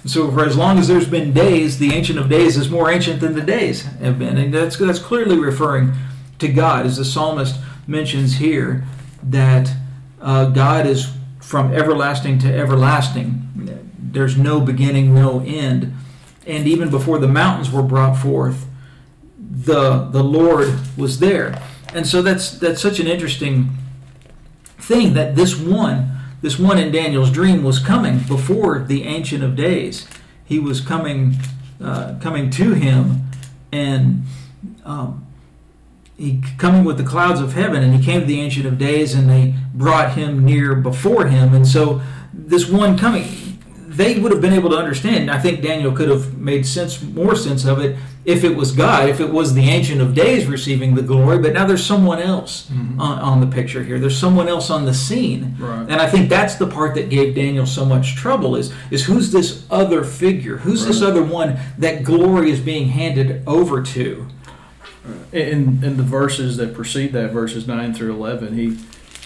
So 0.05 0.31
for 0.31 0.45
as 0.45 0.57
long 0.57 0.79
as 0.79 0.87
there's 0.87 1.07
been 1.07 1.33
days, 1.33 1.77
the 1.77 1.93
Ancient 1.93 2.17
of 2.17 2.27
Days 2.29 2.57
is 2.57 2.69
more 2.69 2.89
ancient 2.89 3.19
than 3.19 3.35
the 3.35 3.41
days 3.41 3.83
have 3.83 4.17
been. 4.17 4.37
And 4.37 4.53
that's, 4.53 4.77
that's 4.77 4.99
clearly 4.99 5.37
referring 5.37 5.93
to 6.39 6.47
God, 6.47 6.85
as 6.85 6.97
the 6.97 7.05
psalmist 7.05 7.59
mentions 7.85 8.37
here, 8.37 8.83
that 9.21 9.71
uh, 10.19 10.45
God 10.49 10.87
is 10.87 11.13
from 11.39 11.73
everlasting 11.73 12.39
to 12.39 12.51
everlasting. 12.51 13.47
There's 13.99 14.37
no 14.37 14.59
beginning, 14.59 15.13
no 15.13 15.41
end 15.41 15.93
and 16.45 16.67
even 16.67 16.89
before 16.89 17.19
the 17.19 17.27
mountains 17.27 17.71
were 17.71 17.83
brought 17.83 18.15
forth, 18.15 18.65
the 19.37 20.05
the 20.11 20.23
Lord 20.23 20.79
was 20.97 21.19
there. 21.19 21.61
And 21.93 22.07
so 22.07 22.21
that's 22.21 22.51
that's 22.51 22.81
such 22.81 22.99
an 22.99 23.07
interesting 23.07 23.69
thing 24.77 25.13
that 25.13 25.35
this 25.35 25.55
one, 25.55 26.11
this 26.41 26.57
one 26.57 26.77
in 26.79 26.91
Daniel's 26.91 27.31
dream 27.31 27.63
was 27.63 27.79
coming 27.79 28.19
before 28.19 28.79
the 28.79 29.03
Ancient 29.03 29.43
of 29.43 29.55
Days. 29.55 30.07
He 30.43 30.59
was 30.59 30.81
coming 30.81 31.35
uh, 31.81 32.15
coming 32.21 32.49
to 32.51 32.73
him, 32.73 33.21
and 33.71 34.23
um, 34.85 35.25
he 36.17 36.43
coming 36.57 36.83
with 36.83 36.97
the 36.97 37.03
clouds 37.03 37.39
of 37.39 37.53
heaven, 37.53 37.81
and 37.83 37.95
he 37.95 38.03
came 38.03 38.21
to 38.21 38.25
the 38.25 38.39
Ancient 38.39 38.65
of 38.65 38.77
Days, 38.77 39.15
and 39.15 39.29
they 39.29 39.55
brought 39.73 40.13
him 40.13 40.45
near 40.45 40.75
before 40.75 41.25
him. 41.25 41.53
And 41.53 41.67
so 41.67 42.01
this 42.33 42.67
one 42.69 42.97
coming, 42.97 43.50
they 43.91 44.19
would 44.19 44.31
have 44.31 44.41
been 44.41 44.53
able 44.53 44.69
to 44.69 44.77
understand. 44.77 45.29
I 45.29 45.39
think 45.39 45.61
Daniel 45.61 45.91
could 45.91 46.07
have 46.07 46.37
made 46.37 46.65
sense, 46.65 47.01
more 47.01 47.35
sense 47.35 47.65
of 47.65 47.79
it, 47.79 47.97
if 48.23 48.43
it 48.43 48.55
was 48.55 48.71
God, 48.71 49.09
if 49.09 49.19
it 49.19 49.29
was 49.29 49.53
the 49.53 49.63
Ancient 49.63 49.99
of 49.99 50.13
Days 50.13 50.45
receiving 50.45 50.95
the 50.95 51.01
glory. 51.01 51.39
But 51.39 51.53
now 51.53 51.65
there's 51.65 51.85
someone 51.85 52.19
else 52.19 52.69
mm-hmm. 52.69 53.01
on, 53.01 53.19
on, 53.19 53.41
the 53.41 53.47
picture 53.47 53.83
here. 53.83 53.99
There's 53.99 54.17
someone 54.17 54.47
else 54.47 54.69
on 54.69 54.85
the 54.85 54.93
scene, 54.93 55.55
right. 55.59 55.81
and 55.81 55.93
I 55.93 56.07
think 56.07 56.29
that's 56.29 56.55
the 56.55 56.67
part 56.67 56.95
that 56.95 57.09
gave 57.09 57.35
Daniel 57.35 57.65
so 57.65 57.83
much 57.83 58.15
trouble. 58.15 58.55
Is 58.55 58.73
is 58.91 59.05
who's 59.05 59.31
this 59.31 59.65
other 59.69 60.03
figure? 60.03 60.57
Who's 60.57 60.83
right. 60.83 60.87
this 60.87 61.01
other 61.01 61.23
one 61.23 61.59
that 61.77 62.03
glory 62.03 62.51
is 62.51 62.59
being 62.59 62.89
handed 62.89 63.43
over 63.45 63.81
to? 63.81 64.27
In 65.33 65.83
in 65.83 65.97
the 65.97 66.03
verses 66.03 66.57
that 66.57 66.73
precede 66.73 67.11
that, 67.13 67.31
verses 67.31 67.67
nine 67.67 67.93
through 67.93 68.13
eleven, 68.13 68.55
he 68.55 68.77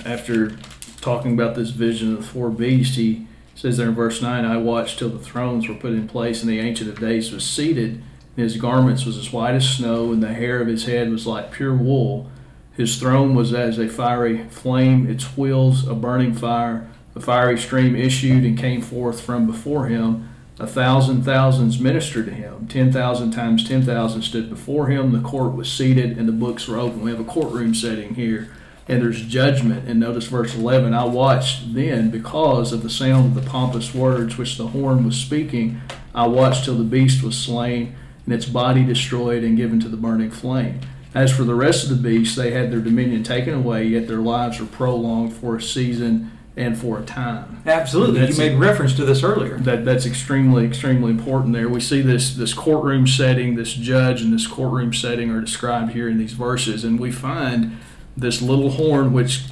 after 0.05 0.57
talking 1.01 1.33
about 1.33 1.55
this 1.55 1.69
vision 1.69 2.13
of 2.13 2.17
the 2.17 2.23
four 2.23 2.49
beasts, 2.49 2.95
he 2.95 3.27
says 3.55 3.77
there 3.77 3.87
in 3.87 3.95
verse 3.95 4.21
9, 4.21 4.43
I 4.43 4.57
watched 4.57 4.99
till 4.99 5.09
the 5.09 5.17
thrones 5.17 5.67
were 5.67 5.75
put 5.75 5.93
in 5.93 6.07
place, 6.07 6.41
and 6.41 6.51
the 6.51 6.59
Ancient 6.59 6.89
of 6.89 6.99
Days 6.99 7.31
was 7.31 7.49
seated, 7.49 8.03
and 8.35 8.43
his 8.43 8.57
garments 8.57 9.05
was 9.05 9.17
as 9.17 9.31
white 9.31 9.55
as 9.55 9.67
snow, 9.67 10.11
and 10.11 10.21
the 10.21 10.33
hair 10.33 10.61
of 10.61 10.67
his 10.67 10.85
head 10.85 11.09
was 11.09 11.25
like 11.25 11.53
pure 11.53 11.73
wool. 11.73 12.29
His 12.73 12.99
throne 12.99 13.33
was 13.33 13.53
as 13.53 13.79
a 13.79 13.87
fiery 13.87 14.43
flame, 14.49 15.09
its 15.09 15.37
wheels 15.37 15.87
a 15.87 15.95
burning 15.95 16.33
fire. 16.33 16.89
A 17.15 17.21
fiery 17.21 17.57
stream 17.57 17.95
issued 17.95 18.43
and 18.43 18.57
came 18.57 18.81
forth 18.81 19.21
from 19.21 19.47
before 19.47 19.87
him. 19.87 20.29
A 20.59 20.67
thousand 20.67 21.23
thousands 21.23 21.79
ministered 21.79 22.25
to 22.25 22.33
him. 22.33 22.67
Ten 22.67 22.91
thousand 22.91 23.31
times 23.31 23.65
ten 23.65 23.83
thousand 23.83 24.23
stood 24.23 24.49
before 24.49 24.87
him. 24.87 25.13
The 25.13 25.21
court 25.21 25.53
was 25.53 25.71
seated, 25.71 26.17
and 26.17 26.27
the 26.27 26.33
books 26.33 26.67
were 26.67 26.77
open. 26.77 27.01
We 27.01 27.11
have 27.11 27.21
a 27.21 27.25
courtroom 27.25 27.73
setting 27.73 28.15
here 28.15 28.49
and 28.87 29.01
there's 29.01 29.21
judgment. 29.21 29.87
And 29.87 29.99
notice 29.99 30.25
verse 30.25 30.55
11 30.55 30.93
I 30.93 31.05
watched 31.05 31.73
then 31.73 32.09
because 32.09 32.71
of 32.71 32.83
the 32.83 32.89
sound 32.89 33.37
of 33.37 33.43
the 33.43 33.49
pompous 33.49 33.93
words 33.93 34.37
which 34.37 34.57
the 34.57 34.67
horn 34.67 35.05
was 35.05 35.15
speaking. 35.15 35.81
I 36.13 36.27
watched 36.27 36.65
till 36.65 36.77
the 36.77 36.83
beast 36.83 37.23
was 37.23 37.37
slain 37.37 37.95
and 38.25 38.33
its 38.33 38.45
body 38.45 38.83
destroyed 38.83 39.43
and 39.43 39.57
given 39.57 39.79
to 39.81 39.89
the 39.89 39.97
burning 39.97 40.31
flame. 40.31 40.79
As 41.13 41.31
for 41.33 41.43
the 41.43 41.55
rest 41.55 41.83
of 41.83 41.89
the 41.89 42.09
beasts, 42.09 42.35
they 42.35 42.51
had 42.51 42.71
their 42.71 42.81
dominion 42.81 43.23
taken 43.23 43.53
away, 43.53 43.85
yet 43.85 44.07
their 44.07 44.19
lives 44.19 44.59
were 44.59 44.65
prolonged 44.65 45.33
for 45.33 45.55
a 45.55 45.61
season 45.61 46.31
and 46.57 46.77
for 46.77 46.99
a 46.99 47.03
time. 47.03 47.61
Absolutely, 47.65 48.25
you 48.27 48.37
made 48.37 48.57
reference 48.57 48.95
to 48.95 49.05
this 49.05 49.23
earlier. 49.23 49.57
That 49.57 49.85
that's 49.85 50.05
extremely 50.05 50.65
extremely 50.65 51.11
important. 51.11 51.53
There, 51.53 51.69
we 51.69 51.81
see 51.81 52.01
this 52.01 52.33
this 52.33 52.53
courtroom 52.53 53.07
setting, 53.07 53.55
this 53.55 53.73
judge 53.73 54.21
and 54.21 54.33
this 54.33 54.47
courtroom 54.47 54.93
setting 54.93 55.29
are 55.31 55.41
described 55.41 55.91
here 55.91 56.09
in 56.09 56.17
these 56.17 56.33
verses, 56.33 56.83
and 56.83 56.99
we 56.99 57.11
find 57.11 57.77
this 58.17 58.41
little 58.41 58.71
horn, 58.71 59.13
which 59.13 59.43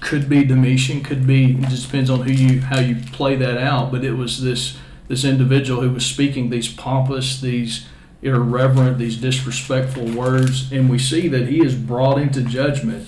could 0.00 0.28
be 0.28 0.44
Domitian, 0.44 1.02
could 1.02 1.26
be 1.26 1.54
just 1.54 1.86
depends 1.86 2.10
on 2.10 2.22
who 2.22 2.32
you 2.32 2.60
how 2.60 2.80
you 2.80 2.96
play 3.12 3.36
that 3.36 3.58
out. 3.58 3.90
But 3.90 4.04
it 4.04 4.12
was 4.12 4.42
this 4.42 4.78
this 5.08 5.24
individual 5.24 5.82
who 5.82 5.90
was 5.90 6.06
speaking 6.06 6.50
these 6.50 6.68
pompous, 6.68 7.40
these 7.40 7.86
irreverent, 8.22 8.98
these 8.98 9.16
disrespectful 9.16 10.06
words, 10.12 10.70
and 10.72 10.90
we 10.90 10.98
see 10.98 11.28
that 11.28 11.48
he 11.48 11.64
is 11.64 11.74
brought 11.74 12.18
into 12.18 12.42
judgment 12.42 13.06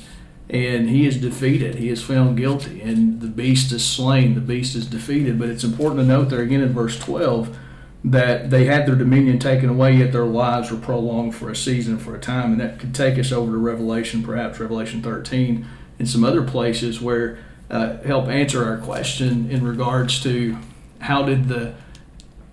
and 0.49 0.91
he 0.91 1.07
is 1.07 1.17
defeated. 1.17 1.77
He 1.77 1.89
is 1.91 2.03
found 2.03 2.37
guilty, 2.37 2.81
and 2.83 3.21
the 3.21 3.29
beast 3.29 3.71
is 3.71 3.85
slain. 3.85 4.35
The 4.35 4.41
beast 4.41 4.75
is 4.75 4.87
defeated. 4.87 5.39
But 5.39 5.49
it's 5.49 5.63
important 5.63 6.01
to 6.01 6.07
note 6.07 6.29
there 6.29 6.43
again 6.43 6.61
in 6.61 6.73
verse 6.73 6.99
twelve 6.99 7.57
that 8.03 8.51
they 8.51 8.65
had 8.65 8.87
their 8.87 8.95
dominion 8.95 9.39
taken 9.39 9.69
away, 9.69 9.97
yet 9.97 10.13
their 10.13 10.25
lives 10.25 10.71
were 10.71 10.79
prolonged 10.79 11.35
for 11.35 11.51
a 11.51 11.57
season, 11.57 11.99
for 11.99 12.15
a 12.15 12.19
time. 12.19 12.53
And 12.53 12.61
that 12.61 12.79
could 12.79 12.95
take 12.95 13.19
us 13.19 13.31
over 13.31 13.53
to 13.53 13.59
Revelation, 13.59 14.23
perhaps 14.23 14.59
Revelation 14.59 15.03
13, 15.03 15.67
and 15.99 16.09
some 16.09 16.25
other 16.25 16.43
places 16.43 17.01
where 17.01 17.39
uh, 17.71 17.99
help 17.99 18.29
answer 18.29 18.65
our 18.65 18.79
question 18.79 19.51
in 19.51 19.65
regards 19.65 20.23
to 20.23 20.57
how 21.01 21.23
did 21.23 21.49
the 21.49 21.75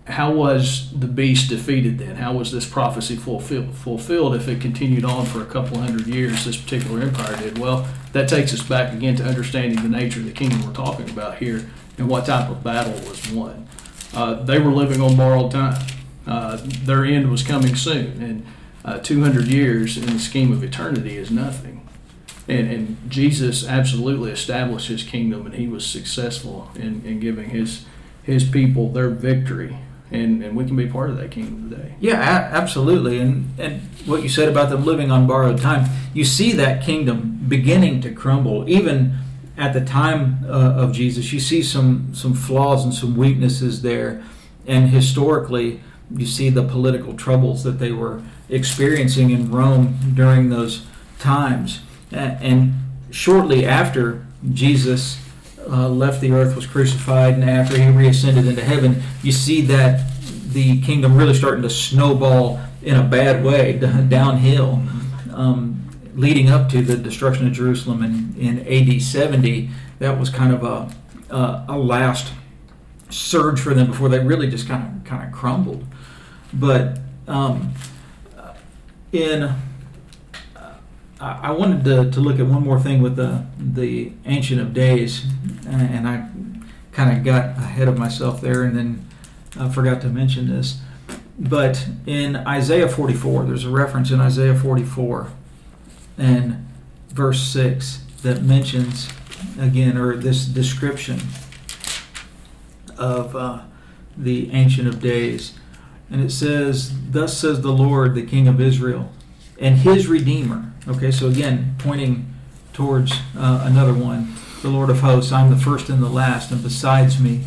how 0.06 0.32
was 0.32 0.98
the 0.98 1.08
beast 1.08 1.50
defeated 1.50 2.00
then? 2.00 2.16
How 2.16 2.32
was 2.32 2.54
this 2.54 2.66
prophecy 2.66 3.18
fulfilled, 3.18 3.76
fulfilled 3.76 4.36
if 4.36 4.48
it 4.48 4.62
continued 4.62 5.04
on 5.04 5.26
for 5.26 5.41
a 5.41 5.45
couple 5.45 5.80
hundred 5.80 6.08
years, 6.08 6.45
this 6.45 6.56
particular 6.56 7.02
empire 7.02 7.36
did? 7.36 7.58
Well, 7.58 7.86
that 8.14 8.30
takes 8.30 8.54
us 8.54 8.62
back 8.64 8.93
again 8.93 9.18
to 9.18 9.26
understanding 9.26 9.82
the 9.84 9.89
nature 9.89 10.22
of 10.22 10.26
the 10.26 10.32
kingdom 10.32 10.66
we're 10.66 10.72
talking 10.72 11.10
about 11.10 11.39
here 11.39 11.70
and 11.98 12.08
what 12.08 12.26
type 12.26 12.50
of 12.50 12.64
battle 12.64 12.93
was 13.10 13.30
won 13.32 13.68
uh, 14.18 14.34
they 14.34 14.57
were 14.57 14.72
living 14.72 14.99
on 14.99 15.15
borrowed 15.15 15.51
time. 15.51 15.80
Uh, 16.26 16.57
their 16.84 17.05
end 17.05 17.30
was 17.30 17.43
coming 17.43 17.76
soon, 17.76 18.22
and 18.22 18.45
uh, 18.84 18.97
200 18.97 19.45
years 19.45 19.95
in 19.95 20.07
the 20.07 20.18
scheme 20.18 20.51
of 20.51 20.63
eternity 20.63 21.18
is 21.18 21.30
nothing. 21.30 21.88
And, 22.47 22.72
and, 22.72 22.97
Jesus 23.11 23.68
absolutely 23.68 24.32
established 24.32 24.88
his 24.88 25.03
kingdom, 25.03 25.45
and 25.45 25.53
he 25.53 25.68
was 25.68 25.86
successful 25.86 26.72
in, 26.76 27.03
in 27.05 27.20
giving 27.20 27.49
his 27.49 27.86
his 28.24 28.43
people 28.43 28.91
their 28.91 29.09
victory. 29.09 29.78
And, 30.11 30.43
and 30.43 30.55
we 30.55 30.65
can 30.65 30.76
be 30.76 30.88
part 30.88 31.09
of 31.09 31.18
that 31.18 31.32
kingdom 31.32 31.70
today. 31.70 31.95
Yeah, 31.99 32.20
a- 32.20 32.53
absolutely. 32.55 33.20
And 33.20 33.53
and 33.59 33.82
what 34.05 34.24
you 34.24 34.30
said 34.30 34.49
about 34.49 34.70
them 34.70 34.84
living 34.84 35.11
on 35.11 35.28
borrowed 35.28 35.59
time, 35.59 35.89
you 36.13 36.24
see 36.24 36.53
that 36.53 36.84
kingdom 36.84 37.45
beginning 37.47 38.01
to 38.01 38.13
crumble, 38.13 38.68
even 38.68 39.18
at 39.58 39.74
the 39.74 39.84
time 39.84 40.45
uh, 40.45 40.76
of 40.76 40.93
Jesus, 40.93 41.34
you 41.34 41.39
see 41.39 41.64
some 41.64 42.14
some 42.14 42.34
flaws 42.34 42.84
and 42.84 42.93
some 42.93 43.18
weaknesses 43.18 43.82
there, 43.82 44.24
and 44.68 44.89
historically, 44.89 45.82
you 46.16 46.26
see 46.26 46.49
the 46.49 46.64
political 46.64 47.16
troubles 47.16 47.64
that 47.64 47.80
they 47.80 47.91
were 47.91 48.22
experiencing 48.49 49.32
in 49.32 49.51
Rome 49.51 49.97
during 50.14 50.49
those 50.49 50.86
times. 51.20 51.82
And 52.12 52.74
shortly 53.12 53.66
after 53.66 54.26
Jesus 54.53 55.20
uh, 55.68 55.89
left 55.89 56.22
the 56.22 56.32
earth, 56.32 56.55
was 56.55 56.66
crucified, 56.66 57.34
and 57.34 57.49
after 57.49 57.78
he 57.78 57.89
reascended 57.89 58.45
into 58.45 58.64
heaven, 58.64 59.01
you 59.22 59.32
see 59.32 59.62
that 59.64 60.10
the 60.53 60.82
kingdom 60.82 61.18
really 61.18 61.34
starting 61.34 61.62
to 61.64 61.70
snowball 61.70 62.60
in 62.82 62.95
a 62.95 63.03
bad 63.03 63.43
way 63.43 63.74
downhill. 64.10 64.82
Um, 65.34 65.87
leading 66.18 66.49
up 66.49 66.68
to 66.68 66.82
the 66.82 66.97
destruction 66.97 67.45
of 67.47 67.53
Jerusalem 67.53 68.03
in, 68.03 68.36
in 68.38 68.59
AD 68.68 69.01
70, 69.01 69.70
that 69.99 70.20
was 70.20 70.30
kind 70.30 70.51
of 70.51 70.63
a, 70.63 70.93
a, 71.34 71.65
a 71.70 71.78
last 71.78 72.34
surge 73.09 73.59
for 73.59 73.74
them 73.74 73.88
before 73.88 74.09
they 74.09 74.20
really 74.20 74.49
just 74.49 74.68
kind 74.68 74.84
of 74.84 75.03
kind 75.05 75.26
of 75.26 75.32
crumbled. 75.32 75.86
But 76.51 76.99
um, 77.28 77.74
in 79.11 79.43
uh, 79.43 79.53
I 81.20 81.51
wanted 81.51 81.84
to, 81.86 82.11
to 82.11 82.20
look 82.20 82.39
at 82.39 82.47
one 82.47 82.63
more 82.63 82.80
thing 82.80 83.01
with 83.01 83.15
the 83.15 83.45
the 83.57 84.11
Ancient 84.26 84.59
of 84.59 84.74
Days, 84.74 85.26
and 85.68 86.07
I 86.07 86.28
kind 86.91 87.15
of 87.15 87.24
got 87.24 87.57
ahead 87.57 87.88
of 87.88 87.97
myself 87.97 88.41
there, 88.41 88.63
and 88.63 88.76
then 88.76 89.07
I 89.57 89.70
forgot 89.70 90.01
to 90.01 90.09
mention 90.09 90.49
this. 90.49 90.80
But 91.39 91.88
in 92.07 92.36
Isaiah 92.36 92.89
44, 92.89 93.43
there's 93.43 93.63
a 93.63 93.70
reference 93.70 94.09
in 94.09 94.20
Isaiah 94.20 94.55
44 94.55 95.32
and 96.18 96.65
verse 97.09 97.41
6 97.43 98.03
that 98.24 98.43
mentions 98.43 99.09
again, 99.59 99.97
or 99.97 100.15
this 100.15 100.45
description 100.45 101.20
of 102.97 103.36
uh, 103.36 103.61
the 104.15 104.51
Ancient 104.51 104.88
of 104.88 104.99
Days. 104.99 105.53
And 106.09 106.22
it 106.22 106.32
says, 106.32 106.93
Thus 107.11 107.38
says 107.38 107.61
the 107.61 107.72
Lord, 107.72 108.15
the 108.15 108.26
King 108.26 108.47
of 108.47 108.59
Israel, 108.61 109.11
and 109.59 109.78
his 109.78 110.07
Redeemer. 110.07 110.72
Okay, 110.88 111.11
so 111.11 111.28
again, 111.28 111.76
pointing 111.80 112.34
towards 112.74 113.11
uh, 113.38 113.63
another 113.65 113.93
one, 113.93 114.34
the 114.61 114.70
Lord 114.70 114.89
of 114.89 115.01
hosts, 115.01 115.32
I'm 115.32 115.49
the 115.49 115.57
first 115.57 115.89
and 115.89 116.01
the 116.01 116.09
last, 116.09 116.51
and 116.51 116.63
besides 116.63 117.20
me, 117.20 117.43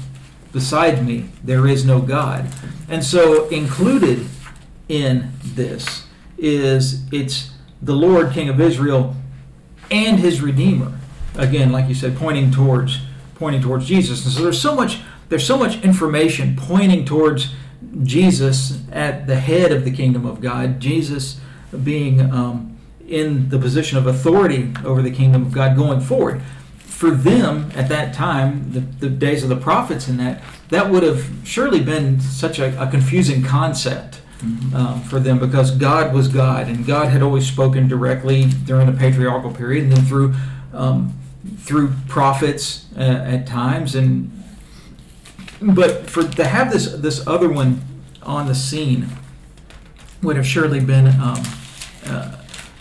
beside 0.53 1.05
me, 1.05 1.31
there 1.43 1.67
is 1.67 1.85
no 1.85 2.01
God. 2.01 2.49
And 2.89 3.05
so 3.05 3.49
included 3.49 4.27
in 4.89 5.33
this 5.43 6.07
is 6.37 7.05
it's 7.13 7.51
the 7.83 7.95
Lord, 7.95 8.33
King 8.33 8.49
of 8.49 8.61
Israel, 8.61 9.17
and 9.91 10.19
his 10.19 10.41
Redeemer. 10.41 10.93
Again, 11.37 11.73
like 11.73 11.89
you 11.89 11.95
said, 11.95 12.17
pointing 12.17 12.51
towards 12.51 13.01
pointing 13.35 13.63
towards 13.63 13.87
Jesus. 13.87 14.25
And 14.25 14.35
so 14.35 14.43
there's 14.43 14.61
so 14.61 14.75
much 14.75 15.01
there's 15.29 15.47
so 15.47 15.57
much 15.57 15.83
information 15.83 16.57
pointing 16.57 17.05
towards 17.05 17.55
Jesus 18.03 18.83
at 18.91 19.27
the 19.27 19.37
head 19.37 19.73
of 19.73 19.85
the 19.85 19.91
kingdom 19.91 20.27
of 20.27 20.41
God. 20.41 20.81
Jesus 20.81 21.41
being 21.85 22.21
um, 22.21 22.77
in 23.07 23.49
the 23.49 23.59
position 23.59 23.97
of 23.97 24.07
authority 24.07 24.73
over 24.85 25.03
the 25.03 25.11
kingdom 25.11 25.43
of 25.43 25.53
God 25.53 25.77
going 25.77 26.01
forward. 26.01 26.43
for 26.79 27.11
them 27.11 27.71
at 27.75 27.89
that 27.89 28.13
time, 28.13 28.73
the, 28.73 28.81
the 28.81 29.09
days 29.09 29.43
of 29.43 29.49
the 29.49 29.57
prophets 29.57 30.07
and 30.07 30.21
that, 30.21 30.43
that 30.69 30.91
would 30.91 31.03
have 31.03 31.25
surely 31.45 31.81
been 31.81 32.21
such 32.21 32.59
a, 32.59 32.79
a 32.81 32.91
confusing 32.91 33.43
concept 33.43 34.20
Mm-hmm. 34.41 34.75
um, 34.75 35.03
for 35.03 35.21
them 35.21 35.39
because 35.39 35.71
God 35.71 36.15
was 36.15 36.27
God 36.29 36.67
and 36.67 36.87
God 36.87 37.09
had 37.09 37.21
always 37.21 37.47
spoken 37.47 37.89
directly 37.89 38.47
during 38.47 38.87
the 38.87 38.93
patriarchal 38.97 39.53
period 39.53 39.85
and 39.85 39.93
then 39.93 40.05
through 40.07 40.35
um, 40.73 41.13
through 41.59 41.93
prophets 42.09 42.87
uh, 42.97 43.01
at 43.01 43.47
times 43.47 43.95
and 43.95 44.33
but 45.61 46.09
for 46.09 46.23
to 46.23 46.45
have 46.45 46.73
this 46.73 46.91
this 46.95 47.27
other 47.27 47.51
one 47.51 47.83
on 48.23 48.47
the 48.47 48.55
scene 48.55 49.11
would 50.23 50.37
have 50.37 50.47
surely 50.47 50.81
been 50.81 51.09
um, 51.09 51.43
uh, 52.07 52.37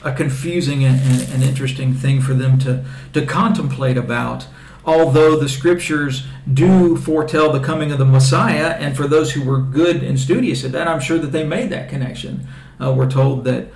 a 0.06 0.14
confusing 0.14 0.86
and, 0.86 1.02
and, 1.02 1.30
and 1.34 1.44
interesting 1.44 1.94
thing 1.94 2.22
for 2.22 2.34
them 2.34 2.58
to 2.60 2.86
to 3.12 3.26
contemplate 3.26 3.98
about 3.98 4.48
although 4.86 5.36
the 5.38 5.50
scriptures 5.50 6.26
do 6.52 6.96
foretell 6.98 7.52
the 7.52 7.60
coming 7.60 7.92
of 7.92 7.98
the 8.00 8.06
Messiah, 8.06 8.76
and 8.80 8.96
for 8.96 9.08
those 9.08 9.32
who 9.34 9.44
were 9.44 9.60
good 9.60 10.04
and 10.04 10.20
studious 10.20 10.64
at 10.64 10.72
that, 10.72 10.88
I'm 10.88 11.00
sure 11.00 11.18
that 11.18 11.32
they 11.32 11.44
made 11.46 11.70
that 11.70 11.90
connection. 11.90 12.48
Uh, 12.82 12.94
we're 12.94 13.10
told 13.10 13.44
that 13.46 13.68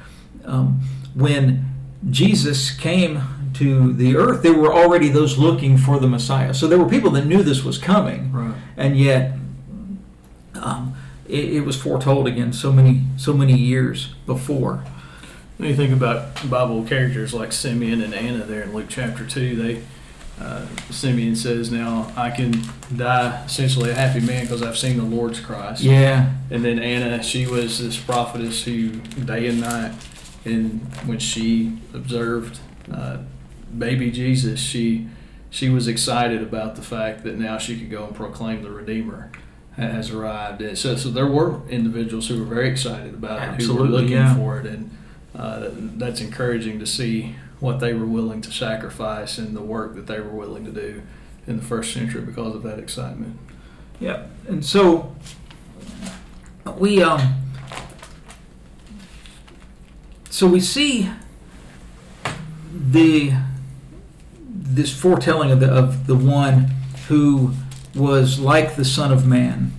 um, 0.46 0.82
when 1.14 1.66
Jesus 2.10 2.72
came 2.72 3.22
to 3.54 3.94
the 3.94 4.16
earth, 4.16 4.42
there 4.44 4.54
were 4.58 4.74
already 4.74 5.10
those 5.10 5.38
looking 5.38 5.78
for 5.78 6.00
the 6.00 6.08
Messiah. 6.08 6.54
So 6.54 6.68
there 6.68 6.80
were 6.80 6.90
people 6.90 7.12
that 7.12 7.26
knew 7.26 7.44
this 7.44 7.64
was 7.64 7.78
coming, 7.78 8.32
Right. 8.32 8.56
and 8.76 8.98
yet 8.98 9.34
um, 10.56 10.96
it, 11.28 11.46
it 11.56 11.62
was 11.62 11.80
foretold 11.80 12.28
again 12.28 12.54
so 12.54 12.72
many 12.72 13.04
so 13.18 13.34
many 13.34 13.54
years 13.58 14.14
before. 14.26 14.84
When 15.58 15.70
you 15.70 15.76
think 15.76 15.94
about 15.94 16.50
Bible 16.50 16.84
characters 16.84 17.34
like 17.34 17.52
Simeon 17.52 18.02
and 18.02 18.14
Anna 18.14 18.44
there 18.44 18.64
in 18.64 18.74
Luke 18.74 18.88
chapter 18.90 19.26
2, 19.26 19.56
they 19.56 19.84
uh, 20.44 20.66
Simeon 20.90 21.36
says, 21.36 21.72
Now 21.72 22.12
I 22.18 22.30
can 22.30 22.62
die 22.96 23.44
essentially 23.46 23.92
a 23.92 23.94
happy 23.94 24.20
man 24.20 24.44
because 24.44 24.62
I've 24.62 24.78
seen 24.78 24.98
the 24.98 25.04
Lord's 25.04 25.40
Christ. 25.40 25.82
Yeah, 25.82 26.32
And 26.52 26.66
then 26.66 26.80
Anna, 26.80 27.24
she 27.24 27.48
was 27.48 27.80
this 27.80 27.98
prophetess 27.98 28.64
who, 28.64 28.90
day 28.90 29.48
and 29.48 29.62
night, 29.62 29.94
and 30.44 30.82
when 31.06 31.20
she 31.20 31.78
observed 31.94 32.60
uh, 32.92 33.20
baby 33.78 34.12
Jesus, 34.12 34.60
she 34.60 35.08
she 35.50 35.70
was 35.70 35.88
excited 35.88 36.42
about 36.42 36.76
the 36.76 36.82
fact 36.82 37.24
that 37.24 37.38
now 37.38 37.58
she 37.58 37.80
could 37.80 37.92
go 37.92 38.06
and 38.06 38.16
proclaim 38.16 38.64
the 38.64 38.72
Redeemer 38.72 39.32
has 39.78 40.12
arrived. 40.12 40.62
And 40.62 40.78
so, 40.78 40.96
so 40.96 41.10
there 41.10 41.28
were 41.28 41.68
individuals 41.70 42.28
who 42.28 42.40
were 42.40 42.46
very 42.46 42.70
excited 42.70 43.14
about 43.14 43.60
it, 43.60 43.66
who 43.66 43.76
were 43.76 43.88
looking 43.88 44.12
yeah. 44.12 44.36
for 44.36 44.60
it, 44.60 44.66
and 44.66 44.96
uh, 45.36 45.70
that's 45.72 46.22
encouraging 46.22 46.80
to 46.80 46.86
see 46.86 47.36
what 47.64 47.80
they 47.80 47.94
were 47.94 48.06
willing 48.06 48.42
to 48.42 48.52
sacrifice 48.52 49.38
and 49.38 49.56
the 49.56 49.62
work 49.62 49.96
that 49.96 50.06
they 50.06 50.20
were 50.20 50.36
willing 50.36 50.66
to 50.66 50.72
do 50.72 51.02
in 51.48 51.56
the 51.56 51.64
first 51.64 51.94
century 51.94 52.22
because 52.22 52.54
of 52.54 52.62
that 52.62 52.78
excitement. 52.78 53.40
Yeah, 54.02 54.26
and 54.50 54.66
so 54.66 55.16
we 56.78 57.02
um 57.02 57.36
so 60.30 60.46
we 60.46 60.60
see 60.60 61.10
the 62.74 63.34
this 64.46 64.94
foretelling 64.94 65.50
of 65.50 65.62
the 65.62 65.72
of 65.72 66.06
the 66.06 66.16
one 66.16 66.66
who 67.08 67.54
was 67.96 68.40
like 68.40 68.76
the 68.76 68.84
Son 68.84 69.10
of 69.10 69.26
Man, 69.26 69.72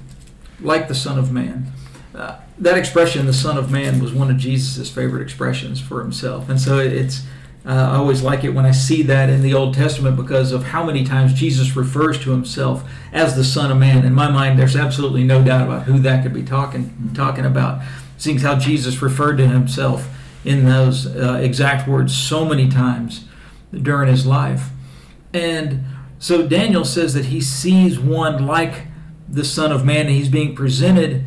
like 0.59 0.89
the 0.89 0.95
Son 0.95 1.19
of 1.19 1.31
Man. 1.31 1.71
Uh, 2.15 2.39
that 2.59 2.79
expression, 2.79 3.27
the 3.27 3.35
Son 3.35 3.59
of 3.59 3.71
Man, 3.71 4.01
was 4.01 4.15
one 4.15 4.31
of 4.31 4.39
Jesus' 4.39 4.89
favorite 4.89 5.21
expressions 5.21 5.83
for 5.83 6.01
himself, 6.01 6.49
and 6.49 6.59
so 6.59 6.79
it's. 6.79 7.25
Uh, 7.67 7.71
I 7.93 7.97
always 7.97 8.21
like 8.23 8.45
it 8.45 8.51
when 8.51 8.67
I 8.67 8.73
see 8.73 9.03
that 9.05 9.31
in 9.31 9.41
the 9.41 9.55
Old 9.55 9.73
Testament 9.73 10.17
because 10.17 10.53
of 10.53 10.65
how 10.65 10.85
many 10.85 11.03
times 11.03 11.33
Jesus 11.33 11.75
refers 11.75 12.21
to 12.21 12.31
himself 12.31 12.85
as 13.11 13.37
the 13.37 13.45
Son 13.45 13.71
of 13.71 13.79
Man. 13.79 14.05
In 14.05 14.13
my 14.13 14.31
mind, 14.31 14.59
there's 14.59 14.77
absolutely 14.77 15.25
no 15.25 15.43
doubt 15.43 15.67
about 15.67 15.85
who 15.85 15.99
that 16.01 16.23
could 16.23 16.35
be 16.35 16.43
talking 16.43 17.11
talking 17.15 17.47
about. 17.47 17.83
Seeing 18.19 18.39
how 18.39 18.59
Jesus 18.59 19.01
referred 19.01 19.39
to 19.39 19.49
himself 19.49 20.09
in 20.45 20.67
those 20.67 21.07
uh, 21.07 21.41
exact 21.43 21.89
words 21.89 22.15
so 22.15 22.45
many 22.45 22.69
times 22.69 23.25
during 23.73 24.11
his 24.11 24.27
life, 24.27 24.69
and 25.33 25.85
so 26.19 26.47
Daniel 26.47 26.85
says 26.85 27.15
that 27.15 27.27
he 27.27 27.41
sees 27.41 27.99
one 27.99 28.47
like 28.47 28.87
the 29.29 29.45
Son 29.45 29.73
of 29.73 29.85
Man, 29.85 30.07
and 30.07 30.15
he's 30.15 30.29
being 30.29 30.55
presented 30.55 31.25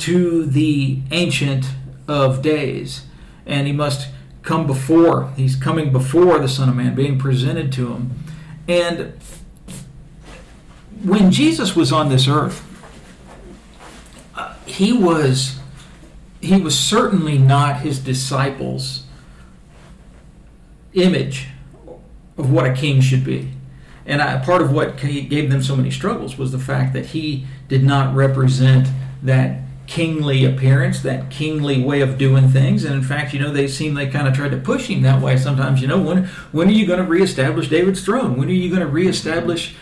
to 0.00 0.44
the 0.44 1.00
Ancient 1.10 1.66
of 2.06 2.42
Days, 2.42 3.06
and 3.46 3.66
he 3.66 3.72
must 3.72 4.08
come 4.48 4.66
before. 4.66 5.30
He's 5.36 5.54
coming 5.54 5.92
before 5.92 6.38
the 6.38 6.48
Son 6.48 6.70
of 6.70 6.74
Man, 6.74 6.94
being 6.94 7.18
presented 7.18 7.70
to 7.72 7.92
him. 7.92 8.24
And 8.66 9.12
when 11.04 11.30
Jesus 11.30 11.76
was 11.76 11.92
on 11.92 12.08
this 12.08 12.26
earth, 12.26 12.64
uh, 14.34 14.54
he 14.64 14.92
was 14.92 15.60
he 16.40 16.62
was 16.62 16.78
certainly 16.78 17.36
not 17.36 17.80
his 17.80 17.98
disciples' 17.98 19.04
image 20.94 21.48
of 22.38 22.50
what 22.50 22.64
a 22.64 22.72
king 22.72 23.02
should 23.02 23.24
be. 23.24 23.50
And 24.06 24.22
I, 24.22 24.38
part 24.38 24.62
of 24.62 24.72
what 24.72 24.96
gave 24.96 25.50
them 25.50 25.62
so 25.62 25.76
many 25.76 25.90
struggles 25.90 26.38
was 26.38 26.52
the 26.52 26.58
fact 26.58 26.94
that 26.94 27.06
he 27.06 27.44
did 27.68 27.84
not 27.84 28.14
represent 28.14 28.88
that 29.22 29.60
kingly 29.88 30.44
appearance, 30.44 31.00
that 31.00 31.30
kingly 31.30 31.82
way 31.82 32.02
of 32.02 32.18
doing 32.18 32.50
things. 32.50 32.84
And 32.84 32.94
in 32.94 33.02
fact, 33.02 33.32
you 33.32 33.40
know, 33.40 33.50
they 33.50 33.66
seem 33.66 33.94
they 33.94 34.06
kind 34.06 34.28
of 34.28 34.34
tried 34.34 34.50
to 34.50 34.58
push 34.58 34.86
him 34.86 35.02
that 35.02 35.20
way 35.20 35.36
sometimes. 35.38 35.80
You 35.80 35.88
know, 35.88 36.00
when 36.00 36.26
when 36.52 36.68
are 36.68 36.72
you 36.72 36.86
going 36.86 37.00
to 37.00 37.06
reestablish 37.06 37.68
David's 37.68 38.04
throne? 38.04 38.36
When 38.36 38.48
are 38.48 38.52
you 38.52 38.68
going 38.68 38.82
to 38.82 38.86
reestablish 38.86 39.74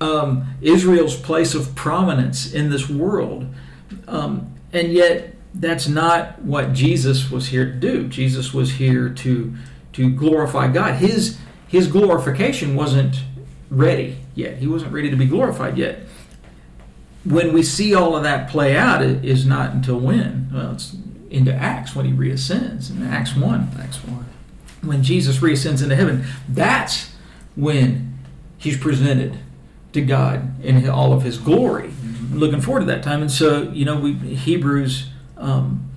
um, 0.00 0.56
Israel's 0.62 1.14
place 1.14 1.54
of 1.54 1.74
prominence 1.74 2.52
in 2.52 2.70
this 2.70 2.88
world? 2.88 3.46
Um, 4.08 4.54
and 4.72 4.90
yet, 4.90 5.34
that's 5.54 5.86
not 5.86 6.40
what 6.40 6.72
Jesus 6.72 7.30
was 7.30 7.48
here 7.48 7.66
to 7.66 7.74
do. 7.74 8.08
Jesus 8.08 8.54
was 8.54 8.72
here 8.72 9.10
to 9.10 9.54
to 9.92 10.10
glorify 10.10 10.68
God. 10.68 10.94
His 10.94 11.38
his 11.68 11.88
glorification 11.88 12.74
wasn't 12.74 13.22
ready 13.70 14.16
yet. 14.34 14.56
He 14.56 14.66
wasn't 14.66 14.94
ready 14.94 15.10
to 15.10 15.16
be 15.16 15.26
glorified 15.26 15.76
yet 15.76 16.00
when 17.24 17.52
we 17.52 17.62
see 17.62 17.94
all 17.94 18.16
of 18.16 18.22
that 18.24 18.48
play 18.48 18.76
out, 18.76 19.02
it 19.02 19.24
is 19.24 19.46
not 19.46 19.72
until 19.72 19.98
when? 19.98 20.50
Well, 20.52 20.72
it's 20.72 20.96
into 21.30 21.52
Acts 21.54 21.94
when 21.94 22.04
he 22.04 22.12
reascends 22.12 22.90
in 22.90 23.02
Acts 23.02 23.34
1. 23.34 23.70
Acts 23.80 24.04
1. 24.04 24.26
When 24.82 25.02
Jesus 25.02 25.38
reascends 25.38 25.82
into 25.82 25.96
heaven, 25.96 26.24
that's 26.48 27.12
when 27.54 28.18
he's 28.58 28.76
presented 28.76 29.38
to 29.92 30.00
God 30.00 30.62
in 30.64 30.88
all 30.88 31.12
of 31.12 31.22
his 31.22 31.38
glory. 31.38 31.88
Mm-hmm. 31.88 32.38
Looking 32.38 32.60
forward 32.60 32.80
to 32.80 32.86
that 32.86 33.02
time. 33.02 33.22
And 33.22 33.30
so, 33.30 33.62
you 33.70 33.84
know, 33.84 33.98
we 33.98 34.14
Hebrews, 34.14 35.10
um, 35.36 35.88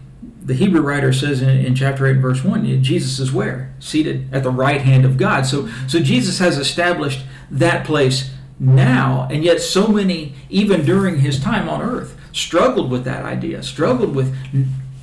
the 0.43 0.53
Hebrew 0.53 0.81
writer 0.81 1.11
says 1.11 1.41
in, 1.41 1.49
in 1.49 1.75
chapter 1.75 2.05
8, 2.05 2.17
verse 2.17 2.43
1, 2.43 2.83
Jesus 2.83 3.19
is 3.19 3.31
where? 3.31 3.73
Seated 3.79 4.31
at 4.33 4.43
the 4.43 4.51
right 4.51 4.81
hand 4.81 5.05
of 5.05 5.17
God. 5.17 5.45
So, 5.45 5.69
so 5.87 5.99
Jesus 5.99 6.39
has 6.39 6.57
established 6.57 7.25
that 7.49 7.85
place 7.85 8.31
now, 8.59 9.27
and 9.29 9.43
yet 9.43 9.61
so 9.61 9.87
many, 9.87 10.33
even 10.49 10.85
during 10.85 11.19
his 11.19 11.39
time 11.39 11.67
on 11.67 11.81
earth, 11.81 12.17
struggled 12.31 12.89
with 12.89 13.03
that 13.03 13.23
idea, 13.25 13.61
struggled 13.63 14.15
with 14.15 14.35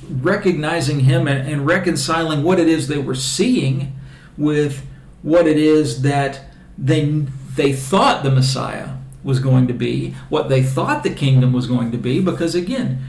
recognizing 0.09 1.01
him 1.01 1.27
and, 1.27 1.47
and, 1.47 1.65
reconciling 1.65 2.43
what 2.43 2.59
it 2.59 2.67
is 2.67 2.87
they 2.87 2.97
were 2.97 3.15
seeing 3.15 3.95
with 4.37 4.85
what 5.21 5.47
it 5.47 5.57
is 5.57 6.01
that 6.01 6.41
they 6.77 7.25
they 7.55 7.71
thought 7.71 8.23
the 8.23 8.31
Messiah 8.31 8.89
was 9.23 9.39
going 9.39 9.67
to 9.67 9.73
be, 9.73 10.15
what 10.29 10.49
they 10.49 10.61
thought 10.61 11.03
the 11.03 11.13
kingdom 11.13 11.53
was 11.53 11.67
going 11.67 11.91
to 11.91 11.97
be, 11.97 12.19
because 12.19 12.55
again, 12.55 13.01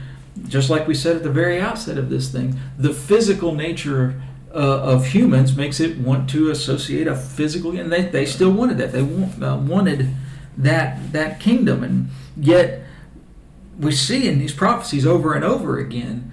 just 0.47 0.69
like 0.69 0.87
we 0.87 0.93
said 0.93 1.15
at 1.15 1.23
the 1.23 1.31
very 1.31 1.59
outset 1.59 1.97
of 1.97 2.09
this 2.09 2.31
thing, 2.31 2.57
the 2.77 2.93
physical 2.93 3.53
nature 3.53 4.21
uh, 4.53 4.81
of 4.81 5.07
humans 5.07 5.55
makes 5.55 5.79
it 5.79 5.97
want 5.97 6.29
to 6.29 6.49
associate 6.49 7.07
a 7.07 7.15
physical, 7.15 7.77
and 7.77 7.91
they, 7.91 8.03
they 8.03 8.25
still 8.25 8.51
wanted 8.51 8.77
that. 8.77 8.91
They 8.91 9.01
uh, 9.01 9.57
wanted 9.57 10.09
that 10.57 11.11
that 11.13 11.39
kingdom 11.39 11.83
and 11.83 12.07
yet 12.37 12.81
we 13.79 13.91
see 13.91 14.27
in 14.27 14.39
these 14.39 14.53
prophecies 14.53 15.05
over 15.05 15.33
and 15.33 15.43
over 15.43 15.77
again 15.79 16.31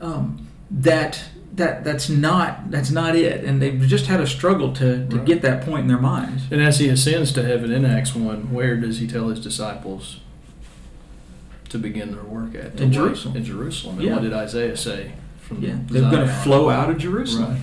um, 0.00 0.46
that 0.70 1.24
that 1.54 1.82
that's 1.82 2.08
not 2.08 2.70
that's 2.70 2.90
not 2.92 3.16
it 3.16 3.42
and 3.44 3.60
they've 3.60 3.80
just 3.82 4.06
had 4.06 4.20
a 4.20 4.26
struggle 4.26 4.72
to, 4.72 5.06
to 5.08 5.16
Right. 5.16 5.24
get 5.26 5.42
that 5.42 5.64
point 5.64 5.82
in 5.82 5.88
their 5.88 5.98
minds 5.98 6.44
And 6.50 6.60
as 6.62 6.78
he 6.78 6.88
ascends 6.88 7.32
to 7.32 7.42
heaven 7.42 7.72
in 7.72 7.84
Acts 7.84 8.14
1, 8.14 8.52
where 8.52 8.76
does 8.76 8.98
he 9.00 9.06
tell 9.08 9.28
his 9.28 9.40
disciples 9.40 10.20
to 11.70 11.78
begin 11.78 12.12
their 12.12 12.22
work 12.22 12.54
at? 12.54 12.76
To 12.76 12.84
In 12.84 12.92
Jerusalem. 12.92 13.36
In 13.36 13.44
Jerusalem. 13.44 13.96
And 13.98 14.04
Yeah. 14.06 14.14
what 14.14 14.22
did 14.22 14.32
Isaiah 14.32 14.76
say? 14.76 15.12
From 15.40 15.60
yeah 15.62 15.74
they're 15.88 16.08
going 16.10 16.26
to 16.26 16.32
flow 16.32 16.70
out 16.70 16.88
of 16.90 16.98
jerusalem 16.98 17.54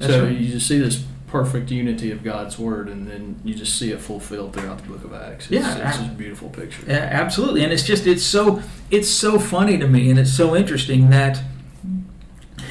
Right. 0.00 0.06
So 0.10 0.24
right. 0.24 0.36
you 0.36 0.48
just 0.52 0.68
see 0.68 0.78
this 0.78 1.04
perfect 1.30 1.70
unity 1.70 2.10
of 2.10 2.24
God's 2.24 2.58
word, 2.58 2.88
and 2.88 3.06
then 3.06 3.40
you 3.44 3.54
just 3.54 3.78
see 3.78 3.92
it 3.92 4.00
fulfilled 4.00 4.52
throughout 4.52 4.78
the 4.78 4.88
book 4.88 5.04
of 5.04 5.14
Acts. 5.14 5.44
It's, 5.50 5.64
Yeah, 5.64 5.88
it's 5.88 5.98
just 5.98 6.10
a 6.10 6.14
beautiful 6.14 6.48
picture. 6.48 6.82
Yeah, 6.86 7.08
absolutely, 7.10 7.62
and 7.62 7.72
it's 7.72 7.84
just 7.84 8.06
it's 8.06 8.24
so 8.24 8.62
it's 8.90 9.08
so 9.08 9.38
funny 9.38 9.78
to 9.78 9.86
me, 9.86 10.10
and 10.10 10.18
it's 10.18 10.32
so 10.32 10.56
interesting 10.56 11.10
that 11.10 11.40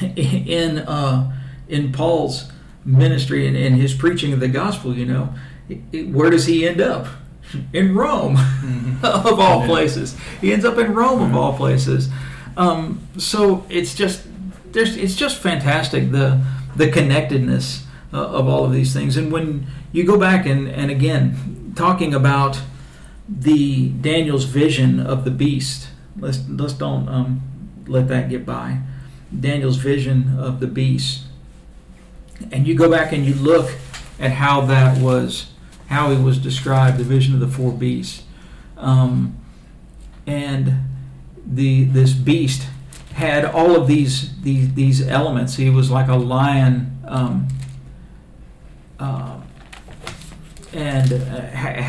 in 0.02 0.78
uh, 0.80 1.32
in 1.68 1.90
Paul's 1.90 2.52
ministry 2.84 3.46
and 3.46 3.56
in 3.56 3.74
his 3.74 3.94
preaching 3.94 4.32
of 4.32 4.40
the 4.40 4.48
gospel, 4.48 4.94
you 4.94 5.06
know, 5.06 5.34
where 6.12 6.30
does 6.30 6.46
he 6.46 6.68
end 6.68 6.80
up? 6.80 7.06
In 7.72 7.96
Rome, 7.96 8.36
mm-hmm. 8.36 9.04
of 9.04 9.40
all 9.40 9.66
places. 9.66 10.16
He 10.40 10.52
ends 10.52 10.64
up 10.64 10.78
in 10.78 10.94
Rome, 10.94 11.20
of 11.20 11.34
all 11.34 11.56
places. 11.56 12.08
Um, 12.56 13.00
so 13.18 13.66
it's 13.68 13.92
just 13.92 14.22
there's 14.70 14.96
it's 14.96 15.16
just 15.16 15.38
fantastic 15.38 16.12
the 16.12 16.40
the 16.76 16.88
connectedness 16.92 17.86
uh, 18.12 18.26
of 18.26 18.48
all 18.48 18.64
of 18.64 18.72
these 18.72 18.92
things. 18.92 19.16
And 19.16 19.32
when 19.32 19.66
you 19.92 20.04
go 20.04 20.18
back 20.18 20.46
and 20.46 20.68
and 20.68 20.90
again 20.90 21.72
talking 21.76 22.14
about 22.14 22.60
the 23.28 23.90
Daniel's 23.90 24.44
vision 24.44 25.00
of 25.00 25.24
the 25.24 25.30
beast, 25.30 25.88
let's 26.18 26.40
let's 26.48 26.72
don't 26.72 27.08
um, 27.08 27.40
let 27.86 28.08
that 28.08 28.28
get 28.28 28.44
by. 28.44 28.78
Daniel's 29.38 29.76
vision 29.76 30.36
of 30.38 30.58
the 30.58 30.66
beast, 30.66 31.24
and 32.50 32.66
you 32.66 32.74
go 32.74 32.90
back 32.90 33.12
and 33.12 33.24
you 33.24 33.34
look 33.34 33.70
at 34.18 34.32
how 34.32 34.62
that 34.62 34.98
was 34.98 35.52
how 35.86 36.10
it 36.10 36.20
was 36.20 36.38
described, 36.38 36.98
the 36.98 37.04
vision 37.04 37.34
of 37.34 37.40
the 37.40 37.48
four 37.48 37.72
beasts, 37.72 38.24
um, 38.76 39.36
and 40.26 40.74
the 41.46 41.84
this 41.84 42.12
beast 42.12 42.68
had 43.14 43.44
all 43.44 43.74
of 43.76 43.86
these 43.86 44.40
these 44.42 44.74
these 44.74 45.06
elements. 45.06 45.56
He 45.56 45.70
was 45.70 45.90
like 45.90 46.08
a 46.08 46.16
lion, 46.16 46.98
um, 47.06 47.48
uh, 49.00 49.40
and 50.72 51.12
uh, 51.12 51.40
had 51.48 51.80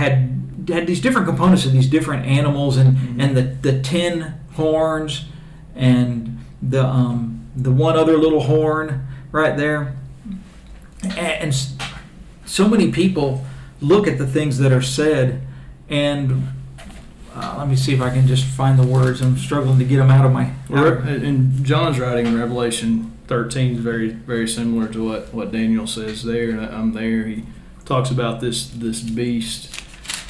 had 0.68 0.88
these 0.88 1.02
different 1.02 1.28
components 1.28 1.66
of 1.66 1.74
these 1.74 1.88
different 1.88 2.26
animals, 2.26 2.78
and 2.78 2.96
mm-hmm. 2.96 3.22
and 3.22 3.38
the 3.38 3.44
the 3.44 3.82
ten 3.82 4.40
horns, 4.54 5.26
and 5.76 6.40
the 6.62 6.84
um, 6.84 7.46
the 7.56 7.72
one 7.72 7.96
other 7.96 8.18
little 8.18 8.44
horn 8.44 9.08
right 9.32 9.58
there, 9.58 9.96
and, 11.04 11.18
and 11.18 11.56
so 12.46 12.68
many 12.68 12.92
people 12.92 13.46
look 13.82 14.08
at 14.08 14.18
the 14.18 14.28
things 14.28 14.58
that 14.60 14.72
are 14.72 14.82
said 14.82 15.42
and 15.90 16.48
uh, 17.36 17.56
let 17.58 17.68
me 17.68 17.76
see 17.76 17.94
if 17.94 18.02
I 18.02 18.10
can 18.10 18.28
just 18.28 18.46
find 18.46 18.78
the 18.78 18.86
words. 18.86 19.22
I'm 19.22 19.38
struggling 19.38 19.80
to 19.80 19.86
get 19.86 19.98
them 19.98 20.10
out 20.10 20.26
of 20.26 20.32
my. 20.32 20.52
in 20.70 21.64
John's 21.64 22.00
writing 22.00 22.26
in 22.26 22.38
Revelation 22.38 23.11
13 23.32 23.76
is 23.76 23.80
very 23.80 24.10
very 24.10 24.46
similar 24.46 24.90
to 24.90 25.08
what, 25.08 25.34
what 25.34 25.54
Daniel 25.54 25.88
says 25.88 26.22
there. 26.22 26.60
I'm 26.60 26.92
there. 26.92 27.24
He 27.24 27.46
talks 27.86 28.12
about 28.12 28.42
this 28.42 28.70
this 28.70 29.00
beast, 29.00 29.82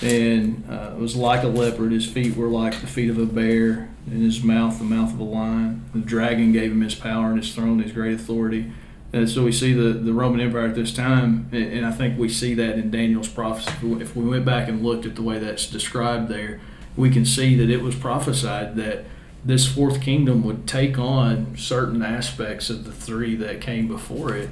and 0.04 0.64
uh, 0.70 0.92
it 0.94 1.00
was 1.00 1.16
like 1.16 1.42
a 1.42 1.48
leopard. 1.48 1.94
His 1.94 2.06
feet 2.06 2.36
were 2.36 2.48
like 2.48 2.80
the 2.80 2.86
feet 2.86 3.10
of 3.10 3.18
a 3.18 3.26
bear, 3.26 3.90
and 4.06 4.22
his 4.22 4.44
mouth 4.44 4.78
the 4.78 4.84
mouth 4.84 5.16
of 5.16 5.20
a 5.20 5.24
lion. 5.24 5.84
The 5.96 6.02
dragon 6.02 6.52
gave 6.52 6.72
him 6.72 6.82
his 6.82 6.94
power 6.94 7.30
and 7.30 7.42
his 7.42 7.56
throne, 7.56 7.80
his 7.80 7.92
great 7.92 8.14
authority. 8.14 8.72
And 9.12 9.28
so 9.28 9.46
we 9.46 9.52
see 9.52 9.74
the, 9.74 9.94
the 9.94 10.14
Roman 10.14 10.40
Empire 10.40 10.68
at 10.68 10.76
this 10.76 10.94
time, 10.94 11.50
and 11.52 11.84
I 11.84 11.92
think 11.92 12.20
we 12.20 12.30
see 12.30 12.54
that 12.54 12.78
in 12.78 12.92
Daniel's 12.92 13.28
prophecy. 13.28 13.72
If 14.00 14.16
we 14.16 14.30
went 14.30 14.46
back 14.46 14.70
and 14.70 14.84
looked 14.84 15.08
at 15.08 15.16
the 15.16 15.24
way 15.24 15.40
that's 15.40 15.66
described 15.66 16.30
there, 16.30 16.62
we 16.96 17.10
can 17.10 17.26
see 17.26 17.56
that 17.56 17.72
it 17.72 17.82
was 17.82 17.96
prophesied 17.96 18.76
that 18.76 19.06
this 19.44 19.68
fourth 19.68 20.02
kingdom 20.02 20.44
would 20.44 20.68
take 20.68 21.00
on 21.00 21.58
certain 21.58 22.04
aspects 22.04 22.70
of 22.70 22.86
the 22.86 22.92
three 22.92 23.36
that 23.36 23.60
came 23.60 23.88
before 23.88 24.36
it. 24.36 24.50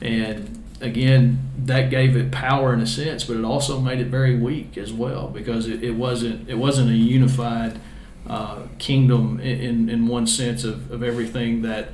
And 0.00 0.62
again, 0.80 1.38
that 1.64 1.88
gave 1.90 2.16
it 2.16 2.30
power 2.30 2.74
in 2.74 2.80
a 2.80 2.86
sense, 2.86 3.24
but 3.24 3.36
it 3.36 3.44
also 3.44 3.80
made 3.80 3.98
it 3.98 4.08
very 4.08 4.36
weak 4.36 4.76
as 4.76 4.92
well 4.92 5.28
because 5.28 5.66
it, 5.66 5.82
it 5.82 5.92
wasn't 5.92 6.48
it 6.48 6.56
wasn't 6.56 6.90
a 6.90 6.96
unified 6.96 7.80
uh, 8.28 8.62
kingdom 8.78 9.40
in, 9.40 9.88
in 9.88 10.06
one 10.06 10.26
sense 10.26 10.64
of, 10.64 10.90
of 10.90 11.02
everything 11.02 11.62
that 11.62 11.88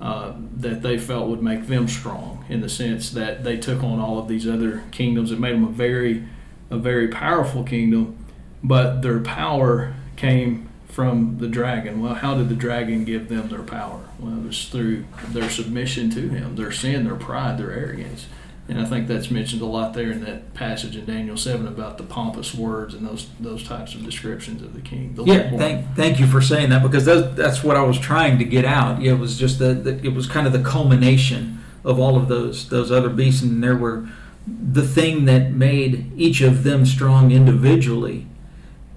uh, 0.00 0.34
that 0.56 0.82
they 0.82 0.96
felt 0.96 1.28
would 1.28 1.42
make 1.42 1.66
them 1.66 1.88
strong 1.88 2.44
in 2.48 2.60
the 2.60 2.68
sense 2.68 3.10
that 3.10 3.42
they 3.42 3.56
took 3.56 3.82
on 3.82 3.98
all 3.98 4.18
of 4.18 4.28
these 4.28 4.46
other 4.46 4.84
kingdoms. 4.92 5.32
It 5.32 5.40
made 5.40 5.54
them 5.54 5.64
a 5.64 5.70
very 5.70 6.24
a 6.70 6.78
very 6.78 7.08
powerful 7.08 7.64
kingdom, 7.64 8.24
but 8.62 9.02
their 9.02 9.18
power 9.18 9.94
came 10.14 10.67
from 10.98 11.38
the 11.38 11.46
dragon. 11.46 12.02
Well, 12.02 12.14
how 12.14 12.36
did 12.36 12.48
the 12.48 12.56
dragon 12.56 13.04
give 13.04 13.28
them 13.28 13.50
their 13.50 13.62
power? 13.62 14.00
Well, 14.18 14.36
it 14.36 14.44
was 14.44 14.64
through 14.64 15.04
their 15.28 15.48
submission 15.48 16.10
to 16.10 16.28
him, 16.28 16.56
their 16.56 16.72
sin, 16.72 17.04
their 17.04 17.14
pride, 17.14 17.56
their 17.56 17.70
arrogance. 17.70 18.26
And 18.68 18.80
I 18.80 18.84
think 18.84 19.06
that's 19.06 19.30
mentioned 19.30 19.62
a 19.62 19.66
lot 19.66 19.94
there 19.94 20.10
in 20.10 20.24
that 20.24 20.54
passage 20.54 20.96
in 20.96 21.04
Daniel 21.04 21.36
seven 21.36 21.68
about 21.68 21.98
the 21.98 22.02
pompous 22.02 22.52
words 22.52 22.94
and 22.94 23.06
those 23.06 23.28
those 23.38 23.62
types 23.62 23.94
of 23.94 24.04
descriptions 24.04 24.60
of 24.60 24.74
the 24.74 24.80
king. 24.80 25.14
The 25.14 25.22
yeah, 25.22 25.56
thank 25.56 25.94
thank 25.94 26.18
you 26.18 26.26
for 26.26 26.40
saying 26.40 26.70
that 26.70 26.82
because 26.82 27.04
that's 27.04 27.36
that's 27.36 27.62
what 27.62 27.76
I 27.76 27.82
was 27.84 28.00
trying 28.00 28.36
to 28.38 28.44
get 28.44 28.64
out. 28.64 29.00
It 29.00 29.14
was 29.14 29.38
just 29.38 29.60
that 29.60 29.86
it 30.04 30.12
was 30.12 30.26
kind 30.26 30.48
of 30.48 30.52
the 30.52 30.64
culmination 30.64 31.62
of 31.84 32.00
all 32.00 32.16
of 32.16 32.26
those 32.26 32.70
those 32.70 32.90
other 32.90 33.08
beasts, 33.08 33.40
and 33.40 33.62
there 33.62 33.76
were 33.76 34.08
the 34.48 34.82
thing 34.82 35.26
that 35.26 35.52
made 35.52 36.10
each 36.16 36.40
of 36.40 36.64
them 36.64 36.84
strong 36.84 37.30
individually 37.30 38.26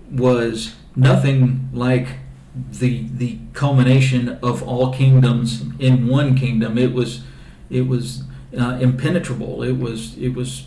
was 0.09 0.73
nothing 0.95 1.69
like 1.73 2.07
the 2.55 3.07
the 3.13 3.37
culmination 3.53 4.39
of 4.43 4.61
all 4.63 4.93
kingdoms 4.93 5.63
in 5.79 6.07
one 6.07 6.35
kingdom. 6.35 6.77
It 6.77 6.93
was 6.93 7.23
it 7.69 7.87
was 7.87 8.23
uh, 8.57 8.77
impenetrable. 8.81 9.63
It 9.63 9.77
was 9.77 10.17
it 10.17 10.33
was 10.33 10.65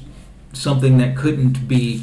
something 0.53 0.99
that 0.99 1.16
couldn't 1.16 1.68
be 1.68 2.03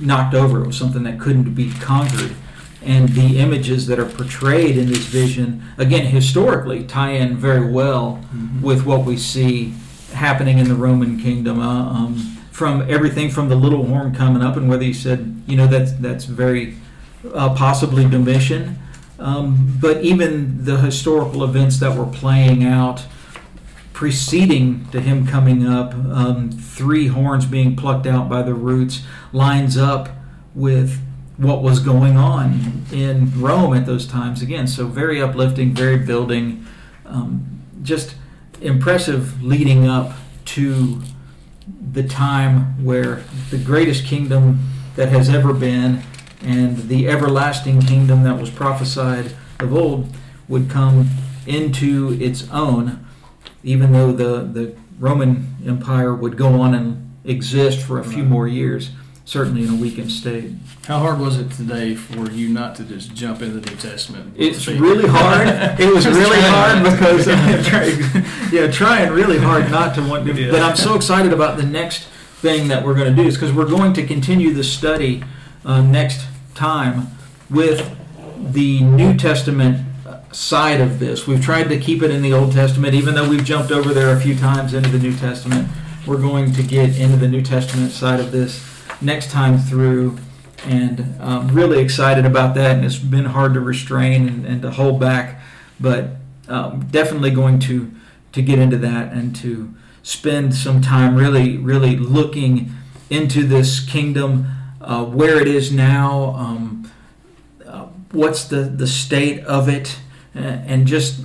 knocked 0.00 0.34
over. 0.34 0.62
It 0.62 0.66
was 0.66 0.76
something 0.76 1.02
that 1.04 1.18
couldn't 1.18 1.54
be 1.54 1.72
conquered. 1.72 2.34
And 2.82 3.10
the 3.10 3.38
images 3.38 3.86
that 3.88 3.98
are 3.98 4.06
portrayed 4.06 4.78
in 4.78 4.86
this 4.86 5.04
vision, 5.04 5.62
again, 5.76 6.06
historically, 6.06 6.84
tie 6.84 7.10
in 7.10 7.36
very 7.36 7.70
well 7.70 8.22
mm-hmm. 8.34 8.62
with 8.62 8.86
what 8.86 9.04
we 9.04 9.18
see 9.18 9.74
happening 10.14 10.58
in 10.58 10.66
the 10.66 10.74
Roman 10.74 11.18
kingdom. 11.18 11.60
Uh, 11.60 11.92
um, 11.92 12.36
from 12.50 12.82
everything 12.90 13.30
from 13.30 13.48
the 13.48 13.54
little 13.54 13.86
horn 13.86 14.14
coming 14.14 14.42
up, 14.42 14.56
and 14.56 14.68
whether 14.68 14.82
he 14.82 14.92
said, 14.92 15.42
you 15.46 15.56
know, 15.56 15.66
that's 15.66 15.92
that's 15.92 16.24
very 16.24 16.76
uh, 17.32 17.54
possibly 17.54 18.08
Domitian, 18.08 18.78
um, 19.18 19.76
but 19.80 20.02
even 20.02 20.64
the 20.64 20.78
historical 20.78 21.44
events 21.44 21.78
that 21.80 21.96
were 21.96 22.06
playing 22.06 22.64
out 22.64 23.04
preceding 24.00 24.88
to 24.88 24.98
him 24.98 25.26
coming 25.26 25.66
up, 25.66 25.92
um, 25.92 26.50
three 26.50 27.08
horns 27.08 27.44
being 27.44 27.76
plucked 27.76 28.06
out 28.06 28.30
by 28.30 28.40
the 28.40 28.54
roots, 28.54 29.02
lines 29.30 29.76
up 29.76 30.08
with 30.54 30.98
what 31.36 31.62
was 31.62 31.80
going 31.80 32.16
on 32.16 32.84
in 32.90 33.30
Rome 33.38 33.74
at 33.74 33.84
those 33.84 34.06
times. 34.06 34.40
Again, 34.40 34.66
so 34.66 34.86
very 34.86 35.20
uplifting, 35.20 35.74
very 35.74 35.98
building, 35.98 36.66
um, 37.04 37.60
just 37.82 38.14
impressive 38.62 39.42
leading 39.42 39.86
up 39.86 40.12
to 40.46 41.02
the 41.92 42.02
time 42.02 42.82
where 42.82 43.22
the 43.50 43.58
greatest 43.58 44.06
kingdom 44.06 44.60
that 44.96 45.10
has 45.10 45.28
ever 45.28 45.52
been 45.52 46.02
and 46.42 46.76
the 46.88 47.08
everlasting 47.08 47.80
kingdom 47.80 48.24
that 48.24 48.38
was 48.38 48.50
prophesied 48.50 49.32
of 49.58 49.74
old 49.74 50.06
would 50.48 50.68
come 50.70 51.08
into 51.46 52.16
its 52.20 52.48
own, 52.50 53.04
even 53.62 53.92
though 53.92 54.12
the, 54.12 54.42
the 54.42 54.74
Roman 54.98 55.56
Empire 55.66 56.14
would 56.14 56.36
go 56.36 56.60
on 56.60 56.74
and 56.74 57.14
exist 57.24 57.80
for 57.86 57.98
a 57.98 58.04
few 58.04 58.24
more 58.24 58.48
years, 58.48 58.90
certainly 59.24 59.62
in 59.62 59.74
a 59.74 59.76
weakened 59.76 60.10
state. 60.10 60.52
How 60.86 60.98
hard 60.98 61.20
was 61.20 61.38
it 61.38 61.50
today 61.52 61.94
for 61.94 62.30
you 62.30 62.48
not 62.48 62.74
to 62.76 62.84
just 62.84 63.14
jump 63.14 63.42
into 63.42 63.60
the 63.60 63.70
New 63.70 63.76
Testament? 63.76 64.34
It's 64.36 64.66
really 64.66 65.08
hard. 65.08 65.46
It 65.78 65.92
was 65.92 66.06
really 66.08 66.40
hard 66.40 66.82
because 66.82 67.28
I'm 67.28 67.62
trying, 67.62 68.24
yeah, 68.52 68.70
trying 68.70 69.12
really 69.12 69.38
hard 69.38 69.70
not 69.70 69.94
to 69.96 70.02
want 70.02 70.26
to. 70.26 70.34
Yeah. 70.34 70.50
But 70.50 70.62
I'm 70.62 70.76
so 70.76 70.94
excited 70.94 71.32
about 71.32 71.56
the 71.56 71.66
next 71.66 72.04
thing 72.40 72.68
that 72.68 72.84
we're 72.84 72.94
going 72.94 73.14
to 73.14 73.22
do 73.22 73.28
is 73.28 73.36
because 73.36 73.52
we're 73.52 73.68
going 73.68 73.92
to 73.92 74.06
continue 74.06 74.52
the 74.52 74.64
study 74.64 75.22
uh, 75.64 75.82
next 75.82 76.26
time 76.60 77.08
with 77.48 77.96
the 78.52 78.82
New 78.82 79.16
Testament 79.16 79.86
side 80.30 80.82
of 80.82 80.98
this. 80.98 81.26
We've 81.26 81.42
tried 81.42 81.70
to 81.70 81.78
keep 81.78 82.02
it 82.02 82.10
in 82.10 82.20
the 82.20 82.34
Old 82.34 82.52
Testament, 82.52 82.94
even 82.94 83.14
though 83.14 83.26
we've 83.26 83.44
jumped 83.44 83.72
over 83.72 83.94
there 83.94 84.14
a 84.14 84.20
few 84.20 84.36
times 84.36 84.74
into 84.74 84.90
the 84.90 84.98
New 84.98 85.16
Testament. 85.16 85.68
We're 86.06 86.20
going 86.20 86.52
to 86.52 86.62
get 86.62 86.98
into 86.98 87.16
the 87.16 87.28
New 87.28 87.40
Testament 87.40 87.92
side 87.92 88.20
of 88.20 88.30
this 88.30 88.62
next 89.00 89.30
time 89.30 89.56
through, 89.56 90.18
and 90.66 91.16
I'm 91.18 91.48
really 91.48 91.78
excited 91.80 92.26
about 92.26 92.54
that. 92.56 92.76
And 92.76 92.84
it's 92.84 92.98
been 92.98 93.24
hard 93.24 93.54
to 93.54 93.60
restrain 93.60 94.28
and, 94.28 94.44
and 94.44 94.60
to 94.60 94.70
hold 94.70 95.00
back, 95.00 95.40
but 95.80 96.10
um, 96.46 96.86
definitely 96.90 97.30
going 97.30 97.58
to 97.60 97.90
to 98.32 98.42
get 98.42 98.58
into 98.58 98.76
that 98.76 99.12
and 99.12 99.34
to 99.36 99.74
spend 100.02 100.54
some 100.54 100.82
time 100.82 101.16
really, 101.16 101.56
really 101.56 101.96
looking 101.96 102.70
into 103.08 103.46
this 103.46 103.80
kingdom, 103.80 104.46
uh, 104.80 105.04
where 105.04 105.40
it 105.40 105.48
is 105.48 105.72
now, 105.72 106.34
um, 106.36 106.90
uh, 107.66 107.86
what's 108.12 108.44
the 108.44 108.62
the 108.62 108.86
state 108.86 109.44
of 109.44 109.68
it 109.68 109.98
and 110.34 110.86
just 110.86 111.20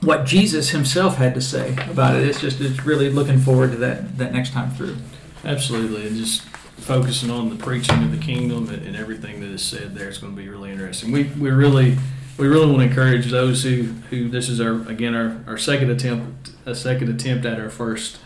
what 0.00 0.24
Jesus 0.24 0.70
himself 0.70 1.16
had 1.16 1.34
to 1.34 1.40
say 1.40 1.76
about 1.90 2.16
it. 2.16 2.26
It's 2.26 2.40
just 2.40 2.60
it's 2.60 2.84
really 2.84 3.10
looking 3.10 3.38
forward 3.38 3.72
to 3.72 3.76
that 3.78 4.18
that 4.18 4.32
next 4.32 4.52
time 4.52 4.70
through. 4.70 4.96
Absolutely, 5.44 6.06
and 6.06 6.16
just 6.16 6.42
focusing 6.42 7.30
on 7.30 7.50
the 7.50 7.56
preaching 7.56 8.02
of 8.02 8.12
the 8.12 8.18
kingdom 8.24 8.68
and, 8.70 8.96
everything 8.96 9.40
that 9.40 9.50
is 9.50 9.62
said 9.62 9.94
there 9.94 10.08
is 10.08 10.18
going 10.18 10.34
to 10.34 10.40
be 10.40 10.48
really 10.48 10.70
interesting. 10.70 11.10
We 11.10 11.24
we 11.24 11.50
really 11.50 11.98
we 12.38 12.46
really 12.46 12.66
want 12.66 12.78
to 12.78 12.84
encourage 12.84 13.30
those 13.30 13.62
who 13.64 13.82
who 14.10 14.28
this 14.28 14.48
is 14.48 14.60
our 14.60 14.88
again 14.88 15.14
our, 15.14 15.42
our 15.46 15.58
second 15.58 15.90
attempt 15.90 16.52
a 16.64 16.74
second 16.74 17.08
attempt 17.08 17.44
at 17.44 17.58
our 17.60 17.70
first 17.70 18.18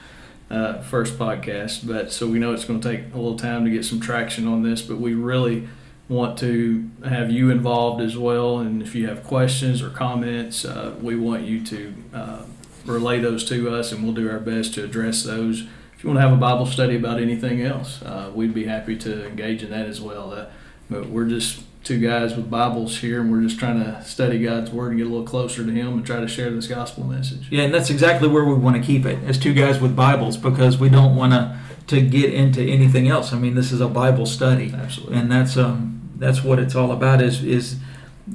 uh, 0.52 0.82
first 0.82 1.18
podcast. 1.18 1.86
But 1.86 2.12
so 2.12 2.28
we 2.28 2.38
know 2.38 2.52
it's 2.52 2.64
going 2.64 2.80
to 2.80 2.88
take 2.96 3.12
a 3.14 3.16
little 3.16 3.38
time 3.38 3.64
to 3.64 3.70
get 3.70 3.84
some 3.84 4.00
traction 4.00 4.46
on 4.46 4.62
this, 4.62 4.82
but 4.82 4.98
we 4.98 5.14
really 5.14 5.68
want 6.08 6.38
to 6.40 6.90
have 7.04 7.30
you 7.30 7.50
involved 7.50 8.02
as 8.02 8.16
well. 8.16 8.58
And 8.58 8.82
if 8.82 8.94
you 8.94 9.08
have 9.08 9.24
questions 9.24 9.82
or 9.82 9.88
comments, 9.88 10.64
uh, 10.64 10.94
we 11.00 11.16
want 11.16 11.44
you 11.44 11.64
to 11.64 11.94
uh, 12.12 12.42
relay 12.84 13.18
those 13.18 13.48
to 13.48 13.74
us, 13.74 13.92
and 13.92 14.04
we'll 14.04 14.12
do 14.12 14.30
our 14.30 14.40
best 14.40 14.74
to 14.74 14.84
address 14.84 15.22
those. 15.22 15.62
If 15.96 16.04
you 16.04 16.10
want 16.10 16.18
to 16.18 16.22
have 16.22 16.32
a 16.32 16.40
Bible 16.40 16.66
study 16.66 16.96
about 16.96 17.20
anything 17.20 17.62
else, 17.62 18.02
uh, 18.02 18.30
we'd 18.34 18.52
be 18.52 18.64
happy 18.64 18.96
to 18.98 19.26
engage 19.26 19.62
in 19.62 19.70
that 19.70 19.86
as 19.86 20.00
well. 20.00 20.32
Uh, 20.32 20.46
but 20.90 21.06
we're 21.06 21.28
just 21.28 21.62
two 21.82 21.98
guys 21.98 22.36
with 22.36 22.48
Bibles 22.48 22.98
here, 22.98 23.20
and 23.20 23.30
we're 23.30 23.42
just 23.42 23.58
trying 23.58 23.82
to 23.82 24.02
study 24.04 24.42
God's 24.42 24.70
Word 24.70 24.90
and 24.90 24.98
get 24.98 25.06
a 25.06 25.10
little 25.10 25.26
closer 25.26 25.64
to 25.64 25.70
Him 25.70 25.94
and 25.94 26.06
try 26.06 26.20
to 26.20 26.28
share 26.28 26.50
this 26.50 26.66
gospel 26.66 27.04
message. 27.04 27.48
Yeah, 27.50 27.62
and 27.62 27.74
that's 27.74 27.90
exactly 27.90 28.28
where 28.28 28.44
we 28.44 28.54
want 28.54 28.76
to 28.76 28.82
keep 28.82 29.04
it 29.04 29.22
as 29.24 29.38
two 29.38 29.52
guys 29.52 29.80
with 29.80 29.96
Bibles 29.96 30.36
because 30.36 30.78
we 30.78 30.88
don't 30.88 31.16
want 31.16 31.32
to 31.32 31.58
to 31.88 32.00
get 32.00 32.32
into 32.32 32.62
anything 32.62 33.08
else. 33.08 33.32
I 33.32 33.38
mean, 33.38 33.54
this 33.54 33.72
is 33.72 33.80
a 33.80 33.88
Bible 33.88 34.26
study, 34.26 34.72
Absolutely. 34.72 35.16
and 35.16 35.30
that's 35.30 35.56
um 35.56 36.10
that's 36.16 36.44
what 36.44 36.58
it's 36.58 36.74
all 36.74 36.92
about 36.92 37.20
is 37.20 37.42
is 37.42 37.76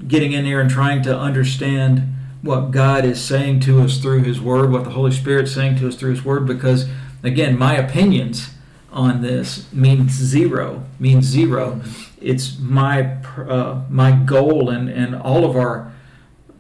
getting 0.08 0.34
in 0.34 0.44
there 0.44 0.60
and 0.60 0.70
trying 0.70 1.02
to 1.04 1.18
understand 1.18 2.14
what 2.42 2.72
God 2.72 3.06
is 3.06 3.24
saying 3.24 3.62
to 3.62 3.82
us 3.82 3.98
through 3.98 4.24
His 4.24 4.42
Word, 4.42 4.72
what 4.72 4.84
the 4.84 4.92
Holy 4.92 5.12
Spirit's 5.12 5.54
saying 5.54 5.78
to 5.78 5.88
us 5.88 5.96
through 5.96 6.12
His 6.12 6.26
Word. 6.26 6.46
Because 6.46 6.88
again, 7.24 7.58
my 7.58 7.76
opinions 7.76 8.50
on 8.92 9.22
this 9.22 9.72
means 9.72 10.12
zero, 10.12 10.84
means 11.00 11.26
zero. 11.26 11.82
It's 12.20 12.58
my 12.58 13.22
uh, 13.38 13.84
my 13.90 14.12
goal 14.12 14.70
and 14.70 14.90
and 14.90 15.16
all 15.16 15.46
of 15.46 15.56
our 15.56 15.92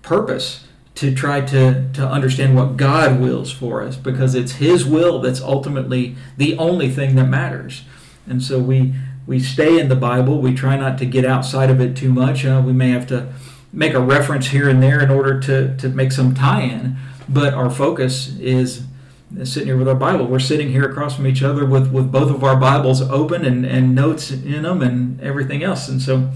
purpose 0.02 0.68
to 0.96 1.14
try 1.14 1.42
to 1.42 1.90
to 1.94 2.08
understand 2.08 2.56
what 2.56 2.78
God 2.78 3.20
wills 3.20 3.52
for 3.52 3.84
us 3.84 3.96
because 3.96 4.36
it's 4.36 4.54
His 4.54 4.86
will 4.86 5.20
that's 5.20 5.42
ultimately 5.42 6.16
the 6.38 6.58
only 6.58 6.90
thing 6.90 7.16
that 7.16 7.28
matters. 7.28 7.84
And 8.28 8.44
so 8.44 8.60
we 8.60 8.94
we 9.26 9.40
stay 9.40 9.80
in 9.80 9.90
the 9.90 9.96
Bible. 9.96 10.42
We 10.42 10.54
try 10.56 10.78
not 10.78 10.98
to 11.00 11.06
get 11.06 11.26
outside 11.26 11.70
of 11.70 11.82
it 11.82 11.98
too 11.98 12.12
much. 12.12 12.46
Uh, 12.46 12.64
we 12.66 12.74
may 12.74 12.90
have 12.90 13.08
to 13.08 13.34
make 13.74 13.94
a 13.94 14.00
reference 14.00 14.48
here 14.48 14.70
and 14.70 14.82
there 14.82 15.02
in 15.02 15.12
order 15.12 15.40
to, 15.40 15.76
to 15.78 15.90
make 15.90 16.12
some 16.12 16.34
tie 16.34 16.62
in, 16.62 16.98
but 17.28 17.54
our 17.54 17.70
focus 17.70 18.36
is 18.40 18.87
sitting 19.44 19.68
here 19.68 19.78
with 19.78 19.88
our 19.88 19.96
Bible. 19.96 20.26
We're 20.26 20.40
sitting 20.40 20.70
here 20.70 20.90
across 20.90 21.16
from 21.16 21.28
each 21.28 21.44
other 21.44 21.66
with, 21.66 21.92
with 21.92 22.12
both 22.12 22.32
of 22.32 22.44
our 22.44 22.56
Bibles 22.56 23.02
open 23.02 23.46
and, 23.46 23.66
and 23.66 23.94
notes 23.94 24.32
in 24.32 24.64
them 24.64 24.82
and 24.82 25.20
everything 25.22 25.64
else. 25.64 25.88
And 25.88 26.02
so 26.02 26.32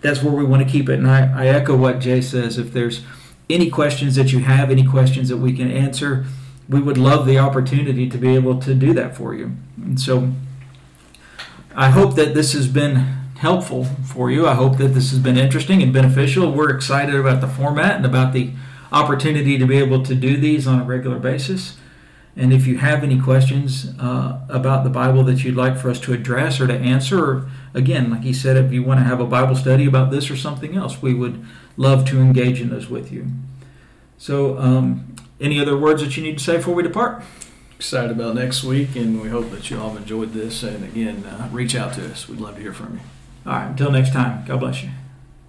that's 0.00 0.22
where 0.22 0.34
we 0.34 0.44
want 0.44 0.66
to 0.66 0.68
keep 0.70 0.88
it. 0.88 0.98
And 0.98 1.08
I, 1.08 1.44
I 1.44 1.46
echo 1.46 1.76
what 1.76 2.00
Jay 2.00 2.20
says. 2.20 2.58
If 2.58 2.72
there's 2.72 3.02
any 3.48 3.70
questions 3.70 4.16
that 4.16 4.32
you 4.32 4.40
have, 4.40 4.70
any 4.70 4.84
questions 4.84 5.28
that 5.28 5.36
we 5.36 5.52
can 5.52 5.70
answer, 5.70 6.24
we 6.68 6.80
would 6.80 6.98
love 6.98 7.26
the 7.26 7.38
opportunity 7.38 8.08
to 8.08 8.18
be 8.18 8.34
able 8.34 8.58
to 8.60 8.74
do 8.74 8.92
that 8.94 9.16
for 9.16 9.34
you. 9.34 9.52
And 9.76 10.00
so 10.00 10.32
I 11.74 11.90
hope 11.90 12.16
that 12.16 12.34
this 12.34 12.52
has 12.54 12.68
been 12.68 12.96
helpful 13.38 13.84
for 13.84 14.30
you. 14.30 14.46
I 14.46 14.54
hope 14.54 14.78
that 14.78 14.88
this 14.88 15.10
has 15.10 15.18
been 15.18 15.36
interesting 15.36 15.82
and 15.82 15.92
beneficial. 15.92 16.52
We're 16.52 16.70
excited 16.70 17.14
about 17.14 17.40
the 17.40 17.48
format 17.48 17.96
and 17.96 18.06
about 18.06 18.32
the 18.32 18.52
opportunity 18.90 19.58
to 19.58 19.66
be 19.66 19.78
able 19.78 20.02
to 20.04 20.14
do 20.14 20.36
these 20.36 20.66
on 20.66 20.80
a 20.80 20.84
regular 20.84 21.18
basis. 21.18 21.76
And 22.34 22.52
if 22.52 22.66
you 22.66 22.78
have 22.78 23.04
any 23.04 23.20
questions 23.20 23.92
uh, 23.98 24.40
about 24.48 24.84
the 24.84 24.90
Bible 24.90 25.22
that 25.24 25.44
you'd 25.44 25.54
like 25.54 25.76
for 25.76 25.90
us 25.90 26.00
to 26.00 26.14
address 26.14 26.60
or 26.60 26.66
to 26.66 26.74
answer, 26.74 27.22
or 27.22 27.50
again, 27.74 28.10
like 28.10 28.22
he 28.22 28.32
said, 28.32 28.56
if 28.56 28.72
you 28.72 28.82
want 28.82 29.00
to 29.00 29.04
have 29.04 29.20
a 29.20 29.26
Bible 29.26 29.54
study 29.54 29.84
about 29.84 30.10
this 30.10 30.30
or 30.30 30.36
something 30.36 30.74
else, 30.74 31.02
we 31.02 31.12
would 31.12 31.44
love 31.76 32.06
to 32.06 32.20
engage 32.20 32.60
in 32.60 32.70
those 32.70 32.88
with 32.88 33.12
you. 33.12 33.26
So, 34.16 34.58
um, 34.58 35.14
any 35.40 35.60
other 35.60 35.76
words 35.76 36.02
that 36.02 36.16
you 36.16 36.22
need 36.22 36.38
to 36.38 36.44
say 36.44 36.56
before 36.56 36.74
we 36.74 36.82
depart? 36.82 37.22
Excited 37.74 38.12
about 38.12 38.36
next 38.36 38.62
week, 38.62 38.94
and 38.94 39.20
we 39.20 39.28
hope 39.28 39.50
that 39.50 39.68
you 39.70 39.78
all 39.78 39.90
have 39.90 40.00
enjoyed 40.00 40.32
this. 40.32 40.62
And 40.62 40.84
again, 40.84 41.24
uh, 41.24 41.48
reach 41.50 41.74
out 41.74 41.94
to 41.94 42.10
us. 42.10 42.28
We'd 42.28 42.40
love 42.40 42.54
to 42.54 42.62
hear 42.62 42.72
from 42.72 42.94
you. 42.94 43.00
All 43.44 43.58
right, 43.58 43.66
until 43.66 43.90
next 43.90 44.12
time, 44.12 44.44
God 44.46 44.60
bless 44.60 44.84
you. 44.84 44.90